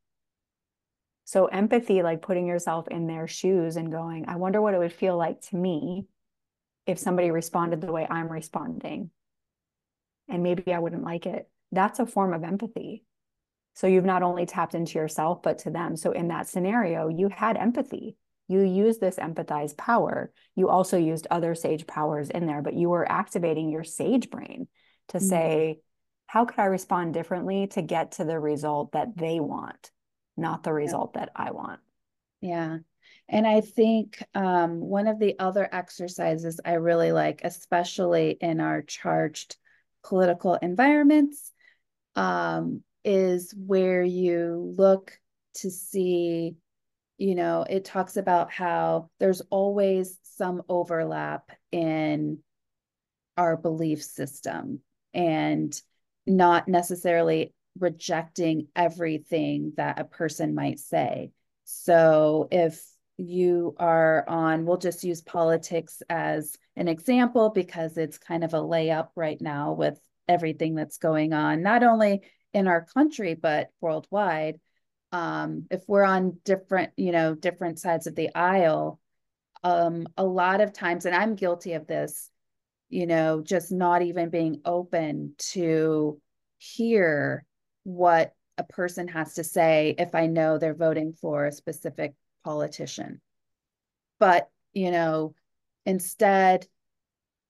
So, 1.26 1.46
empathy, 1.46 2.04
like 2.04 2.22
putting 2.22 2.48
yourself 2.48 2.88
in 2.90 3.08
their 3.08 3.28
shoes 3.28 3.76
and 3.76 3.92
going, 3.92 4.26
I 4.28 4.36
wonder 4.36 4.62
what 4.62 4.74
it 4.74 4.78
would 4.78 4.94
feel 4.94 5.18
like 5.18 5.42
to 5.50 5.56
me 5.56 6.06
if 6.86 7.00
somebody 7.00 7.32
responded 7.32 7.82
the 7.82 7.92
way 7.92 8.06
I'm 8.10 8.30
responding. 8.30 9.10
And 10.28 10.44
maybe 10.44 10.74
I 10.74 10.80
wouldn't 10.80 11.04
like 11.04 11.26
it. 11.26 11.50
That's 11.72 12.00
a 12.00 12.06
form 12.06 12.34
of 12.34 12.44
empathy. 12.44 13.04
So, 13.74 13.88
you've 13.88 14.06
not 14.06 14.22
only 14.22 14.46
tapped 14.46 14.76
into 14.76 15.00
yourself, 15.00 15.42
but 15.42 15.60
to 15.60 15.72
them. 15.72 15.96
So, 15.96 16.12
in 16.12 16.28
that 16.28 16.50
scenario, 16.50 17.08
you 17.08 17.30
had 17.30 17.58
empathy. 17.58 18.18
You 18.54 18.62
used 18.62 19.02
this 19.02 19.16
empathized 19.16 19.78
power. 19.78 20.32
You 20.56 20.70
also 20.70 20.96
used 20.96 21.26
other 21.32 21.56
sage 21.56 21.88
powers 21.88 22.30
in 22.30 22.46
there, 22.46 22.62
but 22.62 22.76
you 22.76 22.90
were 22.90 23.12
activating 23.12 23.72
your 23.72 23.84
sage 23.84 24.30
brain 24.30 24.68
to 25.08 25.18
mm-hmm. 25.18 25.26
say, 25.26 25.80
how 26.28 26.46
could 26.46 26.60
I 26.60 26.66
respond 26.66 27.16
differently 27.16 27.66
to 27.68 27.82
get 27.82 28.14
to 28.14 28.26
the 28.26 28.40
result 28.40 28.92
that 28.92 29.18
they 29.18 29.40
want, 29.40 29.90
not 30.38 30.62
the 30.62 30.72
result 30.72 31.14
yeah. 31.16 31.22
that 31.22 31.32
I 31.36 31.50
want? 31.50 31.80
Yeah. 32.42 32.78
And 33.28 33.48
I 33.48 33.62
think 33.62 34.24
um, 34.36 34.80
one 34.80 35.08
of 35.08 35.18
the 35.18 35.40
other 35.40 35.68
exercises 35.72 36.60
I 36.64 36.74
really 36.74 37.12
like, 37.12 37.42
especially 37.44 38.38
in 38.40 38.60
our 38.60 38.84
charged 38.84 39.56
political 40.04 40.56
environments, 40.56 41.52
um, 42.16 42.84
is 43.04 43.52
where 43.58 44.04
you 44.04 44.74
look 44.78 45.20
to 45.56 45.72
see, 45.72 46.56
you 47.24 47.36
know, 47.36 47.66
it 47.70 47.86
talks 47.86 48.18
about 48.18 48.52
how 48.52 49.10
there's 49.18 49.40
always 49.50 50.20
some 50.24 50.62
overlap 50.68 51.52
in 51.72 52.40
our 53.38 53.56
belief 53.56 54.04
system 54.04 54.82
and 55.14 55.82
not 56.28 56.68
necessarily 56.68 57.54
rejecting 57.80 58.68
everything 58.76 59.72
that 59.78 60.02
a 60.02 60.04
person 60.04 60.54
might 60.54 60.80
say. 60.80 61.32
So 61.64 62.50
if 62.52 62.84
you 63.16 63.74
are 63.80 64.28
on, 64.28 64.66
we'll 64.66 64.76
just 64.76 65.06
use 65.06 65.22
politics 65.22 66.04
as 66.10 66.58
an 66.76 66.90
example 66.90 67.52
because 67.52 67.98
it's 67.98 68.18
kind 68.18 68.44
of 68.44 68.54
a 68.54 68.58
layup 68.58 69.08
right 69.16 69.40
now 69.40 69.72
with 69.72 69.98
everything 70.28 70.76
that's 70.76 70.98
going 70.98 71.32
on, 71.32 71.64
not 71.64 71.84
only 71.84 72.24
in 72.54 72.68
our 72.68 72.84
country, 72.84 73.34
but 73.34 73.70
worldwide. 73.80 74.60
Um, 75.14 75.68
if 75.70 75.84
we're 75.88 76.04
on 76.04 76.40
different, 76.44 76.92
you 76.98 77.12
know, 77.12 77.36
different 77.36 77.78
sides 77.78 78.08
of 78.08 78.16
the 78.16 78.34
aisle, 78.36 79.00
um, 79.64 80.08
a 80.18 80.26
lot 80.26 80.60
of 80.60 80.74
times, 80.74 81.06
and 81.06 81.16
I'm 81.16 81.36
guilty 81.36 81.74
of 81.74 81.86
this, 81.86 82.32
you 82.90 83.06
know, 83.06 83.42
just 83.42 83.72
not 83.72 84.02
even 84.02 84.30
being 84.30 84.62
open 84.66 85.36
to 85.52 86.20
hear 86.58 87.46
what 87.84 88.34
a 88.58 88.64
person 88.64 89.08
has 89.08 89.36
to 89.36 89.44
say 89.44 89.94
if 90.00 90.16
I 90.16 90.26
know 90.26 90.58
they're 90.58 90.74
voting 90.74 91.14
for 91.14 91.46
a 91.46 91.52
specific 91.52 92.16
politician. 92.44 93.22
But, 94.20 94.50
you 94.74 94.90
know, 94.90 95.36
instead, 95.86 96.68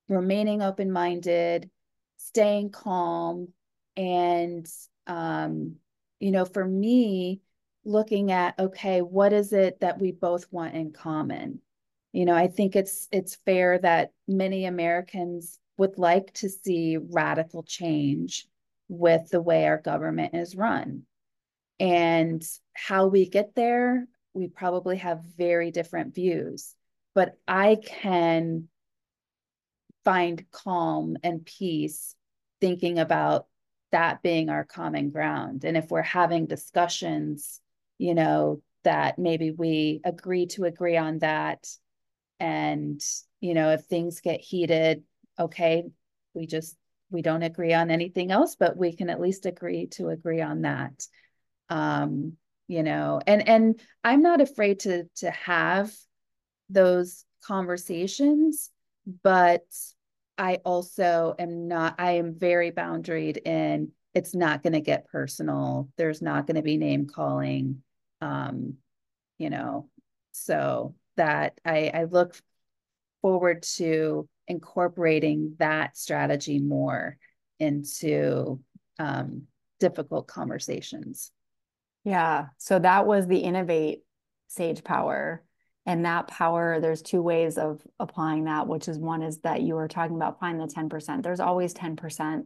remaining 0.09 0.61
open 0.61 0.91
minded, 0.91 1.69
staying 2.17 2.71
calm, 2.71 3.53
and, 3.95 4.67
um, 5.07 5.75
you 6.19 6.31
know, 6.31 6.45
for 6.45 6.65
me, 6.65 7.39
looking 7.85 8.31
at, 8.31 8.57
okay, 8.59 9.01
what 9.01 9.33
is 9.33 9.53
it 9.53 9.79
that 9.81 9.99
we 9.99 10.11
both 10.11 10.45
want 10.51 10.75
in 10.75 10.91
common? 10.91 11.59
You 12.11 12.25
know, 12.25 12.35
I 12.35 12.47
think 12.47 12.75
it's 12.75 13.07
it's 13.11 13.35
fair 13.45 13.79
that 13.79 14.11
many 14.27 14.65
Americans 14.65 15.59
would 15.77 15.97
like 15.97 16.33
to 16.33 16.49
see 16.49 16.97
radical 16.97 17.63
change 17.63 18.47
with 18.87 19.29
the 19.29 19.41
way 19.41 19.65
our 19.65 19.79
government 19.79 20.35
is 20.35 20.55
run. 20.55 21.03
And 21.79 22.43
how 22.73 23.07
we 23.07 23.27
get 23.27 23.55
there, 23.55 24.07
we 24.33 24.47
probably 24.47 24.97
have 24.97 25.23
very 25.37 25.71
different 25.71 26.13
views. 26.13 26.75
But 27.15 27.37
I 27.47 27.77
can 27.83 28.67
find 30.05 30.45
calm 30.51 31.17
and 31.23 31.45
peace 31.45 32.15
thinking 32.61 32.99
about 32.99 33.47
that 33.91 34.21
being 34.21 34.49
our 34.49 34.63
common 34.63 35.09
ground. 35.09 35.63
And 35.63 35.77
if 35.77 35.89
we're 35.89 36.01
having 36.01 36.45
discussions, 36.45 37.59
you 37.97 38.13
know, 38.13 38.61
that 38.83 39.17
maybe 39.17 39.51
we 39.51 40.01
agree 40.03 40.47
to 40.47 40.65
agree 40.65 40.97
on 40.97 41.19
that. 41.19 41.67
And, 42.39 43.01
you 43.39 43.53
know, 43.53 43.71
if 43.71 43.85
things 43.85 44.21
get 44.21 44.41
heated, 44.41 45.03
okay, 45.39 45.83
we 46.33 46.47
just 46.47 46.75
we 47.09 47.21
don't 47.21 47.43
agree 47.43 47.73
on 47.73 47.91
anything 47.91 48.31
else, 48.31 48.55
but 48.55 48.75
we 48.75 48.95
can 48.95 49.09
at 49.09 49.21
least 49.21 49.45
agree 49.45 49.87
to 49.87 50.09
agree 50.09 50.41
on 50.41 50.61
that. 50.61 51.05
Um, 51.69 52.33
you 52.67 52.83
know, 52.83 53.21
and 53.25 53.47
and 53.47 53.81
I'm 54.03 54.21
not 54.21 54.41
afraid 54.41 54.79
to 54.81 55.05
to 55.17 55.31
have 55.31 55.93
those 56.69 57.25
conversations, 57.45 58.69
but 59.21 59.63
I 60.37 60.55
also 60.65 61.35
am 61.37 61.67
not, 61.67 61.95
I 61.99 62.13
am 62.13 62.33
very 62.37 62.71
boundaried 62.71 63.45
in 63.45 63.91
it's 64.13 64.35
not 64.35 64.63
going 64.63 64.73
to 64.73 64.81
get 64.81 65.07
personal. 65.07 65.89
There's 65.97 66.21
not 66.21 66.45
going 66.47 66.55
to 66.55 66.61
be 66.61 66.77
name 66.77 67.07
calling. 67.07 67.81
Um, 68.21 68.75
you 69.37 69.49
know, 69.49 69.89
so 70.31 70.95
that 71.17 71.59
I, 71.65 71.91
I 71.93 72.03
look 72.05 72.39
forward 73.21 73.63
to 73.77 74.27
incorporating 74.47 75.55
that 75.59 75.97
strategy 75.97 76.59
more 76.59 77.17
into 77.59 78.59
um, 78.99 79.43
difficult 79.79 80.27
conversations. 80.27 81.31
Yeah. 82.03 82.47
So 82.57 82.79
that 82.79 83.05
was 83.05 83.27
the 83.27 83.39
innovate 83.39 84.03
sage 84.47 84.83
power. 84.83 85.43
And 85.85 86.05
that 86.05 86.27
power, 86.27 86.79
there's 86.79 87.01
two 87.01 87.21
ways 87.21 87.57
of 87.57 87.81
applying 87.99 88.45
that, 88.45 88.67
which 88.67 88.87
is 88.87 88.97
one 88.97 89.21
is 89.21 89.39
that 89.39 89.61
you 89.61 89.75
were 89.75 89.87
talking 89.87 90.15
about 90.15 90.39
find 90.39 90.59
the 90.59 90.65
10%. 90.65 91.23
There's 91.23 91.41
always 91.41 91.73
10% 91.73 92.45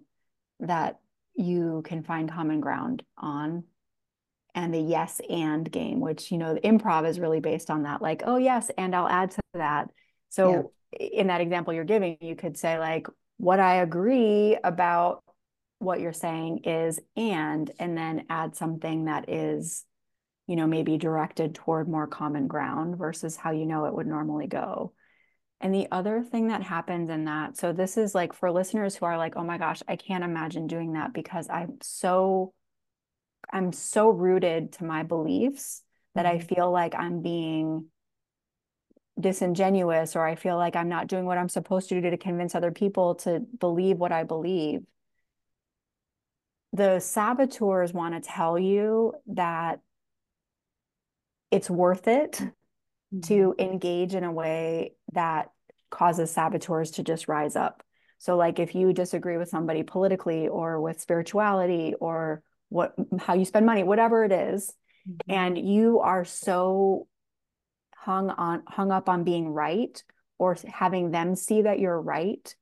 that 0.61 0.99
you 1.37 1.81
can 1.85 2.03
find 2.03 2.29
common 2.29 2.59
ground 2.59 3.03
on. 3.17 3.63
And 4.55 4.73
the 4.73 4.79
yes 4.79 5.21
and 5.29 5.71
game, 5.71 5.99
which, 5.99 6.31
you 6.31 6.39
know, 6.39 6.55
the 6.55 6.61
improv 6.61 7.07
is 7.07 7.19
really 7.19 7.39
based 7.39 7.69
on 7.69 7.83
that. 7.83 8.01
Like, 8.01 8.23
oh, 8.25 8.37
yes, 8.37 8.71
and 8.75 8.95
I'll 8.95 9.07
add 9.07 9.29
to 9.31 9.41
that. 9.53 9.91
So 10.29 10.71
in 10.99 11.27
that 11.27 11.41
example 11.41 11.73
you're 11.73 11.83
giving, 11.83 12.17
you 12.21 12.35
could 12.35 12.57
say, 12.57 12.79
like, 12.79 13.05
what 13.37 13.59
I 13.59 13.75
agree 13.75 14.57
about 14.63 15.23
what 15.77 15.99
you're 15.99 16.11
saying 16.11 16.61
is 16.63 16.99
and, 17.15 17.69
and 17.77 17.95
then 17.95 18.25
add 18.31 18.55
something 18.55 19.05
that 19.05 19.29
is, 19.29 19.85
you 20.47 20.55
know, 20.55 20.65
maybe 20.65 20.97
directed 20.97 21.53
toward 21.53 21.87
more 21.87 22.07
common 22.07 22.47
ground 22.47 22.97
versus 22.97 23.35
how 23.35 23.51
you 23.51 23.65
know 23.65 23.85
it 23.85 23.93
would 23.93 24.07
normally 24.07 24.47
go. 24.47 24.93
And 25.59 25.73
the 25.73 25.87
other 25.91 26.21
thing 26.23 26.47
that 26.49 26.61
happens 26.61 27.09
in 27.09 27.25
that, 27.25 27.57
so 27.57 27.73
this 27.73 27.97
is 27.97 28.13
like 28.13 28.33
for 28.33 28.51
listeners 28.51 28.95
who 28.95 29.05
are 29.05 29.17
like, 29.17 29.35
oh 29.35 29.43
my 29.43 29.57
gosh, 29.57 29.81
I 29.87 29.95
can't 29.95 30.23
imagine 30.23 30.67
doing 30.67 30.93
that 30.93 31.13
because 31.13 31.49
I'm 31.49 31.77
so, 31.81 32.53
I'm 33.51 33.71
so 33.71 34.09
rooted 34.09 34.73
to 34.73 34.83
my 34.83 35.01
beliefs 35.03 35.81
that 36.13 36.25
I 36.25 36.37
mm-hmm. 36.37 36.53
feel 36.53 36.71
like 36.71 36.93
I'm 36.93 37.21
being 37.21 37.87
disingenuous 39.19 40.15
or 40.15 40.27
I 40.27 40.35
feel 40.35 40.57
like 40.57 40.75
I'm 40.75 40.89
not 40.89 41.07
doing 41.07 41.25
what 41.25 41.39
I'm 41.39 41.49
supposed 41.49 41.89
to 41.89 41.99
do 41.99 42.09
to 42.09 42.17
convince 42.17 42.53
other 42.53 42.71
people 42.71 43.15
to 43.15 43.39
believe 43.59 43.97
what 43.97 44.11
I 44.11 44.23
believe. 44.23 44.81
The 46.73 46.99
saboteurs 46.99 47.93
want 47.93 48.13
to 48.13 48.29
tell 48.29 48.59
you 48.59 49.13
that 49.27 49.79
it's 51.49 51.69
worth 51.69 52.07
it 52.07 52.41
mm-hmm. 53.13 53.19
to 53.21 53.55
engage 53.59 54.15
in 54.15 54.23
a 54.23 54.31
way 54.31 54.93
that 55.13 55.49
causes 55.89 56.31
saboteurs 56.31 56.91
to 56.91 57.03
just 57.03 57.27
rise 57.27 57.55
up. 57.55 57.83
So 58.19 58.35
like 58.35 58.59
if 58.59 58.75
you 58.75 58.93
disagree 58.93 59.37
with 59.37 59.49
somebody 59.49 59.83
politically 59.83 60.47
or 60.47 60.81
with 60.81 60.99
spirituality 60.99 61.93
or 61.99 62.41
what 62.69 62.95
how 63.19 63.35
you 63.35 63.45
spend 63.45 63.65
money, 63.65 63.83
whatever 63.83 64.23
it 64.25 64.31
is, 64.31 64.73
mm-hmm. 65.07 65.31
and 65.31 65.57
you 65.57 65.99
are 65.99 66.25
so 66.25 67.07
hung 67.95 68.29
on 68.29 68.63
hung 68.67 68.91
up 68.91 69.09
on 69.09 69.23
being 69.23 69.49
right 69.49 70.01
or 70.39 70.55
having 70.67 71.11
them 71.11 71.35
see 71.35 71.63
that 71.63 71.79
you're 71.79 71.99
right 71.99 72.55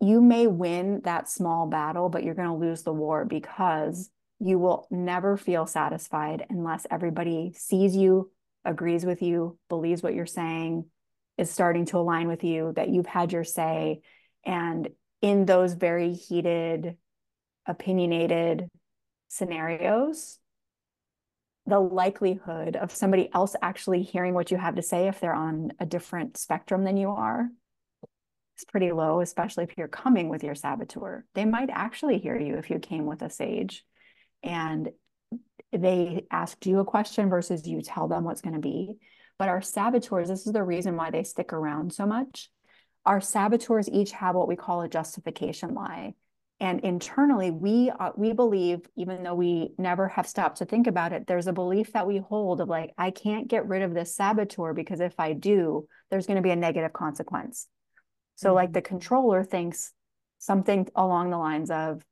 you 0.00 0.20
may 0.20 0.46
win 0.46 1.00
that 1.04 1.28
small 1.28 1.66
battle 1.66 2.08
but 2.08 2.22
you're 2.22 2.34
going 2.34 2.48
to 2.48 2.54
lose 2.54 2.82
the 2.82 2.92
war 2.92 3.24
because 3.24 4.10
you 4.38 4.58
will 4.58 4.86
never 4.90 5.36
feel 5.36 5.66
satisfied 5.66 6.44
unless 6.50 6.86
everybody 6.90 7.52
sees 7.56 7.96
you 7.96 8.30
agrees 8.64 9.04
with 9.04 9.22
you 9.22 9.58
believes 9.68 10.02
what 10.02 10.14
you're 10.14 10.26
saying 10.26 10.86
is 11.36 11.50
starting 11.50 11.84
to 11.86 11.98
align 11.98 12.28
with 12.28 12.44
you 12.44 12.72
that 12.76 12.88
you've 12.88 13.06
had 13.06 13.32
your 13.32 13.44
say 13.44 14.00
and 14.44 14.88
in 15.20 15.46
those 15.46 15.74
very 15.74 16.12
heated 16.12 16.96
opinionated 17.66 18.68
scenarios 19.28 20.38
the 21.66 21.80
likelihood 21.80 22.76
of 22.76 22.92
somebody 22.92 23.30
else 23.32 23.56
actually 23.62 24.02
hearing 24.02 24.34
what 24.34 24.50
you 24.50 24.56
have 24.56 24.74
to 24.74 24.82
say 24.82 25.08
if 25.08 25.20
they're 25.20 25.34
on 25.34 25.72
a 25.80 25.86
different 25.86 26.36
spectrum 26.36 26.84
than 26.84 26.96
you 26.96 27.10
are 27.10 27.48
is 28.58 28.64
pretty 28.64 28.92
low, 28.92 29.20
especially 29.20 29.64
if 29.64 29.76
you're 29.76 29.88
coming 29.88 30.28
with 30.28 30.44
your 30.44 30.54
saboteur. 30.54 31.24
They 31.34 31.44
might 31.44 31.70
actually 31.70 32.18
hear 32.18 32.38
you 32.38 32.56
if 32.56 32.70
you 32.70 32.78
came 32.78 33.06
with 33.06 33.22
a 33.22 33.30
sage 33.30 33.84
and 34.42 34.90
they 35.80 36.26
asked 36.30 36.66
you 36.66 36.80
a 36.80 36.84
question 36.84 37.28
versus 37.28 37.66
you 37.66 37.82
tell 37.82 38.08
them 38.08 38.24
what's 38.24 38.40
going 38.40 38.54
to 38.54 38.60
be. 38.60 38.94
But 39.38 39.48
our 39.48 39.62
saboteurs, 39.62 40.28
this 40.28 40.46
is 40.46 40.52
the 40.52 40.62
reason 40.62 40.96
why 40.96 41.10
they 41.10 41.24
stick 41.24 41.52
around 41.52 41.92
so 41.92 42.06
much. 42.06 42.50
Our 43.04 43.20
saboteurs 43.20 43.88
each 43.88 44.12
have 44.12 44.34
what 44.34 44.48
we 44.48 44.56
call 44.56 44.82
a 44.82 44.88
justification 44.88 45.74
lie 45.74 46.14
and 46.60 46.80
internally 46.80 47.50
we 47.50 47.90
uh, 47.90 48.10
we 48.16 48.32
believe 48.32 48.80
even 48.96 49.22
though 49.22 49.34
we 49.34 49.70
never 49.76 50.08
have 50.08 50.26
stopped 50.26 50.58
to 50.58 50.64
think 50.64 50.86
about 50.86 51.12
it 51.12 51.26
there's 51.26 51.46
a 51.46 51.52
belief 51.52 51.92
that 51.92 52.06
we 52.06 52.18
hold 52.18 52.60
of 52.60 52.68
like 52.68 52.92
i 52.96 53.10
can't 53.10 53.48
get 53.48 53.66
rid 53.66 53.82
of 53.82 53.92
this 53.92 54.14
saboteur 54.14 54.72
because 54.72 55.00
if 55.00 55.18
i 55.18 55.32
do 55.32 55.86
there's 56.10 56.26
going 56.26 56.36
to 56.36 56.42
be 56.42 56.50
a 56.50 56.56
negative 56.56 56.92
consequence 56.92 57.66
so 58.36 58.48
mm-hmm. 58.48 58.56
like 58.56 58.72
the 58.72 58.82
controller 58.82 59.42
thinks 59.42 59.92
something 60.38 60.86
along 60.94 61.30
the 61.30 61.38
lines 61.38 61.70
of 61.70 62.02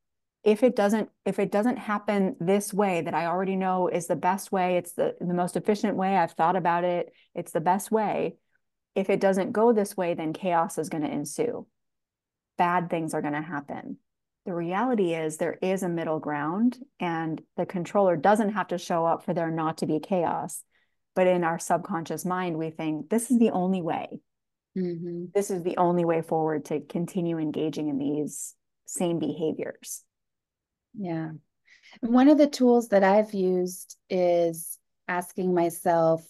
if 0.45 0.63
it 0.63 0.75
doesn't 0.75 1.09
if 1.25 1.39
it 1.39 1.53
doesn't 1.53 1.77
happen 1.77 2.37
this 2.41 2.75
way 2.75 3.01
that 3.01 3.15
i 3.15 3.27
already 3.27 3.57
know 3.57 3.89
is 3.89 4.07
the 4.07 4.17
best 4.17 4.51
way 4.51 4.77
it's 4.77 4.93
the, 4.93 5.15
the 5.21 5.35
most 5.35 5.57
efficient 5.57 5.97
way 5.97 6.17
i've 6.17 6.33
thought 6.33 6.57
about 6.57 6.85
it 6.85 7.13
it's 7.35 7.53
the 7.53 7.61
best 7.61 7.91
way. 7.91 8.37
If 8.95 9.09
it 9.09 9.21
doesn't 9.21 9.53
go 9.53 9.73
this 9.73 9.97
way 9.97 10.15
then 10.15 10.33
chaos 10.33 10.79
is 10.79 10.89
going 10.89 11.03
to 11.03 11.11
ensue. 11.11 11.67
Bad 12.59 12.91
things 12.91 13.15
are 13.15 13.23
going 13.23 13.33
to 13.35 13.43
happen. 13.43 13.99
The 14.45 14.55
reality 14.55 15.15
is 15.15 15.37
there 15.37 15.59
is 15.63 15.83
a 15.83 15.89
middle 15.89 16.19
ground 16.19 16.79
and 17.01 17.41
the 17.57 17.65
controller 17.65 18.17
doesn't 18.17 18.53
have 18.53 18.69
to 18.69 18.79
show 18.79 19.07
up 19.07 19.25
for 19.25 19.33
there 19.33 19.51
not 19.51 19.79
to 19.79 19.87
be 19.87 20.01
chaos. 20.01 20.63
But 21.15 21.27
in 21.27 21.45
our 21.45 21.59
subconscious 21.59 22.25
mind 22.25 22.59
we 22.59 22.71
think 22.71 23.09
this 23.09 23.31
is 23.31 23.39
the 23.39 23.51
only 23.51 23.83
way. 23.83 24.21
Mm-hmm. 24.77 25.27
this 25.35 25.51
is 25.51 25.63
the 25.63 25.77
only 25.77 26.07
way 26.07 26.23
forward 26.23 26.65
to 26.67 26.81
continue 26.81 27.37
engaging 27.37 27.91
in 27.91 27.99
these 27.99 28.55
same 28.87 29.19
behaviors 29.19 30.03
yeah. 30.95 31.31
One 32.01 32.29
of 32.29 32.39
the 32.39 32.47
tools 32.47 32.89
that 32.89 33.05
I've 33.05 33.35
used 33.35 33.97
is 34.09 34.79
asking 35.09 35.55
myself, 35.55 36.27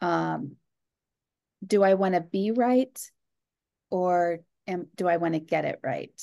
um, 0.00 0.56
do 1.64 1.82
I 1.82 1.94
want 1.94 2.14
to 2.14 2.20
be 2.20 2.50
right 2.50 2.98
or 3.90 4.40
am, 4.66 4.88
do 4.96 5.08
I 5.08 5.16
want 5.18 5.34
to 5.34 5.40
get 5.40 5.64
it 5.64 5.80
right? 5.82 6.20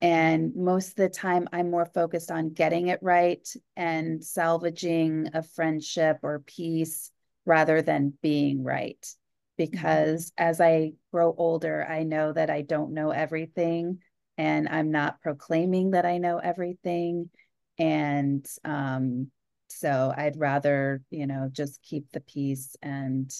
And 0.00 0.56
most 0.56 0.90
of 0.90 0.94
the 0.96 1.08
time, 1.08 1.48
I'm 1.52 1.70
more 1.70 1.86
focused 1.86 2.30
on 2.30 2.50
getting 2.50 2.88
it 2.88 2.98
right 3.02 3.48
and 3.76 4.24
salvaging 4.24 5.28
a 5.32 5.42
friendship 5.42 6.18
or 6.22 6.40
peace 6.40 7.10
rather 7.46 7.82
than 7.82 8.14
being 8.22 8.64
right. 8.64 9.00
Mm-hmm. 9.00 9.70
Because 9.70 10.30
mm-hmm. 10.30 10.44
as 10.44 10.60
I 10.60 10.94
grow 11.12 11.34
older, 11.36 11.86
I 11.88 12.02
know 12.02 12.32
that 12.32 12.50
I 12.50 12.62
don't 12.62 12.94
know 12.94 13.10
everything 13.10 13.98
and 14.38 14.68
I'm 14.68 14.90
not 14.90 15.20
proclaiming 15.20 15.92
that 15.92 16.06
I 16.06 16.18
know 16.18 16.38
everything. 16.38 17.30
And 17.78 18.46
um, 18.64 19.30
so 19.68 20.12
I'd 20.16 20.38
rather, 20.38 21.02
you 21.10 21.26
know, 21.26 21.48
just 21.50 21.82
keep 21.82 22.10
the 22.12 22.20
peace 22.20 22.76
and 22.82 23.32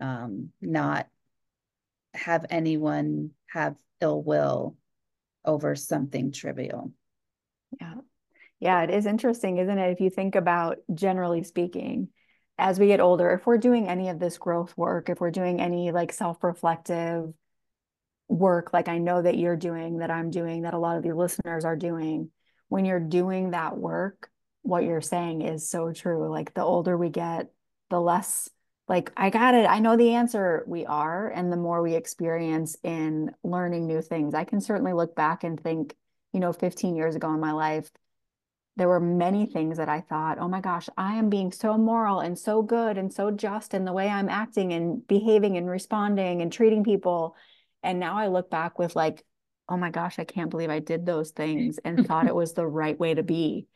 um, 0.00 0.50
not 0.60 1.08
have 2.14 2.46
anyone 2.50 3.30
have 3.50 3.76
ill 4.00 4.22
will 4.22 4.76
over 5.44 5.74
something 5.74 6.32
trivial. 6.32 6.92
Yeah. 7.80 7.94
Yeah, 8.60 8.82
it 8.82 8.90
is 8.90 9.06
interesting, 9.06 9.58
isn't 9.58 9.78
it? 9.78 9.90
If 9.90 10.00
you 10.00 10.10
think 10.10 10.36
about 10.36 10.78
generally 10.94 11.42
speaking, 11.42 12.08
as 12.56 12.78
we 12.78 12.86
get 12.86 13.00
older, 13.00 13.30
if 13.32 13.46
we're 13.46 13.58
doing 13.58 13.88
any 13.88 14.08
of 14.08 14.18
this 14.18 14.38
growth 14.38 14.76
work, 14.76 15.10
if 15.10 15.20
we're 15.20 15.32
doing 15.32 15.60
any 15.60 15.90
like 15.90 16.12
self 16.12 16.42
reflective 16.42 17.34
work 18.28 18.72
like 18.72 18.88
I 18.88 18.98
know 18.98 19.22
that 19.22 19.38
you're 19.38 19.56
doing, 19.56 19.98
that 19.98 20.10
I'm 20.10 20.30
doing, 20.30 20.62
that 20.62 20.74
a 20.74 20.78
lot 20.78 20.96
of 20.96 21.02
the 21.02 21.12
listeners 21.14 21.64
are 21.64 21.76
doing, 21.76 22.30
when 22.68 22.84
you're 22.84 23.00
doing 23.00 23.50
that 23.50 23.76
work, 23.76 24.30
what 24.62 24.84
you're 24.84 25.00
saying 25.00 25.42
is 25.42 25.68
so 25.68 25.92
true. 25.92 26.28
Like 26.30 26.54
the 26.54 26.62
older 26.62 26.96
we 26.96 27.10
get, 27.10 27.52
the 27.90 28.00
less 28.00 28.48
like 28.88 29.12
I 29.16 29.30
got 29.30 29.54
it, 29.54 29.66
I 29.66 29.78
know 29.78 29.96
the 29.96 30.14
answer 30.14 30.62
we 30.66 30.84
are. 30.84 31.28
And 31.28 31.50
the 31.50 31.56
more 31.56 31.82
we 31.82 31.94
experience 31.94 32.76
in 32.82 33.30
learning 33.42 33.86
new 33.86 34.02
things, 34.02 34.34
I 34.34 34.44
can 34.44 34.60
certainly 34.60 34.92
look 34.92 35.14
back 35.14 35.44
and 35.44 35.58
think, 35.58 35.94
you 36.32 36.40
know, 36.40 36.52
15 36.52 36.96
years 36.96 37.14
ago 37.14 37.32
in 37.32 37.40
my 37.40 37.52
life, 37.52 37.90
there 38.76 38.88
were 38.88 39.00
many 39.00 39.46
things 39.46 39.76
that 39.78 39.88
I 39.88 40.00
thought, 40.00 40.38
oh 40.38 40.48
my 40.48 40.60
gosh, 40.60 40.88
I 40.96 41.14
am 41.14 41.30
being 41.30 41.52
so 41.52 41.78
moral 41.78 42.20
and 42.20 42.38
so 42.38 42.60
good 42.60 42.98
and 42.98 43.12
so 43.12 43.30
just 43.30 43.72
in 43.72 43.84
the 43.84 43.92
way 43.92 44.08
I'm 44.08 44.28
acting 44.28 44.72
and 44.72 45.06
behaving 45.06 45.56
and 45.56 45.70
responding 45.70 46.42
and 46.42 46.52
treating 46.52 46.82
people. 46.82 47.36
And 47.84 48.00
now 48.00 48.16
I 48.16 48.28
look 48.28 48.50
back 48.50 48.78
with 48.78 48.96
like, 48.96 49.24
oh 49.68 49.76
my 49.76 49.90
gosh, 49.90 50.18
I 50.18 50.24
can't 50.24 50.50
believe 50.50 50.70
I 50.70 50.80
did 50.80 51.06
those 51.06 51.30
things 51.30 51.78
and 51.84 52.06
thought 52.08 52.26
it 52.26 52.34
was 52.34 52.54
the 52.54 52.66
right 52.66 52.98
way 52.98 53.14
to 53.14 53.22
be. 53.22 53.66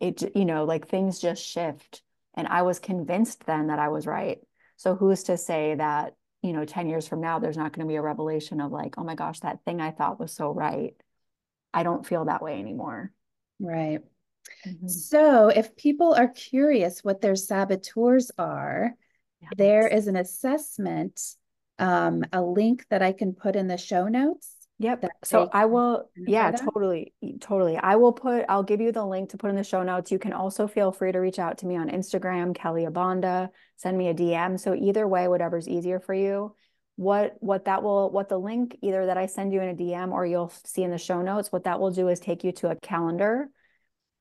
It, 0.00 0.34
you 0.34 0.44
know, 0.44 0.64
like 0.64 0.88
things 0.88 1.18
just 1.18 1.44
shift. 1.44 2.02
And 2.34 2.46
I 2.48 2.62
was 2.62 2.78
convinced 2.78 3.44
then 3.46 3.68
that 3.68 3.78
I 3.78 3.88
was 3.88 4.06
right. 4.06 4.38
So 4.76 4.94
who's 4.94 5.24
to 5.24 5.36
say 5.36 5.74
that, 5.74 6.14
you 6.42 6.52
know, 6.52 6.64
10 6.64 6.88
years 6.88 7.08
from 7.08 7.20
now, 7.20 7.38
there's 7.38 7.56
not 7.56 7.72
going 7.72 7.86
to 7.86 7.90
be 7.90 7.96
a 7.96 8.02
revelation 8.02 8.60
of 8.60 8.70
like, 8.70 8.94
oh 8.96 9.04
my 9.04 9.16
gosh, 9.16 9.40
that 9.40 9.64
thing 9.64 9.80
I 9.80 9.90
thought 9.90 10.20
was 10.20 10.32
so 10.32 10.52
right. 10.52 10.94
I 11.74 11.82
don't 11.82 12.06
feel 12.06 12.26
that 12.26 12.42
way 12.42 12.58
anymore. 12.58 13.12
Right. 13.58 14.00
Mm-hmm. 14.66 14.86
So 14.86 15.48
if 15.48 15.76
people 15.76 16.14
are 16.14 16.28
curious 16.28 17.02
what 17.02 17.20
their 17.20 17.34
saboteurs 17.34 18.30
are, 18.38 18.94
yes. 19.40 19.50
there 19.56 19.88
is 19.88 20.06
an 20.06 20.16
assessment 20.16 21.20
um, 21.78 22.24
a 22.32 22.42
link 22.42 22.86
that 22.90 23.02
I 23.02 23.12
can 23.12 23.32
put 23.32 23.56
in 23.56 23.68
the 23.68 23.76
show 23.76 24.08
notes. 24.08 24.54
Yep. 24.80 25.06
So 25.24 25.50
I 25.52 25.64
will, 25.66 26.08
yeah, 26.16 26.52
totally, 26.52 27.12
totally. 27.40 27.76
I 27.76 27.96
will 27.96 28.12
put, 28.12 28.44
I'll 28.48 28.62
give 28.62 28.80
you 28.80 28.92
the 28.92 29.04
link 29.04 29.30
to 29.30 29.36
put 29.36 29.50
in 29.50 29.56
the 29.56 29.64
show 29.64 29.82
notes. 29.82 30.12
You 30.12 30.20
can 30.20 30.32
also 30.32 30.68
feel 30.68 30.92
free 30.92 31.10
to 31.10 31.18
reach 31.18 31.40
out 31.40 31.58
to 31.58 31.66
me 31.66 31.76
on 31.76 31.90
Instagram, 31.90 32.54
Kelly 32.54 32.84
Abanda, 32.84 33.48
send 33.76 33.98
me 33.98 34.08
a 34.08 34.14
DM. 34.14 34.58
So 34.58 34.74
either 34.76 35.06
way, 35.06 35.26
whatever's 35.26 35.68
easier 35.68 35.98
for 35.98 36.14
you. 36.14 36.54
What 36.94 37.36
what 37.40 37.64
that 37.66 37.82
will, 37.82 38.10
what 38.10 38.28
the 38.28 38.38
link 38.38 38.76
either 38.82 39.06
that 39.06 39.16
I 39.16 39.26
send 39.26 39.52
you 39.52 39.60
in 39.60 39.68
a 39.68 39.74
DM 39.74 40.12
or 40.12 40.26
you'll 40.26 40.52
see 40.64 40.82
in 40.82 40.90
the 40.90 40.98
show 40.98 41.22
notes, 41.22 41.50
what 41.50 41.64
that 41.64 41.80
will 41.80 41.90
do 41.90 42.08
is 42.08 42.20
take 42.20 42.44
you 42.44 42.52
to 42.52 42.70
a 42.70 42.76
calendar. 42.76 43.48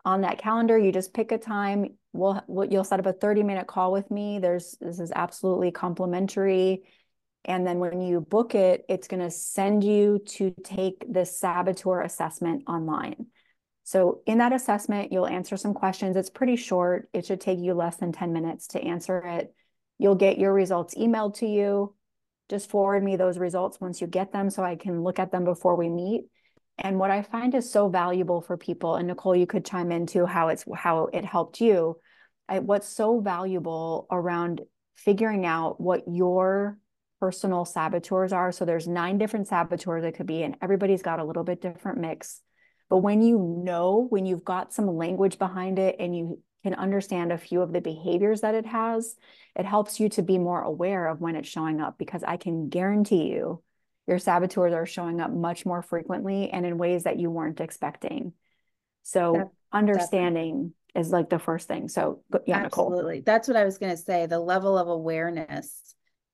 On 0.05 0.21
that 0.21 0.37
calendar, 0.37 0.77
you 0.77 0.91
just 0.91 1.13
pick 1.13 1.31
a 1.31 1.37
time. 1.37 1.97
We'll, 2.13 2.41
we'll 2.47 2.69
you'll 2.69 2.83
set 2.83 2.99
up 2.99 3.05
a 3.05 3.13
30 3.13 3.43
minute 3.43 3.67
call 3.67 3.91
with 3.91 4.09
me. 4.09 4.39
There's 4.39 4.75
this 4.79 4.99
is 4.99 5.11
absolutely 5.15 5.71
complimentary 5.71 6.83
and 7.47 7.65
then 7.65 7.79
when 7.79 8.01
you 8.01 8.19
book 8.19 8.55
it, 8.55 8.85
it's 8.89 9.07
going 9.07 9.21
to 9.21 9.31
send 9.31 9.83
you 9.83 10.19
to 10.25 10.53
take 10.63 11.05
the 11.11 11.25
saboteur 11.25 12.01
assessment 12.01 12.63
online. 12.67 13.27
So 13.85 14.19
in 14.25 14.39
that 14.39 14.51
assessment, 14.51 15.13
you'll 15.13 15.27
answer 15.27 15.55
some 15.55 15.73
questions. 15.73 16.17
It's 16.17 16.29
pretty 16.29 16.57
short. 16.57 17.09
It 17.13 17.25
should 17.25 17.39
take 17.39 17.59
you 17.59 17.73
less 17.73 17.95
than 17.95 18.11
10 18.11 18.33
minutes 18.33 18.67
to 18.67 18.81
answer 18.81 19.19
it. 19.19 19.55
You'll 19.97 20.15
get 20.15 20.37
your 20.37 20.53
results 20.53 20.93
emailed 20.95 21.35
to 21.35 21.47
you. 21.47 21.95
Just 22.49 22.69
forward 22.69 23.01
me 23.01 23.15
those 23.15 23.37
results 23.37 23.79
once 23.79 24.01
you 24.01 24.07
get 24.07 24.33
them 24.33 24.49
so 24.49 24.61
I 24.61 24.75
can 24.75 25.01
look 25.01 25.19
at 25.19 25.31
them 25.31 25.45
before 25.45 25.77
we 25.77 25.87
meet. 25.87 26.25
And 26.77 26.99
what 26.99 27.11
I 27.11 27.21
find 27.21 27.55
is 27.55 27.71
so 27.71 27.87
valuable 27.87 28.41
for 28.41 28.57
people, 28.57 28.95
and 28.95 29.07
Nicole, 29.07 29.35
you 29.35 29.47
could 29.47 29.65
chime 29.65 29.91
into 29.91 30.25
how 30.25 30.49
it's 30.49 30.63
how 30.75 31.05
it 31.11 31.25
helped 31.25 31.59
you. 31.59 31.97
I, 32.47 32.59
what's 32.59 32.87
so 32.87 33.19
valuable 33.19 34.05
around 34.11 34.61
figuring 34.95 35.45
out 35.45 35.81
what 35.81 36.03
your 36.07 36.77
personal 37.19 37.65
saboteurs 37.65 38.33
are. 38.33 38.51
So 38.51 38.65
there's 38.65 38.87
nine 38.87 39.17
different 39.17 39.47
saboteurs 39.47 40.03
it 40.03 40.13
could 40.13 40.27
be, 40.27 40.43
and 40.43 40.57
everybody's 40.61 41.01
got 41.01 41.19
a 41.19 41.23
little 41.23 41.43
bit 41.43 41.61
different 41.61 41.99
mix. 41.99 42.41
But 42.89 42.97
when 42.97 43.21
you 43.21 43.61
know, 43.63 44.07
when 44.09 44.25
you've 44.25 44.45
got 44.45 44.73
some 44.73 44.87
language 44.87 45.37
behind 45.37 45.79
it 45.79 45.97
and 45.99 46.15
you 46.15 46.41
can 46.63 46.73
understand 46.73 47.31
a 47.31 47.37
few 47.37 47.61
of 47.61 47.73
the 47.73 47.81
behaviors 47.81 48.41
that 48.41 48.55
it 48.55 48.65
has, 48.65 49.15
it 49.55 49.65
helps 49.65 49.99
you 49.99 50.09
to 50.09 50.21
be 50.21 50.37
more 50.37 50.61
aware 50.61 51.07
of 51.07 51.19
when 51.19 51.35
it's 51.35 51.49
showing 51.49 51.81
up 51.81 51.97
because 51.97 52.23
I 52.23 52.37
can 52.37 52.69
guarantee 52.69 53.29
you 53.29 53.61
your 54.07 54.19
saboteurs 54.19 54.73
are 54.73 54.85
showing 54.85 55.19
up 55.19 55.31
much 55.31 55.65
more 55.65 55.81
frequently 55.81 56.49
and 56.49 56.65
in 56.65 56.77
ways 56.77 57.03
that 57.03 57.19
you 57.19 57.29
weren't 57.29 57.59
expecting. 57.59 58.33
So 59.03 59.33
that, 59.33 59.49
understanding 59.71 60.73
is 60.95 61.11
like 61.11 61.29
the 61.29 61.39
first 61.39 61.67
thing. 61.67 61.89
So 61.89 62.23
yeah, 62.45 62.57
absolutely. 62.57 63.17
Nicole. 63.17 63.23
That's 63.25 63.47
what 63.47 63.57
I 63.57 63.65
was 63.65 63.77
going 63.77 63.91
to 63.91 64.01
say. 64.01 64.25
The 64.25 64.39
level 64.39 64.77
of 64.77 64.87
awareness 64.87 65.93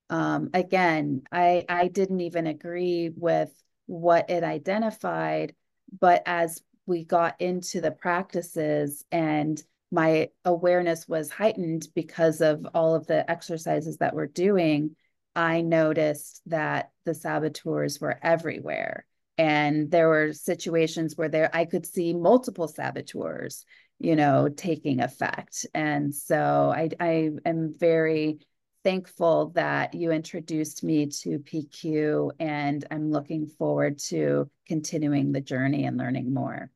um, 0.09 0.49
again, 0.53 1.23
I, 1.31 1.65
I 1.67 1.87
didn't 1.87 2.21
even 2.21 2.47
agree 2.47 3.09
with 3.15 3.51
what 3.85 4.29
it 4.29 4.43
identified, 4.43 5.55
but 5.99 6.23
as 6.25 6.61
we 6.85 7.05
got 7.05 7.39
into 7.39 7.81
the 7.81 7.91
practices 7.91 9.05
and 9.11 9.61
my 9.91 10.29
awareness 10.43 11.07
was 11.07 11.29
heightened 11.29 11.87
because 11.93 12.41
of 12.41 12.65
all 12.73 12.95
of 12.95 13.07
the 13.07 13.29
exercises 13.29 13.97
that 13.97 14.15
we're 14.15 14.27
doing, 14.27 14.95
I 15.35 15.61
noticed 15.61 16.41
that 16.47 16.91
the 17.05 17.13
saboteurs 17.13 18.01
were 18.01 18.19
everywhere. 18.21 19.05
And 19.37 19.89
there 19.89 20.09
were 20.09 20.33
situations 20.33 21.15
where 21.15 21.29
there 21.29 21.49
I 21.53 21.65
could 21.65 21.85
see 21.85 22.13
multiple 22.13 22.67
saboteurs, 22.67 23.65
you 23.99 24.15
know, 24.15 24.49
taking 24.49 24.99
effect. 24.99 25.65
And 25.73 26.13
so 26.13 26.71
I 26.75 26.89
I 26.99 27.31
am 27.45 27.73
very 27.77 28.39
thankful 28.83 29.49
that 29.55 29.93
you 29.93 30.11
introduced 30.11 30.83
me 30.83 31.07
to 31.07 31.39
PQ, 31.39 32.31
and 32.39 32.85
I'm 32.91 33.11
looking 33.11 33.47
forward 33.47 33.99
to 34.09 34.49
continuing 34.67 35.31
the 35.31 35.41
journey 35.41 35.85
and 35.85 35.97
learning 35.97 36.33
more. 36.33 36.69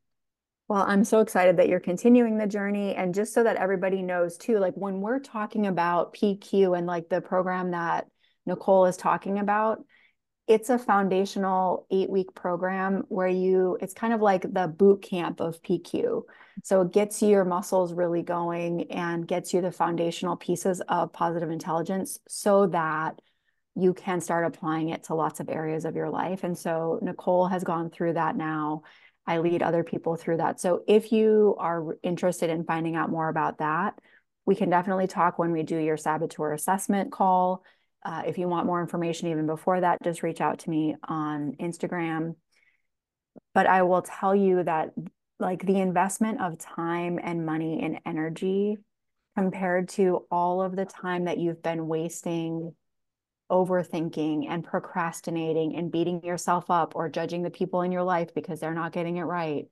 Well, 0.68 0.84
I'm 0.86 1.06
so 1.06 1.22
excited 1.22 1.58
that 1.58 1.70
you're 1.70 1.80
continuing 1.80 2.38
the 2.38 2.48
journey. 2.48 2.94
And 2.94 3.14
just 3.14 3.34
so 3.34 3.44
that 3.44 3.56
everybody 3.56 4.02
knows 4.02 4.38
too, 4.38 4.60
like 4.60 4.74
when 4.76 5.00
we're 5.00 5.20
talking 5.20 5.66
about 5.66 6.14
PQ 6.14 6.78
and 6.78 6.86
like 6.86 7.08
the 7.08 7.22
program 7.22 7.72
that 7.72 8.08
Nicole 8.46 8.86
is 8.86 8.98
talking 8.98 9.40
about, 9.40 9.80
it's 10.48 10.70
a 10.70 10.78
foundational 10.78 11.86
eight 11.92 12.10
week 12.10 12.34
program 12.34 13.04
where 13.10 13.28
you 13.28 13.78
it's 13.82 13.94
kind 13.94 14.14
of 14.14 14.22
like 14.22 14.42
the 14.42 14.68
boot 14.68 15.02
camp 15.02 15.40
of 15.40 15.62
pq 15.62 16.24
so 16.64 16.82
it 16.82 16.92
gets 16.92 17.22
your 17.22 17.46
muscles 17.46 17.94
really 17.94 18.24
going 18.24 18.90
and 18.92 19.28
gets 19.28 19.54
you 19.54 19.62
the 19.62 19.72
foundational 19.72 20.36
pieces 20.36 20.82
of 20.88 21.14
positive 21.14 21.52
intelligence 21.52 22.20
so 22.28 22.68
that 22.68 23.20
you 23.76 23.94
can 23.94 24.20
start 24.20 24.46
applying 24.46 24.90
it 24.90 25.04
to 25.04 25.14
lots 25.14 25.40
of 25.40 25.50
areas 25.50 25.86
of 25.86 25.96
your 25.96 26.10
life 26.10 26.44
and 26.44 26.58
so 26.58 27.00
nicole 27.02 27.48
has 27.48 27.64
gone 27.64 27.90
through 27.90 28.14
that 28.14 28.36
now 28.36 28.82
I 29.28 29.40
lead 29.40 29.62
other 29.62 29.84
people 29.84 30.16
through 30.16 30.38
that. 30.38 30.60
So 30.62 30.84
if 30.88 31.12
you 31.12 31.56
are 31.60 31.98
interested 32.02 32.50
in 32.50 32.64
finding 32.64 32.96
out 32.96 33.10
more 33.10 33.28
about 33.28 33.58
that, 33.58 34.00
we 34.46 34.56
can 34.56 34.70
definitely 34.70 35.08
talk 35.08 35.38
when 35.38 35.52
we 35.52 35.64
do 35.64 35.78
your 35.78 35.98
saboteur 35.98 36.54
assessment 36.54 37.12
call. 37.12 37.64
Uh, 38.08 38.24
if 38.26 38.38
you 38.38 38.48
want 38.48 38.66
more 38.66 38.80
information 38.80 39.28
even 39.28 39.46
before 39.46 39.82
that, 39.82 40.02
just 40.02 40.24
reach 40.24 40.40
out 40.40 40.60
to 40.60 40.70
me 40.70 40.96
on 41.04 41.58
Instagram. 41.60 42.36
But 43.54 43.68
I 43.68 43.82
will 43.82 44.02
tell 44.02 44.34
you 44.34 44.64
that 44.64 44.92
like 45.40 45.66
the 45.66 45.80
investment 45.82 46.42
of 46.42 46.58
time 46.58 47.20
and 47.22 47.46
money 47.46 47.82
and 47.84 48.00
energy 48.06 48.78
compared 49.36 49.90
to 49.90 50.26
all 50.32 50.62
of 50.62 50.74
the 50.74 50.86
time 50.86 51.26
that 51.26 51.38
you've 51.38 51.62
been 51.62 51.88
wasting 51.88 52.74
overthinking 53.52 54.46
and 54.50 54.64
procrastinating 54.64 55.76
and 55.76 55.92
beating 55.92 56.24
yourself 56.24 56.72
up 56.72 56.96
or 56.96 57.10
judging 57.10 57.44
the 57.44 57.50
people 57.50 57.82
in 57.82 57.92
your 57.92 58.04
life 58.04 58.34
because 58.34 58.62
they're 58.62 58.74
not 58.74 58.94
getting 58.94 59.18
it 59.18 59.24
right. 59.24 59.66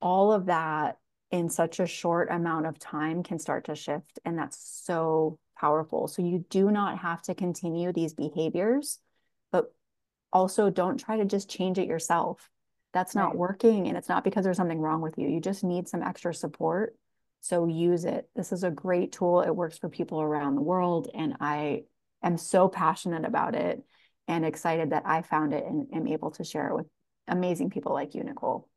All 0.00 0.32
of 0.32 0.46
that 0.46 0.96
in 1.30 1.50
such 1.50 1.80
a 1.80 1.86
short 1.86 2.30
amount 2.30 2.66
of 2.66 2.78
time 2.78 3.22
can 3.22 3.38
start 3.38 3.66
to 3.66 3.74
shift. 3.74 4.18
And 4.24 4.38
that's 4.38 4.58
so 4.84 5.38
powerful. 5.62 6.08
So 6.08 6.22
you 6.22 6.44
do 6.50 6.70
not 6.70 6.98
have 6.98 7.22
to 7.22 7.34
continue 7.34 7.92
these 7.92 8.14
behaviors, 8.14 8.98
but 9.52 9.72
also 10.32 10.70
don't 10.70 10.98
try 10.98 11.18
to 11.18 11.24
just 11.24 11.48
change 11.48 11.78
it 11.78 11.86
yourself. 11.86 12.50
That's 12.92 13.14
not 13.14 13.28
right. 13.28 13.36
working. 13.36 13.86
And 13.86 13.96
it's 13.96 14.08
not 14.08 14.24
because 14.24 14.44
there's 14.44 14.56
something 14.56 14.80
wrong 14.80 15.00
with 15.00 15.16
you. 15.16 15.28
You 15.28 15.40
just 15.40 15.62
need 15.62 15.88
some 15.88 16.02
extra 16.02 16.34
support. 16.34 16.96
So 17.42 17.66
use 17.66 18.04
it. 18.04 18.28
This 18.34 18.50
is 18.52 18.64
a 18.64 18.70
great 18.70 19.12
tool. 19.12 19.40
It 19.40 19.54
works 19.54 19.78
for 19.78 19.88
people 19.88 20.20
around 20.20 20.56
the 20.56 20.62
world. 20.62 21.08
And 21.14 21.36
I 21.40 21.84
am 22.22 22.36
so 22.36 22.68
passionate 22.68 23.24
about 23.24 23.54
it 23.54 23.82
and 24.26 24.44
excited 24.44 24.90
that 24.90 25.04
I 25.06 25.22
found 25.22 25.54
it 25.54 25.64
and 25.64 25.86
am 25.94 26.08
able 26.08 26.32
to 26.32 26.44
share 26.44 26.68
it 26.68 26.74
with 26.74 26.86
amazing 27.28 27.70
people 27.70 27.92
like 27.92 28.14
you, 28.14 28.24
Nicole. 28.24 28.68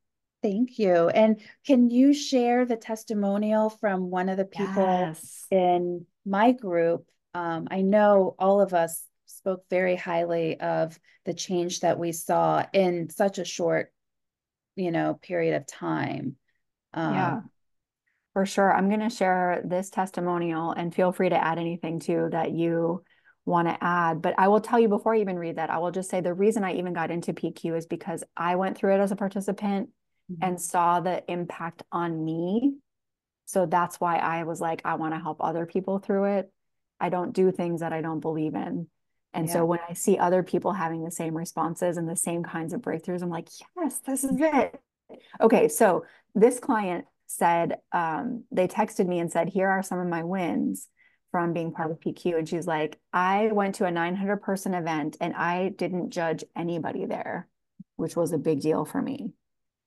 Thank 0.43 0.77
you. 0.77 1.09
And 1.09 1.41
can 1.65 1.89
you 1.89 2.13
share 2.13 2.65
the 2.65 2.75
testimonial 2.75 3.69
from 3.69 4.11
one 4.11 4.29
of 4.29 4.37
the 4.37 4.45
people 4.45 4.83
yes. 4.83 5.47
in 5.49 6.05
my 6.25 6.51
group? 6.51 7.07
Um, 7.33 7.67
I 7.69 7.81
know 7.81 8.35
all 8.39 8.61
of 8.61 8.73
us 8.73 9.03
spoke 9.25 9.63
very 9.69 9.95
highly 9.95 10.59
of 10.59 10.97
the 11.25 11.33
change 11.33 11.81
that 11.81 11.99
we 11.99 12.11
saw 12.11 12.65
in 12.73 13.09
such 13.09 13.39
a 13.39 13.45
short, 13.45 13.91
you 14.75 14.91
know, 14.91 15.15
period 15.21 15.55
of 15.55 15.67
time. 15.67 16.35
Um, 16.93 17.13
yeah, 17.13 17.41
for 18.35 18.45
sure. 18.45 18.71
I'm 18.71 18.89
going 18.89 18.99
to 18.99 19.09
share 19.09 19.61
this 19.63 19.89
testimonial 19.89 20.71
and 20.71 20.93
feel 20.93 21.13
free 21.13 21.29
to 21.29 21.41
add 21.41 21.57
anything 21.57 21.99
too 21.99 22.27
that 22.31 22.51
you 22.51 23.01
want 23.45 23.69
to 23.69 23.77
add. 23.81 24.21
But 24.21 24.35
I 24.37 24.49
will 24.49 24.59
tell 24.59 24.77
you 24.77 24.89
before 24.89 25.15
I 25.15 25.21
even 25.21 25.39
read 25.39 25.55
that, 25.55 25.69
I 25.69 25.77
will 25.77 25.91
just 25.91 26.09
say 26.09 26.19
the 26.19 26.33
reason 26.33 26.63
I 26.63 26.73
even 26.73 26.91
got 26.91 27.11
into 27.11 27.33
PQ 27.33 27.77
is 27.77 27.85
because 27.85 28.25
I 28.35 28.55
went 28.55 28.77
through 28.77 28.95
it 28.95 28.99
as 28.99 29.13
a 29.13 29.15
participant 29.15 29.89
mm-hmm. 30.29 30.43
and 30.43 30.59
saw 30.59 30.99
the 30.99 31.23
impact 31.31 31.83
on 31.93 32.25
me. 32.25 32.75
So 33.45 33.65
that's 33.65 33.99
why 33.99 34.17
I 34.17 34.43
was 34.43 34.59
like, 34.59 34.81
I 34.85 34.95
want 34.95 35.13
to 35.13 35.19
help 35.19 35.37
other 35.39 35.65
people 35.65 35.99
through 35.99 36.37
it. 36.37 36.51
I 36.99 37.09
don't 37.09 37.33
do 37.33 37.51
things 37.51 37.81
that 37.81 37.93
I 37.93 38.01
don't 38.01 38.19
believe 38.19 38.55
in. 38.55 38.87
And 39.33 39.47
yeah. 39.47 39.53
so 39.53 39.65
when 39.65 39.79
I 39.87 39.93
see 39.93 40.17
other 40.17 40.43
people 40.43 40.71
having 40.71 41.03
the 41.03 41.11
same 41.11 41.35
responses 41.35 41.97
and 41.97 42.07
the 42.07 42.15
same 42.15 42.43
kinds 42.43 42.73
of 42.73 42.81
breakthroughs, 42.81 43.21
I'm 43.21 43.29
like, 43.29 43.49
yes, 43.77 43.99
this 43.99 44.23
is 44.23 44.39
it. 44.39 44.79
Okay, 45.41 45.67
so 45.67 46.05
this 46.33 46.59
client 46.59 47.05
said, 47.27 47.77
um, 47.91 48.45
they 48.51 48.67
texted 48.67 49.07
me 49.07 49.19
and 49.19 49.31
said, 49.31 49.49
here 49.49 49.69
are 49.69 49.83
some 49.83 49.99
of 49.99 50.07
my 50.07 50.23
wins 50.23 50.87
from 51.31 51.51
being 51.51 51.73
part 51.73 51.91
of 51.91 51.99
PQ. 51.99 52.37
And 52.37 52.47
she's 52.47 52.65
like, 52.65 52.97
I 53.11 53.49
went 53.51 53.75
to 53.75 53.85
a 53.85 53.91
900 53.91 54.37
person 54.37 54.73
event 54.73 55.17
and 55.19 55.33
I 55.33 55.69
didn't 55.69 56.11
judge 56.11 56.45
anybody 56.55 57.05
there, 57.05 57.49
which 57.97 58.15
was 58.15 58.31
a 58.31 58.37
big 58.37 58.61
deal 58.61 58.85
for 58.85 59.01
me. 59.01 59.33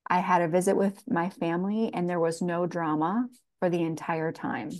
I 0.07 0.19
had 0.19 0.43
a 0.43 0.47
visit 0.47 0.75
with 0.75 1.01
my 1.07 1.31
family 1.31 1.91
and 1.91 2.07
there 2.07 2.19
was 2.19 2.41
no 2.41 2.67
drama 2.67 3.27
for 3.59 3.69
the 3.69 3.81
entire 3.81 4.31
time. 4.31 4.71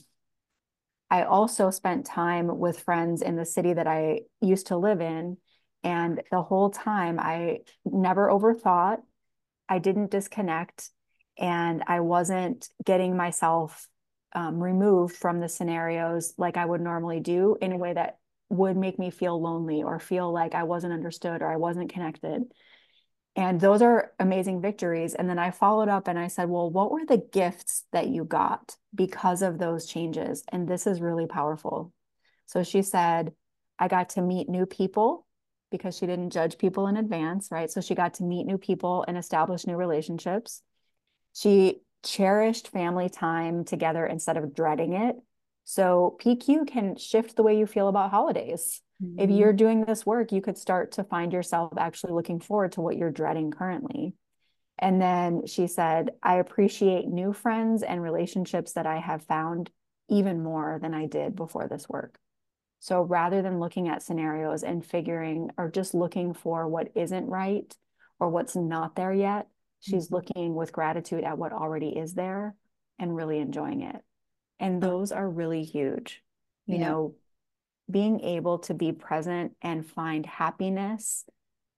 I 1.12 1.24
also 1.24 1.70
spent 1.70 2.06
time 2.06 2.60
with 2.60 2.80
friends 2.80 3.22
in 3.22 3.36
the 3.36 3.46
city 3.46 3.74
that 3.74 3.88
I 3.88 4.22
used 4.42 4.68
to 4.68 4.78
live 4.78 5.02
in. 5.02 5.38
And 5.84 6.22
the 6.30 6.42
whole 6.42 6.70
time, 6.70 7.20
I 7.20 7.60
never 7.86 8.28
overthought, 8.30 9.02
I 9.68 9.80
didn't 9.80 10.12
disconnect, 10.12 10.90
and 11.38 11.84
I 11.88 12.02
wasn't 12.02 12.68
getting 12.84 13.16
myself 13.16 13.88
um, 14.34 14.62
removed 14.62 15.16
from 15.16 15.40
the 15.40 15.50
scenarios 15.50 16.34
like 16.38 16.58
I 16.58 16.66
would 16.66 16.82
normally 16.82 17.22
do 17.22 17.58
in 17.62 17.72
a 17.72 17.78
way 17.78 17.94
that 17.94 18.18
would 18.50 18.76
make 18.78 19.00
me 19.00 19.10
feel 19.10 19.42
lonely 19.42 19.84
or 19.84 20.00
feel 20.00 20.32
like 20.32 20.54
I 20.54 20.64
wasn't 20.64 20.94
understood 20.94 21.42
or 21.42 21.52
I 21.52 21.56
wasn't 21.56 21.94
connected. 21.94 22.44
And 23.40 23.62
those 23.62 23.82
are 23.82 24.12
amazing 24.20 24.62
victories. 24.62 25.14
And 25.14 25.30
then 25.30 25.40
I 25.40 25.52
followed 25.52 25.88
up 25.88 26.10
and 26.10 26.20
I 26.20 26.28
said, 26.28 26.50
Well, 26.50 26.70
what 26.70 26.92
were 26.92 27.06
the 27.06 27.26
gifts 27.32 27.86
that 27.94 28.10
you 28.10 28.26
got 28.26 28.76
because 28.94 29.42
of 29.42 29.58
those 29.58 29.86
changes? 29.86 30.44
And 30.50 30.68
this 30.68 30.86
is 30.86 31.00
really 31.00 31.26
powerful. 31.26 31.94
So 32.48 32.64
she 32.64 32.82
said, 32.82 33.32
I 33.80 33.88
got 33.88 34.10
to 34.10 34.22
meet 34.22 34.50
new 34.50 34.66
people 34.66 35.26
because 35.72 35.98
she 35.98 36.06
didn't 36.06 36.32
judge 36.32 36.58
people 36.58 36.88
in 36.88 36.98
advance, 36.98 37.48
right? 37.50 37.72
So 37.72 37.80
she 37.80 37.96
got 37.96 38.16
to 38.16 38.26
meet 38.26 38.46
new 38.46 38.58
people 38.58 39.06
and 39.08 39.18
establish 39.18 39.66
new 39.66 39.78
relationships. 39.78 40.62
She 41.34 41.80
cherished 42.04 42.68
family 42.68 43.08
time 43.08 43.64
together 43.64 44.06
instead 44.06 44.36
of 44.36 44.54
dreading 44.54 44.92
it. 44.92 45.16
So 45.64 46.18
PQ 46.22 46.68
can 46.68 46.98
shift 46.98 47.38
the 47.38 47.44
way 47.44 47.58
you 47.58 47.68
feel 47.68 47.88
about 47.88 48.12
holidays. 48.12 48.82
Mm-hmm. 49.04 49.20
If 49.20 49.30
you're 49.30 49.54
doing 49.54 49.86
this 49.86 50.06
work, 50.06 50.32
you 50.32 50.42
could 50.42 50.58
start 50.58 50.94
to 50.94 51.04
find 51.04 51.34
yourself 51.34 51.74
actually 51.78 52.14
looking 52.14 52.40
forward 52.40 52.74
to 52.74 52.82
what 52.82 52.98
you're 52.98 53.12
dreading 53.12 53.52
currently. 53.52 54.14
And 54.78 55.02
then 55.02 55.46
she 55.46 55.68
said, 55.68 56.12
I 56.24 56.36
appreciate 56.36 57.08
new 57.08 57.34
friends 57.34 57.84
and 57.84 58.02
relationships 58.02 58.74
that 58.74 58.86
I 58.86 59.00
have 59.00 59.26
found 59.26 59.70
even 60.10 60.42
more 60.42 60.80
than 60.82 60.94
I 60.94 61.06
did 61.06 61.36
before 61.36 61.68
this 61.68 61.88
work. 61.90 62.18
So 62.80 63.02
rather 63.02 63.42
than 63.42 63.60
looking 63.60 63.90
at 63.90 64.02
scenarios 64.02 64.64
and 64.64 64.86
figuring 64.86 65.52
or 65.58 65.70
just 65.70 65.94
looking 65.94 66.34
for 66.34 66.68
what 66.68 66.92
isn't 66.96 67.28
right 67.28 67.76
or 68.20 68.30
what's 68.30 68.56
not 68.56 68.96
there 68.96 69.14
yet, 69.14 69.48
She's 69.80 70.08
mm-hmm. 70.08 70.16
looking 70.16 70.56
with 70.56 70.72
gratitude 70.72 71.24
at 71.24 71.38
what 71.38 71.54
already 71.54 71.90
is 71.90 72.14
there 72.14 72.56
and 72.98 73.16
really 73.16 73.40
enjoying 73.40 73.82
it. 73.82 74.04
And 74.60 74.84
those 74.84 75.12
are 75.12 75.28
really 75.28 75.64
huge. 75.64 76.22
You 76.66 76.78
yeah. 76.78 76.90
know, 76.90 77.16
being 77.90 78.22
able 78.22 78.60
to 78.60 78.74
be 78.74 78.92
present 78.92 79.54
and 79.62 79.86
find 79.86 80.26
happiness 80.26 81.26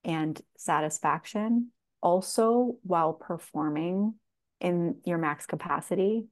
and 0.04 0.42
satisfaction 0.58 1.72
also 2.02 2.76
while 2.84 3.14
performing 3.14 4.16
in 4.60 4.98
your 5.06 5.18
max 5.18 5.46
capacity. 5.46 6.26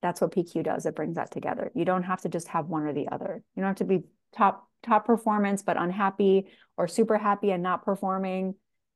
That's 0.00 0.20
what 0.20 0.32
PQ 0.32 0.64
does. 0.64 0.86
It 0.86 0.96
brings 0.96 1.16
that 1.16 1.30
together. 1.30 1.70
You 1.74 1.84
don't 1.84 2.02
have 2.02 2.22
to 2.22 2.28
just 2.28 2.48
have 2.48 2.66
one 2.66 2.82
or 2.82 2.92
the 2.92 3.08
other. 3.08 3.42
You 3.54 3.60
don't 3.62 3.68
have 3.68 3.76
to 3.76 3.84
be 3.84 4.04
top 4.34 4.66
top 4.82 5.06
performance 5.06 5.62
but 5.62 5.76
unhappy 5.76 6.48
or 6.76 6.88
super 6.88 7.16
happy 7.16 7.52
and 7.52 7.62
not 7.62 7.84
performing 7.84 8.54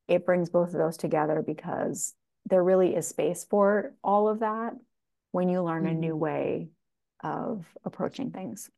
it 0.08 0.24
brings 0.24 0.50
both 0.50 0.68
of 0.68 0.78
those 0.78 0.96
together 0.96 1.42
because 1.44 2.14
there 2.46 2.62
really 2.62 2.94
is 2.94 3.08
space 3.08 3.44
for 3.48 3.94
all 4.04 4.28
of 4.28 4.40
that 4.40 4.72
when 5.32 5.48
you 5.48 5.62
learn 5.62 5.84
mm-hmm. 5.84 5.96
a 5.96 5.98
new 5.98 6.12
mm-hmm. 6.12 6.20
way 6.20 6.68
of 7.22 7.66
approaching 7.84 8.30
things. 8.30 8.70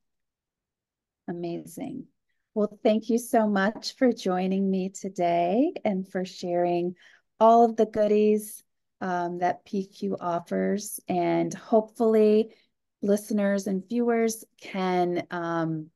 Amazing. 1.29 2.07
Well, 2.55 2.79
thank 2.83 3.11
you 3.11 3.19
so 3.19 3.47
much 3.47 3.95
for 3.97 4.13
joining 4.13 4.71
me 4.71 4.89
today 4.89 5.73
and 5.85 6.11
for 6.11 6.25
sharing 6.25 6.97
all 7.39 7.65
of 7.65 7.77
the 7.77 7.87
goodies 7.87 8.65
um, 9.01 9.39
that 9.39 9.65
PQ 9.65 10.17
offers. 10.21 10.99
And 11.07 11.53
hopefully, 11.55 12.55
listeners 13.03 13.67
and 13.67 13.87
viewers 13.89 14.45
can, 14.61 15.27
um, 15.31 15.91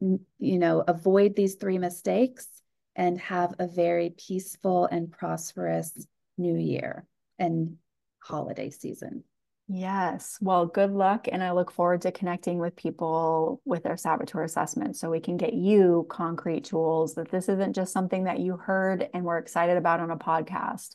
you 0.00 0.58
know, 0.58 0.84
avoid 0.86 1.36
these 1.36 1.56
three 1.56 1.78
mistakes 1.78 2.46
and 2.94 3.20
have 3.20 3.54
a 3.58 3.66
very 3.66 4.14
peaceful 4.16 4.86
and 4.86 5.10
prosperous 5.10 6.06
new 6.38 6.56
year 6.56 7.06
and 7.38 7.76
holiday 8.20 8.70
season. 8.70 9.24
Yes. 9.68 10.38
Well, 10.40 10.66
good 10.66 10.92
luck. 10.92 11.26
And 11.30 11.42
I 11.42 11.50
look 11.50 11.72
forward 11.72 12.02
to 12.02 12.12
connecting 12.12 12.58
with 12.58 12.76
people 12.76 13.60
with 13.64 13.82
their 13.82 13.96
saboteur 13.96 14.44
assessment 14.44 14.96
so 14.96 15.10
we 15.10 15.18
can 15.18 15.36
get 15.36 15.54
you 15.54 16.06
concrete 16.08 16.64
tools 16.64 17.14
that 17.14 17.30
this 17.30 17.48
isn't 17.48 17.74
just 17.74 17.92
something 17.92 18.24
that 18.24 18.38
you 18.38 18.56
heard 18.56 19.08
and 19.12 19.24
were 19.24 19.38
excited 19.38 19.76
about 19.76 19.98
on 19.98 20.12
a 20.12 20.16
podcast, 20.16 20.94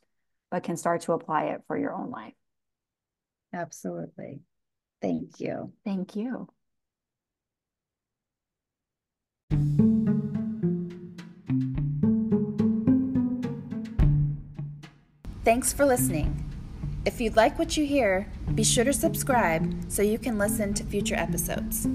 but 0.49 0.63
can 0.63 0.77
start 0.77 1.01
to 1.01 1.11
apply 1.11 1.45
it 1.47 1.63
for 1.67 1.77
your 1.77 1.93
own 1.93 2.11
life. 2.11 2.33
Absolutely. 3.53 4.39
Thank 5.01 5.41
you. 5.41 5.73
Thank 5.83 6.15
you. 6.15 6.47
Thanks 15.43 15.73
for 15.73 15.85
listening. 15.85 16.50
If 17.03 17.19
you'd 17.19 17.35
like 17.35 17.57
what 17.57 17.77
you 17.77 17.85
hear, 17.85 18.27
be 18.53 18.63
sure 18.63 18.83
to 18.83 18.93
subscribe 18.93 19.91
so 19.91 20.03
you 20.03 20.19
can 20.19 20.37
listen 20.37 20.75
to 20.75 20.83
future 20.83 21.15
episodes. 21.15 21.87